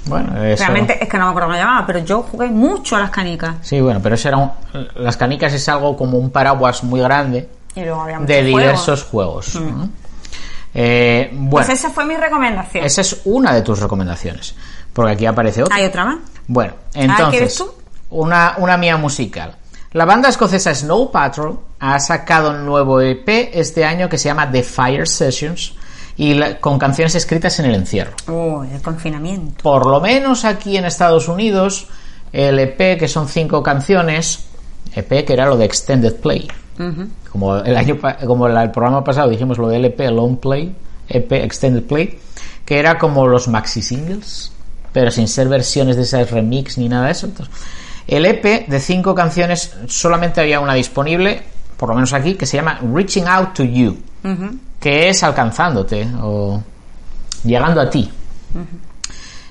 Bueno, 0.05 0.41
eso... 0.45 0.63
Realmente 0.63 1.03
es 1.03 1.09
que 1.09 1.19
no 1.19 1.25
me 1.25 1.31
acuerdo 1.31 1.49
cómo 1.49 1.59
llamaba, 1.59 1.85
pero 1.85 1.99
yo 1.99 2.23
jugué 2.23 2.47
mucho 2.47 2.95
a 2.95 3.01
las 3.01 3.11
canicas. 3.11 3.57
Sí, 3.63 3.81
bueno, 3.81 3.99
pero 4.01 4.15
eso 4.15 4.29
era 4.29 4.37
un- 4.37 4.53
Las 4.95 5.17
canicas 5.17 5.53
es 5.53 5.69
algo 5.69 5.97
como 5.97 6.17
un 6.17 6.31
paraguas 6.31 6.85
muy 6.85 7.01
grande 7.01 7.49
Y 7.75 7.81
luego 7.81 8.03
había 8.03 8.19
de 8.21 8.43
juegos. 8.43 8.47
diversos 8.63 9.03
juegos. 9.03 9.55
¿no? 9.57 9.89
Eh, 10.73 11.31
bueno, 11.33 11.51
Pues 11.51 11.69
esa 11.71 11.91
fue 11.91 12.05
mi 12.05 12.17
recomendación. 12.17 12.85
esa 12.85 13.01
es 13.01 13.21
una 13.25 13.53
de 13.53 13.63
tus 13.63 13.81
recomendaciones. 13.81 14.55
Porque 14.93 15.13
aquí 15.13 15.27
aparece 15.27 15.63
otra. 15.65 15.75
¿Hay 15.75 15.85
otra 15.87 16.05
más? 16.05 16.17
Bueno, 16.47 16.75
¿quieres 16.93 17.11
entonces, 17.11 17.57
tú? 17.57 17.75
una, 18.11 18.55
una 18.59 18.77
mía 18.77 18.97
musical. 18.97 19.57
La 19.93 20.05
banda 20.05 20.29
escocesa 20.29 20.73
Snow 20.75 21.11
Patrol 21.11 21.59
ha 21.81 21.99
sacado 21.99 22.51
un 22.51 22.65
nuevo 22.65 23.01
EP 23.01 23.51
este 23.53 23.85
año 23.85 24.09
que 24.09 24.19
se 24.19 24.29
llama 24.29 24.51
The 24.51 24.63
Fire 24.63 25.07
Sessions 25.07 25.75
y 26.17 26.35
la- 26.35 26.59
con 26.59 26.79
canciones 26.79 27.15
escritas 27.15 27.59
en 27.61 27.67
el 27.67 27.75
encierro. 27.75 28.13
Oh, 28.29 28.65
el 28.65 28.81
confinamiento. 28.81 29.63
Por 29.63 29.87
lo 29.87 30.01
menos 30.01 30.45
aquí 30.45 30.77
en 30.77 30.87
Estados 30.87 31.29
Unidos, 31.29 31.89
el 32.33 32.59
EP, 32.59 32.97
que 32.99 33.09
son 33.09 33.29
cinco 33.29 33.63
canciones, 33.63 34.47
EP 34.95 35.25
que 35.25 35.33
era 35.33 35.47
lo 35.47 35.57
de 35.57 35.65
Extended 35.67 36.17
Play. 36.17 36.49
Como 37.31 37.57
el 37.57 37.77
año 37.77 37.99
como 38.27 38.47
el 38.47 38.71
programa 38.71 39.03
pasado 39.05 39.29
dijimos 39.31 39.59
lo 39.59 39.69
del 39.69 39.85
EP 39.87 40.01
Long 40.11 40.37
Play, 40.39 40.75
EP 41.09 41.33
Extended 41.33 41.83
Play, 41.85 42.19
que 42.65 42.79
era 42.79 42.99
como 42.99 43.27
los 43.27 43.49
maxi 43.49 43.81
singles, 43.83 44.53
pero 44.93 45.11
sin 45.11 45.29
ser 45.29 45.49
versiones 45.49 45.97
de 45.97 46.03
esas 46.03 46.31
remix 46.31 46.79
ni 46.79 46.89
nada 46.89 47.07
de 47.07 47.13
eso. 47.13 47.27
Entonces, 47.27 47.55
el 48.07 48.25
EP 48.27 48.67
de 48.69 48.81
cinco 48.81 49.15
canciones 49.15 49.75
solamente 49.87 50.41
había 50.41 50.61
una 50.61 50.75
disponible, 50.75 51.43
por 51.77 51.89
lo 51.89 51.95
menos 51.95 52.13
aquí, 52.13 52.35
que 52.35 52.47
se 52.47 52.57
llama 52.57 52.79
Reaching 52.93 53.27
Out 53.27 53.55
to 53.55 53.65
You, 53.65 53.97
que 54.81 55.09
es 55.09 55.23
alcanzándote 55.23 56.09
o 56.23 56.63
llegando 57.45 57.81
a 57.81 57.89
ti. 57.91 58.11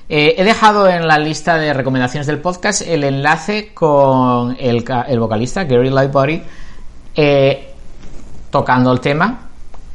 Eh, 0.08 0.34
he 0.38 0.44
dejado 0.44 0.88
en 0.88 1.06
la 1.06 1.18
lista 1.18 1.56
de 1.56 1.72
recomendaciones 1.72 2.26
del 2.28 2.40
podcast 2.40 2.82
el 2.82 3.02
enlace 3.04 3.72
con 3.74 4.56
el, 4.58 4.84
el 5.08 5.18
vocalista 5.18 5.64
Gary 5.64 5.90
Lightbody 5.90 6.42
eh, 7.14 7.74
tocando 8.50 8.92
el 8.92 9.00
tema 9.00 9.40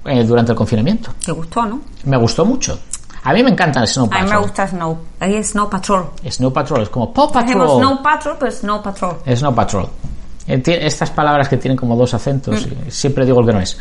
eh, 0.06 0.24
durante 0.26 0.52
el 0.52 0.58
confinamiento. 0.58 1.12
¿Te 1.24 1.32
gustó, 1.32 1.66
no? 1.66 1.80
Me 2.04 2.18
gustó 2.18 2.44
mucho. 2.46 2.78
A 3.24 3.34
mí 3.34 3.44
me 3.44 3.52
encanta 3.52 3.80
el 3.82 3.88
Snow 3.88 4.08
A 4.08 4.10
Patrol. 4.10 4.26
mí 4.26 4.32
me 4.36 4.42
gusta 4.42 4.68
Snow. 4.68 4.98
Ahí 5.20 5.36
es 5.36 5.52
Snow 5.52 5.70
Patrol. 5.70 6.06
Snow 6.30 6.52
Patrol 6.52 6.82
es 6.82 6.90
como 6.90 7.14
Hacemos 7.16 7.32
Patrol. 7.32 7.78
Snow 7.80 8.02
Patrol, 8.04 8.36
pero 8.40 8.52
Snow 8.52 8.82
Patrol. 8.84 9.16
Snow 9.36 9.56
Patrol. 9.56 9.88
Eh, 10.52 10.86
Estas 10.86 11.10
palabras 11.12 11.48
que 11.50 11.58
tienen 11.58 11.78
como 11.78 11.96
dos 11.96 12.14
acentos, 12.14 12.68
Mm. 12.68 12.88
y 12.88 12.92
siempre 12.92 13.26
digo 13.26 13.40
el 13.40 13.46
que 13.48 13.54
no 13.54 13.60
es. 13.62 13.78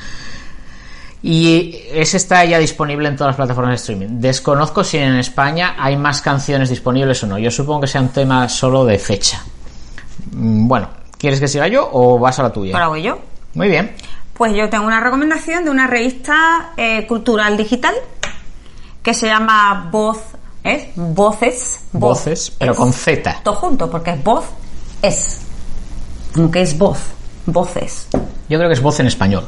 Y 1.23 1.77
ese 1.93 2.17
está 2.17 2.45
ya 2.47 2.59
disponible 2.59 3.07
en 3.09 3.15
todas 3.17 3.29
las 3.31 3.37
plataformas 3.37 3.73
de 3.73 3.77
streaming. 3.77 4.21
Desconozco 4.21 4.83
si 4.83 4.97
en 4.97 5.17
España 5.17 5.75
hay 5.79 5.97
más 5.97 6.23
canciones 6.23 6.71
disponibles 6.71 7.23
o 7.25 7.27
no. 7.27 7.39
Yo 7.39 7.51
supongo 7.51 7.83
que 7.83 7.87
sea 7.89 8.01
un 8.01 8.09
tema 8.09 8.49
solo 8.49 8.85
de 8.87 8.99
fecha. 8.99 9.43
Mm, 10.33 10.67
Bueno, 10.67 10.89
¿quieres 11.19 11.39
que 11.41 11.49
siga 11.49 11.69
yo 11.69 11.87
o 11.93 12.19
vas 12.19 12.39
a 12.39 12.45
la 12.45 12.51
tuya? 12.53 12.73
Ahora 12.75 12.89
voy 12.89 13.03
yo. 13.03 13.19
Muy 13.55 13.69
bien. 13.69 13.95
Pues 14.33 14.55
yo 14.55 14.71
tengo 14.71 14.87
una 14.87 15.01
recomendación 15.01 15.65
de 15.65 15.71
una 15.71 15.87
revista 15.87 16.71
eh, 16.79 17.07
cultural 17.07 17.59
digital 17.59 17.95
que 19.03 19.13
se 19.13 19.27
llama 19.27 19.89
Voz 19.93 20.19
es 20.63 20.89
voces. 20.95 21.81
voz, 21.93 22.19
Voces, 22.25 22.53
pero 22.59 22.73
es. 22.73 22.79
con 22.79 22.93
Z. 22.95 23.41
Todo 23.43 23.55
junto, 23.57 23.91
porque 23.91 24.11
es 24.13 24.25
voz, 24.25 24.45
es. 25.03 25.41
Como 26.35 26.51
que 26.51 26.63
es 26.63 26.77
voz, 26.79 26.99
voces. 27.47 28.09
Yo 28.49 28.59
creo 28.59 28.69
que 28.69 28.75
es 28.75 28.83
voz 28.83 29.01
en 29.01 29.07
español. 29.07 29.45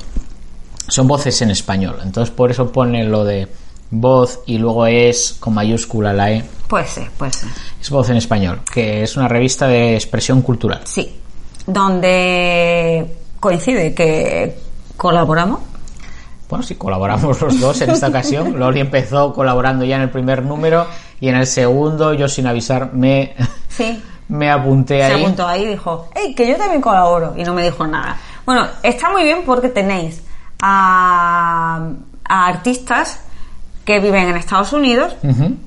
Son 0.89 1.07
voces 1.07 1.41
en 1.43 1.51
español. 1.51 1.99
Entonces 2.03 2.35
por 2.35 2.51
eso 2.51 2.70
pone 2.70 3.05
lo 3.05 3.24
de 3.24 3.49
voz 3.91 4.41
y 4.47 4.59
luego 4.59 4.87
es 4.87 5.37
con 5.39 5.55
mayúscula 5.55 6.12
la 6.12 6.33
E. 6.33 6.45
Puede 6.68 6.87
ser, 6.87 7.11
puede 7.11 7.33
ser. 7.33 7.51
Es 7.80 7.91
voz 7.91 8.09
en 8.11 8.16
español, 8.16 8.61
que 8.72 9.03
es 9.03 9.16
una 9.16 9.28
revista 9.28 9.68
de 9.68 9.95
expresión 9.95 10.43
cultural. 10.43 10.80
Sí. 10.85 11.14
Donde 11.66 13.07
coincide 13.39 13.95
que 13.95 14.59
colaboramos. 14.97 15.61
Bueno, 16.49 16.62
sí, 16.62 16.74
colaboramos 16.74 17.41
los 17.41 17.61
dos 17.61 17.80
en 17.80 17.91
esta 17.91 18.09
ocasión. 18.09 18.59
Loli 18.59 18.80
empezó 18.80 19.33
colaborando 19.33 19.85
ya 19.85 19.97
en 19.97 20.03
el 20.03 20.11
primer 20.11 20.43
número 20.43 20.87
y 21.20 21.28
en 21.28 21.37
el 21.37 21.47
segundo 21.47 22.12
yo 22.14 22.28
sin 22.28 22.47
avisar 22.47 22.93
me, 22.93 23.35
Sí. 23.68 24.03
Me 24.29 24.51
apunté 24.51 24.99
Se 24.99 25.05
ahí. 25.12 25.23
apuntó 25.23 25.47
ahí 25.47 25.62
y 25.62 25.66
dijo, 25.66 26.09
hey, 26.14 26.35
que 26.35 26.47
yo 26.49 26.57
también 26.57 26.81
colaboro. 26.81 27.35
Y 27.37 27.45
no 27.45 27.53
me 27.55 27.62
dijo 27.62 27.87
nada. 27.87 28.16
Bueno, 28.47 28.66
está 28.83 29.11
muy 29.11 29.23
bien 29.25 29.43
porque 29.45 29.68
tenéis 29.68 30.23
a, 30.61 31.89
a 32.25 32.47
artistas 32.47 33.20
que 33.85 33.99
viven 33.99 34.29
en 34.29 34.37
Estados 34.37 34.73
Unidos, 34.73 35.16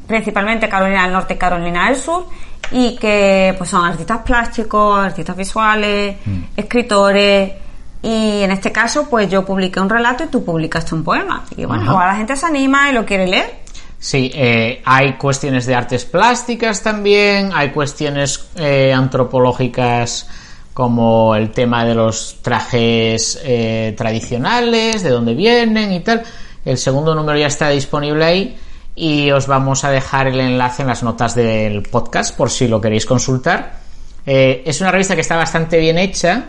principalmente 0.08 0.70
Carolina 0.70 1.04
del 1.04 1.12
Norte 1.14 1.34
y 1.34 1.38
Carolina 1.38 1.88
del 1.88 1.98
Sur, 1.98 2.28
y 2.72 2.96
que 2.96 3.54
pues 3.58 3.70
son 3.70 3.86
artistas 3.86 4.20
plásticos, 4.26 5.00
artistas 5.00 5.36
visuales, 5.36 6.16
Mm. 6.26 6.42
escritores. 6.56 7.54
Y 8.02 8.42
en 8.44 8.52
este 8.52 8.72
caso, 8.72 9.10
pues 9.10 9.30
yo 9.30 9.44
publiqué 9.46 9.80
un 9.80 9.90
relato 9.90 10.24
y 10.24 10.28
tú 10.28 10.46
publicaste 10.46 10.94
un 10.96 11.04
poema. 11.04 11.44
Y 11.58 11.66
bueno, 11.66 11.84
Ajá. 11.84 11.92
igual 11.92 12.08
la 12.08 12.16
gente 12.16 12.36
se 12.36 12.46
anima 12.46 12.90
y 12.90 12.94
lo 12.94 13.04
quiere 13.06 13.28
leer. 13.28 13.65
Sí, 14.06 14.30
eh, 14.36 14.84
hay 14.86 15.14
cuestiones 15.14 15.66
de 15.66 15.74
artes 15.74 16.06
plásticas 16.06 16.84
también, 16.84 17.50
hay 17.56 17.72
cuestiones 17.72 18.50
eh, 18.56 18.94
antropológicas 18.94 20.30
como 20.76 21.36
el 21.36 21.50
tema 21.50 21.84
de 21.86 21.96
los 21.96 22.38
trajes 22.44 23.42
eh, 23.44 23.96
tradicionales, 23.98 25.02
de 25.02 25.10
dónde 25.10 25.34
vienen 25.34 25.92
y 25.92 26.02
tal. 26.02 26.22
El 26.64 26.78
segundo 26.78 27.16
número 27.16 27.40
ya 27.40 27.48
está 27.48 27.70
disponible 27.70 28.24
ahí 28.24 28.58
y 28.94 29.32
os 29.32 29.48
vamos 29.48 29.84
a 29.84 29.90
dejar 29.90 30.28
el 30.28 30.40
enlace 30.40 30.84
en 30.84 30.90
las 30.90 31.02
notas 31.02 31.34
del 31.34 31.82
podcast 31.82 32.38
por 32.38 32.52
si 32.52 32.68
lo 32.68 32.80
queréis 32.80 33.08
consultar. 33.08 33.80
Eh, 34.24 34.62
es 34.68 34.82
una 34.82 34.92
revista 34.92 35.16
que 35.16 35.22
está 35.22 35.36
bastante 35.36 35.80
bien 35.80 35.98
hecha 35.98 36.46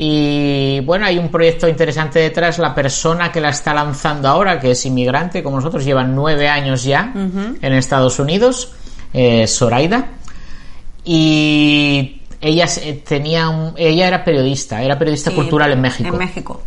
y 0.00 0.78
bueno, 0.84 1.06
hay 1.06 1.18
un 1.18 1.28
proyecto 1.28 1.66
interesante 1.68 2.20
detrás. 2.20 2.58
La 2.60 2.72
persona 2.72 3.32
que 3.32 3.40
la 3.40 3.48
está 3.48 3.74
lanzando 3.74 4.28
ahora, 4.28 4.60
que 4.60 4.70
es 4.70 4.86
inmigrante 4.86 5.42
como 5.42 5.56
nosotros, 5.56 5.84
lleva 5.84 6.04
nueve 6.04 6.48
años 6.48 6.84
ya 6.84 7.10
en 7.60 7.72
Estados 7.72 8.18
Unidos, 8.20 8.70
eh, 9.12 9.46
Zoraida. 9.48 10.06
Y 11.04 12.22
ella 12.40 12.66
se- 12.66 12.92
tenía 12.94 13.48
un- 13.48 13.74
ella 13.76 14.06
era 14.08 14.24
periodista, 14.24 14.82
era 14.82 14.98
periodista 14.98 15.30
Sí, 15.30 15.36
cultural 15.36 15.72
en 15.72 15.80
México. 15.80 16.08
En 16.10 16.18
México. 16.18 16.62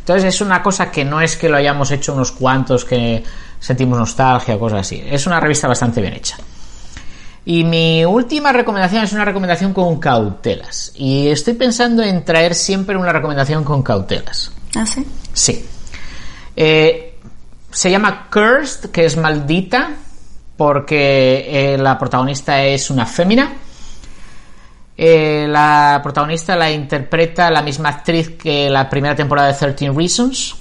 Entonces 0.00 0.34
es 0.34 0.40
una 0.40 0.62
cosa 0.62 0.90
que 0.90 1.04
no 1.04 1.20
es 1.20 1.36
que 1.36 1.48
lo 1.48 1.56
hayamos 1.58 1.90
hecho 1.90 2.14
unos 2.14 2.32
cuantos 2.32 2.84
que 2.84 3.22
sentimos 3.60 3.98
nostalgia 3.98 4.56
o 4.56 4.58
cosas 4.58 4.80
así. 4.80 5.00
Es 5.08 5.26
una 5.26 5.38
revista 5.38 5.68
bastante 5.68 6.00
bien 6.00 6.14
hecha. 6.14 6.38
Y 7.50 7.64
mi 7.64 8.04
última 8.04 8.52
recomendación 8.52 9.04
es 9.04 9.12
una 9.14 9.24
recomendación 9.24 9.72
con 9.72 9.98
cautelas. 9.98 10.92
Y 10.96 11.28
estoy 11.28 11.54
pensando 11.54 12.02
en 12.02 12.22
traer 12.22 12.54
siempre 12.54 12.94
una 12.94 13.10
recomendación 13.10 13.64
con 13.64 13.82
cautelas. 13.82 14.52
¿Ah, 14.76 14.84
sí? 14.84 15.02
Sí. 15.32 15.64
Eh, 16.54 17.18
se 17.70 17.90
llama 17.90 18.28
Cursed, 18.30 18.90
que 18.90 19.06
es 19.06 19.16
maldita, 19.16 19.92
porque 20.58 21.46
eh, 21.72 21.78
la 21.78 21.98
protagonista 21.98 22.62
es 22.62 22.90
una 22.90 23.06
fémina. 23.06 23.50
Eh, 24.94 25.46
la 25.48 26.00
protagonista 26.02 26.54
la 26.54 26.70
interpreta 26.70 27.50
la 27.50 27.62
misma 27.62 27.88
actriz 27.88 28.30
que 28.30 28.68
la 28.68 28.90
primera 28.90 29.14
temporada 29.16 29.48
de 29.48 29.54
13 29.54 29.90
Reasons, 29.92 30.54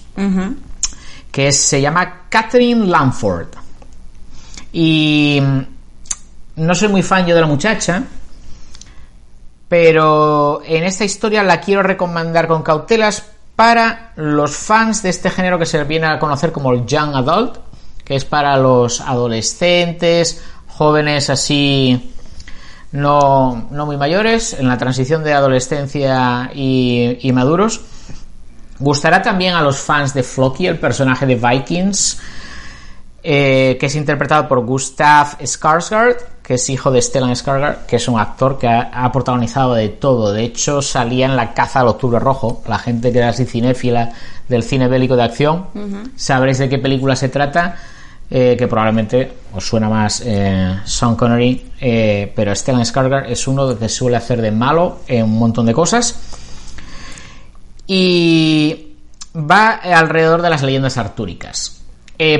que 1.31 1.47
es- 1.49 1.59
se 1.59 1.81
llama 1.81 2.27
Catherine 2.29 2.85
Lamford. 2.85 3.47
Y 4.71 5.41
no 6.57 6.75
soy 6.75 6.89
muy 6.89 7.03
fan 7.03 7.25
yo 7.25 7.35
de 7.35 7.41
la 7.41 7.47
muchacha, 7.47 8.03
pero 9.69 10.61
en 10.65 10.83
esta 10.83 11.05
historia 11.05 11.43
la 11.43 11.61
quiero 11.61 11.83
recomendar 11.83 12.47
con 12.47 12.63
cautelas 12.63 13.23
para 13.55 14.11
los 14.15 14.55
fans 14.55 15.01
de 15.03 15.09
este 15.09 15.29
género 15.29 15.57
que 15.57 15.65
se 15.65 15.83
viene 15.83 16.07
a 16.07 16.19
conocer 16.19 16.51
como 16.51 16.71
el 16.71 16.85
Young 16.85 17.15
Adult, 17.15 17.57
que 18.03 18.15
es 18.15 18.25
para 18.25 18.57
los 18.57 19.01
adolescentes, 19.01 20.43
jóvenes 20.67 21.29
así 21.29 22.13
no, 22.91 23.67
no 23.69 23.85
muy 23.85 23.97
mayores, 23.97 24.53
en 24.53 24.67
la 24.67 24.77
transición 24.77 25.23
de 25.23 25.33
adolescencia 25.33 26.49
y, 26.53 27.31
maduros. 27.33 27.81
Gustará 28.79 29.21
también 29.21 29.55
a 29.55 29.61
los 29.61 29.77
fans 29.77 30.13
de 30.13 30.23
Floki, 30.23 30.67
el 30.67 30.79
personaje 30.79 31.25
de 31.25 31.35
Vikings, 31.35 32.19
eh, 33.23 33.75
que 33.79 33.87
es 33.87 33.95
interpretado 33.95 34.47
por 34.47 34.63
Gustav 34.65 35.37
Skarsgård, 35.39 36.17
que 36.47 36.53
es 36.53 36.69
hijo 36.69 36.91
de 36.91 37.01
Stellan 37.01 37.35
Skarsgård, 37.35 37.87
que 37.87 37.97
es 37.97 38.07
un 38.07 38.17
actor 38.17 38.57
que 38.57 38.69
ha, 38.69 38.83
ha 38.83 39.11
protagonizado 39.11 39.73
de 39.73 39.89
todo. 39.89 40.31
De 40.31 40.45
hecho, 40.45 40.81
salía 40.81 41.25
en 41.25 41.35
la 41.35 41.53
caza 41.53 41.81
al 41.81 41.89
Octubre 41.89 42.19
Rojo. 42.19 42.63
La 42.69 42.79
gente 42.79 43.11
que 43.11 43.17
era 43.17 43.27
así 43.27 43.43
cinéfila 43.43 44.13
del 44.47 44.63
cine 44.63 44.87
bélico 44.87 45.17
de 45.17 45.23
acción, 45.23 45.65
sabréis 46.15 46.59
de 46.59 46.69
qué 46.69 46.77
película 46.77 47.17
se 47.17 47.27
trata, 47.27 47.75
eh, 48.31 48.55
que 48.57 48.65
probablemente 48.65 49.29
os 49.53 49.67
suena 49.67 49.89
más 49.89 50.23
eh, 50.25 50.79
Sean 50.85 51.17
Connery, 51.17 51.69
eh, 51.81 52.31
pero 52.33 52.55
Stellan 52.55 52.85
Skarsgård 52.85 53.25
es 53.27 53.45
uno 53.45 53.77
que 53.77 53.89
suele 53.89 54.15
hacer 54.15 54.41
de 54.41 54.51
malo 54.51 54.99
en 55.05 55.25
un 55.25 55.37
montón 55.37 55.65
de 55.65 55.73
cosas 55.73 56.17
y 57.87 58.95
va 59.35 59.71
alrededor 59.71 60.41
de 60.41 60.49
las 60.49 60.63
leyendas 60.63 60.97
artúricas. 60.97 61.81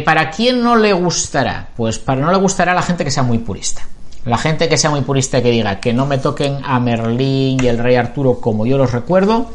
¿Para 0.05 0.32
quién 0.32 0.64
no 0.64 0.78
le 0.78 0.93
gustará? 0.93 1.72
Pues 1.76 1.99
para 1.99 2.22
no 2.22 2.32
le 2.32 2.38
gustará 2.38 2.72
a 2.72 2.76
la 2.76 2.82
gente 2.82 3.03
que 3.03 3.12
sea 3.12 3.24
muy 3.24 3.39
purista. 3.39 3.84
La 4.26 4.38
gente 4.38 4.68
que 4.68 4.78
sea 4.78 4.89
muy 4.89 5.01
purista 5.01 5.41
que 5.41 5.51
diga 5.51 5.80
que 5.80 5.93
no 5.93 6.05
me 6.05 6.18
toquen 6.18 6.59
a 6.63 6.80
Merlín 6.80 7.63
y 7.63 7.68
el 7.68 7.78
rey 7.78 7.95
Arturo 7.95 8.39
como 8.39 8.65
yo 8.65 8.78
los 8.78 8.91
recuerdo, 8.91 9.49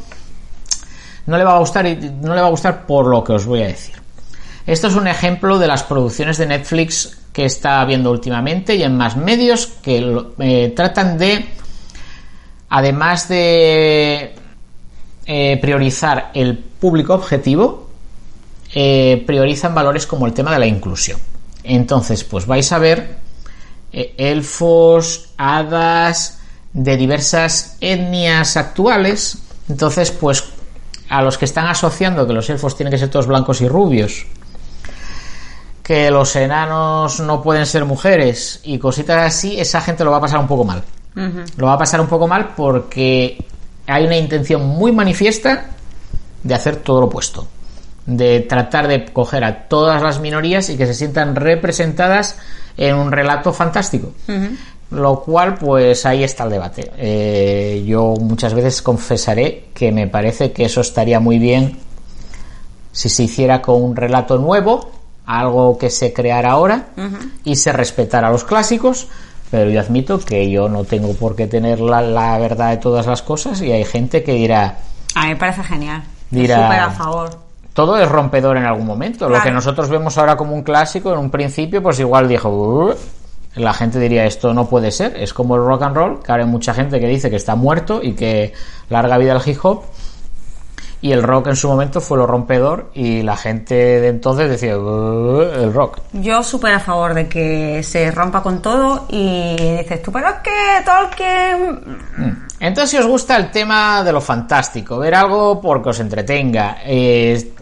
no 1.27 1.39
le 1.39 1.45
va 1.45 1.57
a 1.57 1.59
gustar 1.59 1.87
y 1.87 1.97
no 2.21 2.35
le 2.35 2.41
va 2.41 2.47
a 2.47 2.51
gustar 2.51 2.87
por 2.87 3.07
lo 3.07 3.23
que 3.23 3.33
os 3.33 3.47
voy 3.47 3.63
a 3.63 3.67
decir. 3.67 3.95
Esto 4.67 4.87
es 4.87 4.95
un 4.95 5.09
ejemplo 5.09 5.59
de 5.59 5.67
las 5.67 5.83
producciones 5.83 6.39
de 6.39 6.47
Netflix 6.47 7.19
que 7.33 7.45
está 7.45 7.85
viendo 7.85 8.11
últimamente 8.11 8.77
y 8.77 8.83
en 8.83 8.97
más 8.97 9.17
medios 9.17 9.67
que 9.67 10.25
eh, 10.39 10.73
tratan 10.77 11.19
de, 11.19 11.47
además 12.69 13.29
de 13.29 14.35
eh, 15.27 15.59
priorizar 15.61 16.31
el 16.35 16.59
público 16.59 17.15
objetivo, 17.15 17.89
eh, 18.75 19.23
priorizan 19.27 19.75
valores 19.75 20.07
como 20.07 20.27
el 20.27 20.33
tema 20.33 20.53
de 20.53 20.59
la 20.61 20.67
inclusión. 20.67 21.19
Entonces, 21.65 22.25
pues 22.25 22.47
vais 22.47 22.71
a 22.73 22.79
ver 22.79 23.22
elfos, 23.93 25.30
hadas 25.36 26.38
de 26.72 26.97
diversas 26.97 27.76
etnias 27.80 28.57
actuales. 28.57 29.38
Entonces, 29.68 30.11
pues 30.11 30.45
a 31.09 31.22
los 31.22 31.36
que 31.36 31.45
están 31.45 31.66
asociando 31.66 32.26
que 32.26 32.32
los 32.32 32.49
elfos 32.49 32.76
tienen 32.76 32.90
que 32.90 32.99
ser 32.99 33.11
todos 33.11 33.26
blancos 33.26 33.61
y 33.61 33.68
rubios, 33.68 34.26
que 35.82 36.11
los 36.11 36.34
enanos 36.36 37.20
no 37.20 37.43
pueden 37.43 37.66
ser 37.66 37.84
mujeres 37.84 38.61
y 38.64 38.78
cositas 38.78 39.26
así, 39.26 39.61
esa 39.61 39.80
gente 39.80 40.05
lo 40.05 40.11
va 40.11 40.16
a 40.18 40.20
pasar 40.22 40.40
un 40.40 40.47
poco 40.47 40.64
mal. 40.64 40.82
Lo 41.57 41.66
va 41.66 41.74
a 41.74 41.78
pasar 41.78 42.01
un 42.01 42.07
poco 42.07 42.26
mal 42.26 42.55
porque 42.57 43.45
hay 43.86 44.07
una 44.07 44.16
intención 44.16 44.66
muy 44.66 44.93
manifiesta 44.93 45.66
de 46.43 46.55
hacer 46.55 46.76
todo 46.76 47.01
lo 47.01 47.07
opuesto. 47.09 47.47
De 48.07 48.41
tratar 48.41 48.89
de 48.89 49.05
coger 49.07 49.45
a 49.45 49.69
todas 49.69 50.03
las 50.03 50.19
minorías 50.21 50.69
y 50.71 50.77
que 50.77 50.87
se 50.87 50.95
sientan 50.95 51.37
representadas 51.37 52.37
en 52.77 52.97
un 52.97 53.13
relato 53.13 53.53
fantástico. 53.53 54.13
Lo 54.91 55.21
cual, 55.21 55.55
pues 55.55 56.05
ahí 56.05 56.23
está 56.25 56.45
el 56.45 56.51
debate. 56.51 56.91
Eh, 56.99 57.85
yo 57.87 58.15
muchas 58.21 58.53
veces 58.55 58.83
confesaré 58.83 59.67
que 59.73 59.91
me 59.93 60.07
parece 60.09 60.53
que 60.53 60.65
eso 60.65 60.81
estaría 60.81 61.19
muy 61.21 61.39
bien 61.39 61.79
si 62.91 63.09
se 63.09 63.23
hiciera 63.23 63.63
con 63.63 63.83
un 63.83 63.97
relato 63.97 64.37
nuevo, 64.37 64.91
algo 65.25 65.79
que 65.79 65.89
se 65.89 66.13
creara 66.13 66.51
ahora 66.51 66.87
y 67.45 67.57
se 67.57 67.73
respetara 67.73 68.29
a 68.29 68.31
los 68.33 68.45
clásicos, 68.45 69.07
pero 69.51 69.71
yo 69.71 69.81
admito 69.81 70.19
que 70.19 70.51
yo 70.51 70.69
no 70.69 70.85
tengo 70.85 71.15
por 71.15 71.35
qué 71.37 71.47
tener 71.47 71.81
la, 71.81 72.03
la 72.03 72.37
verdad 72.39 72.71
de 72.71 72.77
todas 72.79 73.07
las 73.07 73.23
cosas 73.23 73.63
y 73.63 73.73
hay 73.73 73.85
gente 73.85 74.23
que 74.23 74.33
dirá, 74.33 74.79
A 75.15 75.23
mí 75.23 75.29
me 75.31 75.37
parece 75.37 75.63
genial. 75.63 76.03
Dirá- 76.31 76.65
Súper 76.67 76.81
a 76.81 76.91
favor. 76.91 77.31
Todo 77.75 77.97
es 77.97 78.09
rompedor 78.09 78.57
en 78.57 78.64
algún 78.64 78.87
momento. 78.87 79.29
Lo 79.29 79.41
que 79.43 79.51
nosotros 79.51 79.89
vemos 79.89 80.18
ahora 80.18 80.37
como 80.37 80.55
un 80.55 80.62
clásico, 80.62 81.12
en 81.12 81.18
un 81.18 81.31
principio, 81.31 81.83
pues 81.83 81.99
igual 82.01 82.29
dijo, 82.29 82.49
"Uh", 82.51 82.95
la 83.57 83.73
gente 83.75 83.99
diría, 83.99 84.25
esto 84.25 84.55
no 84.55 84.66
puede 84.66 84.91
ser. 84.91 85.16
Es 85.16 85.35
como 85.35 85.57
el 85.57 85.62
rock 85.64 85.83
and 85.83 85.97
roll, 85.97 86.23
que 86.23 86.33
ahora 86.33 86.45
hay 86.45 86.51
mucha 86.51 86.73
gente 86.75 86.99
que 87.01 87.07
dice 87.07 87.29
que 87.31 87.37
está 87.37 87.55
muerto 87.55 88.01
y 88.03 88.12
que 88.14 88.53
larga 88.89 89.18
vida 89.18 89.33
al 89.33 89.43
hip 89.47 89.59
hop. 89.62 89.83
Y 91.03 91.11
el 91.11 91.25
rock 91.25 91.49
en 91.49 91.57
su 91.57 91.66
momento 91.66 92.01
fue 92.01 92.16
lo 92.16 92.29
rompedor 92.29 92.93
y 92.95 93.23
la 93.23 93.37
gente 93.37 93.75
de 93.75 94.07
entonces 94.07 94.49
decía 94.49 94.79
"Uh, 94.79 95.41
el 95.41 95.73
rock. 95.75 95.99
Yo 96.12 96.45
súper 96.45 96.75
a 96.75 96.79
favor 96.81 97.12
de 97.12 97.27
que 97.29 97.83
se 97.83 98.09
rompa 98.12 98.41
con 98.41 98.62
todo 98.62 99.07
y 99.09 99.57
dices 99.79 100.01
tú, 100.01 100.12
pero 100.12 100.29
es 100.29 100.35
que 100.45 100.85
Tolkien... 100.85 101.99
Entonces, 102.61 102.91
si 102.91 102.97
os 102.99 103.07
gusta 103.07 103.37
el 103.37 103.51
tema 103.51 104.05
de 104.05 104.12
lo 104.12 104.20
fantástico, 104.20 104.97
ver 104.99 105.16
algo 105.16 105.61
porque 105.61 105.89
os 105.89 105.99
entretenga, 105.99 106.77
eh, 106.85 107.53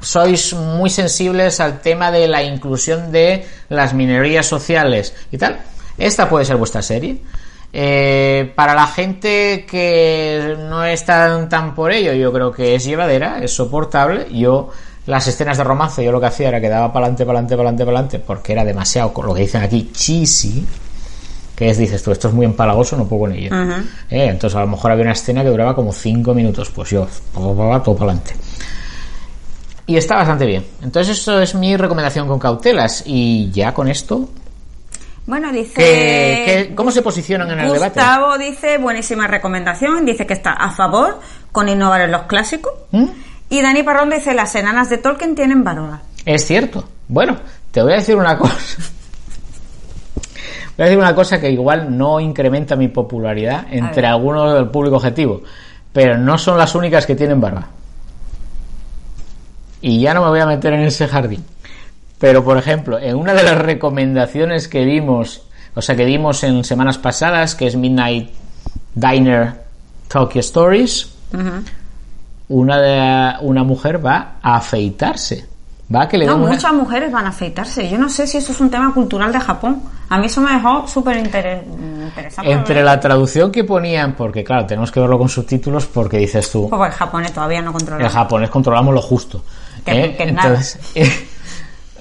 sois 0.00 0.54
muy 0.54 0.90
sensibles 0.90 1.60
al 1.60 1.80
tema 1.80 2.10
de 2.10 2.28
la 2.28 2.42
inclusión 2.42 3.12
de 3.12 3.46
las 3.68 3.94
minerías 3.94 4.46
sociales 4.46 5.14
y 5.30 5.38
tal, 5.38 5.60
esta 5.98 6.28
puede 6.28 6.44
ser 6.44 6.56
vuestra 6.56 6.82
serie. 6.82 7.20
Eh, 7.72 8.52
para 8.56 8.74
la 8.74 8.86
gente 8.88 9.64
que 9.68 10.56
no 10.58 10.84
es 10.84 11.04
tan, 11.04 11.74
por 11.74 11.92
ello, 11.92 12.12
yo 12.14 12.32
creo 12.32 12.50
que 12.50 12.74
es 12.74 12.84
llevadera, 12.84 13.38
es 13.42 13.52
soportable. 13.52 14.26
Yo, 14.32 14.70
las 15.06 15.26
escenas 15.28 15.58
de 15.58 15.64
romance, 15.64 16.04
yo 16.04 16.10
lo 16.10 16.20
que 16.20 16.26
hacía 16.26 16.48
era 16.48 16.60
que 16.60 16.68
daba 16.68 16.92
para 16.92 17.06
adelante, 17.06 17.24
para 17.24 17.38
adelante, 17.38 17.56
para 17.56 17.68
adelante, 17.68 17.84
para 17.84 17.98
adelante, 17.98 18.18
porque 18.26 18.52
era 18.52 18.64
demasiado, 18.64 19.12
con 19.12 19.26
lo 19.26 19.34
que 19.34 19.42
dicen 19.42 19.62
aquí, 19.62 19.90
cheesy. 19.92 20.66
Que 21.54 21.68
es, 21.68 21.76
dices 21.76 22.02
tú, 22.02 22.10
esto 22.10 22.28
es 22.28 22.34
muy 22.34 22.46
empalagoso, 22.46 22.96
no 22.96 23.06
puedo 23.06 23.22
con 23.22 23.32
ello. 23.32 23.54
Eh, 24.10 24.28
entonces, 24.28 24.56
a 24.56 24.60
lo 24.60 24.66
mejor 24.66 24.92
había 24.92 25.02
una 25.02 25.12
escena 25.12 25.42
que 25.42 25.50
duraba 25.50 25.74
como 25.74 25.92
5 25.92 26.32
minutos, 26.32 26.70
pues 26.70 26.88
yo, 26.88 27.06
todo 27.34 27.54
para 27.54 27.76
adelante. 27.76 28.32
Y 29.90 29.96
está 29.96 30.14
bastante 30.14 30.46
bien. 30.46 30.64
Entonces, 30.82 31.18
esto 31.18 31.40
es 31.40 31.54
mi 31.56 31.76
recomendación 31.76 32.28
con 32.28 32.38
cautelas. 32.38 33.02
Y 33.06 33.50
ya 33.50 33.74
con 33.74 33.88
esto, 33.88 34.28
Bueno, 35.26 35.50
dice... 35.52 35.74
¿qué- 35.74 36.66
qué- 36.68 36.74
cómo 36.76 36.92
se 36.92 37.02
posicionan 37.02 37.50
en 37.50 37.58
el 37.60 37.72
debate? 37.72 37.98
Gustavo 38.00 38.38
dice, 38.38 38.78
buenísima 38.78 39.26
recomendación, 39.26 40.04
dice 40.06 40.26
que 40.26 40.34
está 40.34 40.52
a 40.52 40.70
favor 40.70 41.18
con 41.50 41.68
innovar 41.68 42.02
en 42.02 42.12
los 42.12 42.22
clásicos. 42.22 42.72
¿Mm? 42.92 43.06
Y 43.48 43.62
Dani 43.62 43.82
Parrón 43.82 44.10
dice, 44.10 44.32
las 44.32 44.54
enanas 44.54 44.90
de 44.90 44.98
Tolkien 44.98 45.34
tienen 45.34 45.64
valor. 45.64 45.98
Es 46.24 46.46
cierto. 46.46 46.84
Bueno, 47.08 47.36
te 47.72 47.82
voy 47.82 47.92
a 47.92 47.96
decir 47.96 48.14
una 48.14 48.38
cosa. 48.38 48.54
Voy 50.76 50.84
a 50.84 50.88
decir 50.88 50.98
una 50.98 51.14
cosa 51.14 51.40
que 51.40 51.50
igual 51.50 51.98
no 51.98 52.20
incrementa 52.20 52.74
mi 52.76 52.88
popularidad 52.88 53.66
entre 53.70 54.06
algunos 54.06 54.54
del 54.54 54.68
público 54.68 54.96
objetivo, 54.96 55.42
pero 55.92 56.16
no 56.16 56.38
son 56.38 56.56
las 56.56 56.74
únicas 56.74 57.04
que 57.06 57.14
tienen 57.16 57.40
barba. 57.40 57.66
Y 59.82 60.00
ya 60.00 60.14
no 60.14 60.22
me 60.22 60.28
voy 60.28 60.40
a 60.40 60.46
meter 60.46 60.72
en 60.74 60.82
ese 60.82 61.08
jardín. 61.08 61.44
Pero, 62.18 62.44
por 62.44 62.58
ejemplo, 62.58 62.98
en 62.98 63.16
una 63.16 63.32
de 63.34 63.42
las 63.42 63.56
recomendaciones 63.58 64.68
que 64.68 64.84
vimos, 64.84 65.42
o 65.74 65.80
sea, 65.82 65.96
que 65.96 66.04
dimos 66.04 66.42
en 66.44 66.64
semanas 66.64 66.98
pasadas, 66.98 67.54
que 67.54 67.66
es 67.66 67.76
Midnight 67.76 68.30
Diner 68.94 69.54
Tokyo 70.08 70.40
Stories, 70.40 71.14
una, 72.48 72.78
de, 72.80 73.34
una 73.42 73.64
mujer 73.64 74.04
va 74.04 74.34
a 74.42 74.56
afeitarse. 74.56 75.46
Va 75.92 76.02
a 76.02 76.08
que 76.08 76.18
le 76.18 76.26
No, 76.26 76.36
una- 76.36 76.48
muchas 76.52 76.72
mujeres 76.72 77.10
van 77.10 77.26
a 77.26 77.30
afeitarse. 77.30 77.88
Yo 77.88 77.98
no 77.98 78.08
sé 78.08 78.26
si 78.26 78.38
eso 78.38 78.52
es 78.52 78.60
un 78.60 78.70
tema 78.70 78.92
cultural 78.94 79.32
de 79.32 79.40
Japón. 79.40 79.82
A 80.08 80.18
mí 80.18 80.26
eso 80.26 80.40
me 80.40 80.52
dejó 80.52 80.86
súper 80.86 81.16
inter- 81.16 81.64
interesante. 81.66 82.52
Entre 82.52 82.82
la 82.84 83.00
traducción 83.00 83.50
que 83.50 83.64
ponían, 83.64 84.14
porque 84.14 84.44
claro, 84.44 84.66
tenemos 84.66 84.92
que 84.92 85.00
verlo 85.00 85.18
con 85.18 85.28
subtítulos 85.28 85.86
porque 85.86 86.18
dices 86.18 86.48
tú, 86.50 86.68
Pues 86.68 86.92
el 86.92 86.96
japonés 86.96 87.32
todavía 87.32 87.60
no 87.62 87.72
controla. 87.72 88.04
en 88.04 88.10
japonés 88.10 88.50
controlamos 88.50 88.94
lo 88.94 89.02
justo. 89.02 89.42
Que- 89.90 90.04
¿eh? 90.04 90.16
que. 90.16 90.22
Entonces, 90.24 90.78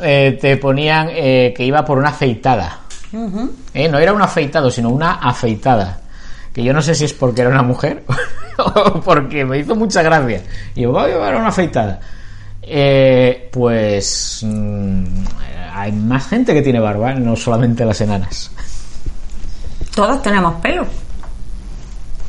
eh, 0.01 0.37
te 0.39 0.57
ponían 0.57 1.09
eh, 1.11 1.53
que 1.55 1.63
iba 1.65 1.83
por 1.85 1.97
una 1.97 2.09
afeitada. 2.09 2.79
No 3.11 3.97
era 3.99 4.13
un 4.13 4.21
afeitado, 4.21 4.69
sino 4.69 4.89
una 4.89 5.13
afeitada. 5.13 5.99
Que 6.53 6.63
yo 6.63 6.73
no 6.73 6.81
sé 6.81 6.93
si 6.95 7.05
es 7.05 7.13
porque 7.13 7.41
era 7.41 7.49
una 7.49 7.63
mujer 7.63 8.03
o 8.57 9.01
porque 9.01 9.45
me 9.45 9.59
hizo 9.59 9.75
mucha 9.75 10.01
gracia. 10.01 10.41
Y 10.75 10.81
yo, 10.81 10.91
voy 10.91 11.03
a 11.03 11.07
llevar 11.07 11.35
una 11.35 11.47
afeitada. 11.47 11.99
Pues 13.51 14.41
mm, 14.45 15.03
hay 15.73 15.91
más 15.91 16.27
gente 16.27 16.53
que 16.53 16.61
tiene 16.61 16.79
barba, 16.79 17.13
no 17.13 17.35
solamente 17.35 17.85
las 17.85 17.99
enanas. 18.01 18.51
Todos 19.95 20.21
tenemos 20.21 20.55
pelo. 20.61 20.85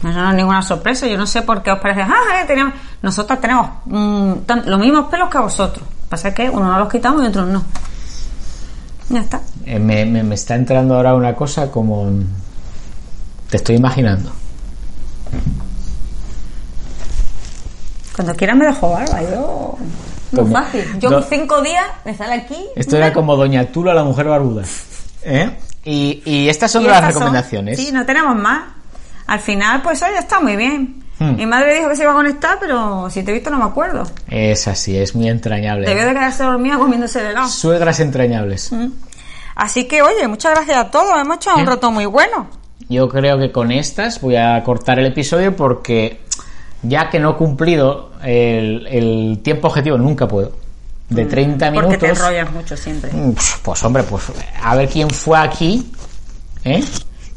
No 0.02 0.30
es 0.30 0.34
ninguna 0.34 0.62
sorpresa. 0.62 1.06
Yo 1.06 1.16
no 1.18 1.26
sé 1.26 1.42
por 1.42 1.62
qué 1.62 1.70
os 1.72 1.78
parece. 1.78 2.02
Ah, 2.02 2.40
eh, 2.42 2.44
tenemos... 2.46 2.74
Nosotros 3.02 3.40
tenemos 3.40 3.66
mm, 3.86 4.32
tan- 4.46 4.68
los 4.70 4.78
mismos 4.80 5.06
pelos 5.10 5.28
que 5.28 5.38
vosotros. 5.38 5.84
Pasa 6.08 6.32
que 6.34 6.48
uno 6.48 6.66
no 6.72 6.78
los 6.78 6.88
quitamos 6.88 7.22
y 7.22 7.26
otros 7.26 7.46
no. 7.48 7.62
Ya 9.10 9.20
está. 9.20 9.40
Eh, 9.66 9.78
me, 9.78 10.04
me- 10.06 10.22
me 10.22 10.34
está 10.34 10.54
entrando 10.54 10.94
ahora 10.96 11.14
una 11.14 11.34
cosa 11.34 11.70
como... 11.70 12.08
Te 13.50 13.56
estoy 13.58 13.76
imaginando. 13.76 14.30
Cuando 18.14 18.34
quieran 18.34 18.58
me 18.58 18.66
dejo 18.66 18.90
barba. 18.90 19.22
Yo. 19.22 19.76
Muy 20.32 20.42
Como- 20.44 20.52
fácil. 20.52 20.84
Yo 20.98 21.18
en 21.18 21.24
cinco 21.24 21.60
días 21.62 21.84
me 22.04 22.14
sale 22.16 22.34
aquí. 22.34 22.56
Esto 22.76 22.96
era 22.96 23.12
como 23.12 23.36
Doña 23.36 23.66
Tula, 23.66 23.94
la 23.94 24.04
mujer 24.04 24.26
barbuda. 24.28 24.62
¿Eh? 25.24 25.58
Y, 25.84 26.22
y 26.24 26.48
estas 26.48 26.70
son 26.70 26.84
Y 26.84 26.86
las 26.86 27.00
son- 27.00 27.08
recomendaciones. 27.08 27.78
Sí, 27.78 27.90
no 27.92 28.04
tenemos 28.06 28.36
más. 28.36 28.62
Al 29.30 29.38
final, 29.40 29.80
pues 29.82 30.02
oye, 30.02 30.18
está 30.18 30.40
muy 30.40 30.56
bien. 30.56 31.04
Hmm. 31.18 31.36
Mi 31.36 31.46
madre 31.46 31.74
dijo 31.76 31.88
que 31.88 31.96
se 31.96 32.02
iba 32.02 32.12
a 32.12 32.16
conectar, 32.16 32.56
pero 32.58 33.08
si 33.10 33.22
te 33.22 33.30
he 33.30 33.34
visto 33.34 33.48
no 33.50 33.58
me 33.58 33.64
acuerdo. 33.64 34.02
Es 34.28 34.66
así, 34.66 34.96
es 34.98 35.14
muy 35.14 35.28
entrañable. 35.28 35.86
Debió 35.86 36.04
de 36.04 36.12
quedarse 36.14 36.42
dormida 36.42 36.78
comiéndose 36.78 37.20
el 37.20 37.26
helado. 37.26 37.48
Suegras 37.48 38.00
entrañables. 38.00 38.70
Así 39.54 39.84
que, 39.86 40.02
oye, 40.02 40.26
muchas 40.26 40.54
gracias 40.54 40.76
a 40.78 40.90
todos. 40.90 41.12
Hemos 41.20 41.36
hecho 41.36 41.54
un 41.54 41.66
rato 41.66 41.90
muy 41.90 42.06
bueno. 42.06 42.48
Yo 42.88 43.08
creo 43.08 43.38
que 43.38 43.52
con 43.52 43.70
estas 43.70 44.20
voy 44.20 44.36
a 44.36 44.62
cortar 44.64 44.98
el 44.98 45.06
episodio 45.06 45.54
porque 45.54 46.22
ya 46.82 47.08
que 47.10 47.20
no 47.20 47.30
he 47.32 47.36
cumplido 47.36 48.10
el, 48.24 48.86
el 48.88 49.40
tiempo 49.44 49.68
objetivo, 49.68 49.96
nunca 49.98 50.26
puedo. 50.26 50.52
De 51.08 51.24
30 51.26 51.70
Mm, 51.70 51.74
Porque 51.74 51.88
minutos. 51.88 52.08
te 52.08 52.08
enrollas 52.24 52.52
mucho 52.52 52.76
siempre. 52.76 53.10
Pues 53.62 53.84
hombre, 53.84 54.02
pues 54.04 54.24
a 54.62 54.74
ver 54.76 54.88
quién 54.88 55.10
fue 55.10 55.38
aquí. 55.38 55.92
¿Eh? 56.64 56.82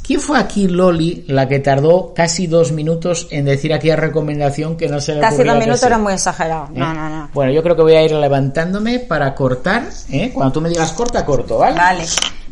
¿Quién 0.03 0.19
fue 0.19 0.37
aquí, 0.37 0.67
Loli, 0.67 1.23
la 1.29 1.47
que 1.47 1.59
tardó 1.59 2.13
casi 2.13 2.45
dos 2.45 2.73
minutos 2.73 3.27
en 3.31 3.45
decir 3.45 3.73
aquella 3.73 3.95
recomendación 3.95 4.75
que 4.75 4.89
no 4.89 4.99
se 4.99 5.15
le 5.15 5.21
Casi 5.21 5.43
dos 5.43 5.57
minutos 5.57 5.81
era 5.81 5.97
muy 5.97 6.11
exagerado. 6.11 6.65
¿Eh? 6.65 6.73
No, 6.75 6.93
no, 6.93 7.07
no. 7.07 7.29
Bueno, 7.33 7.53
yo 7.53 7.63
creo 7.63 7.77
que 7.77 7.83
voy 7.83 7.93
a 7.93 8.03
ir 8.03 8.11
levantándome 8.11 8.99
para 8.99 9.33
cortar. 9.33 9.83
¿eh? 10.11 10.31
Cuando 10.33 10.51
tú 10.51 10.59
me 10.59 10.67
digas 10.67 10.91
corta, 10.91 11.25
corto, 11.25 11.57
¿vale? 11.57 11.77
Vale. 11.77 12.03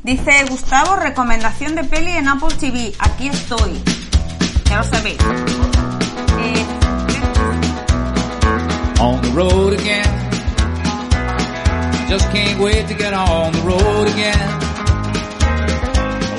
Dice 0.02 0.32
Gustavo, 0.50 0.96
recomendación 0.96 1.76
de 1.76 1.84
peli 1.84 2.12
en 2.12 2.30
Apple 2.30 2.56
TV. 2.58 2.94
Aquí 3.00 3.28
estoy. 3.28 3.82
Ya 4.70 4.78
lo 4.78 4.84
sabéis. 4.86 5.18
Eh, 6.40 6.66
on 9.02 9.22
the 9.22 9.30
road 9.32 9.74
again. 9.74 10.06
Just 12.08 12.32
can't 12.32 12.58
wait 12.62 12.88
to 12.88 12.94
get 12.94 13.14
on 13.14 13.52
the 13.52 13.60
road 13.60 14.08
again. 14.08 14.71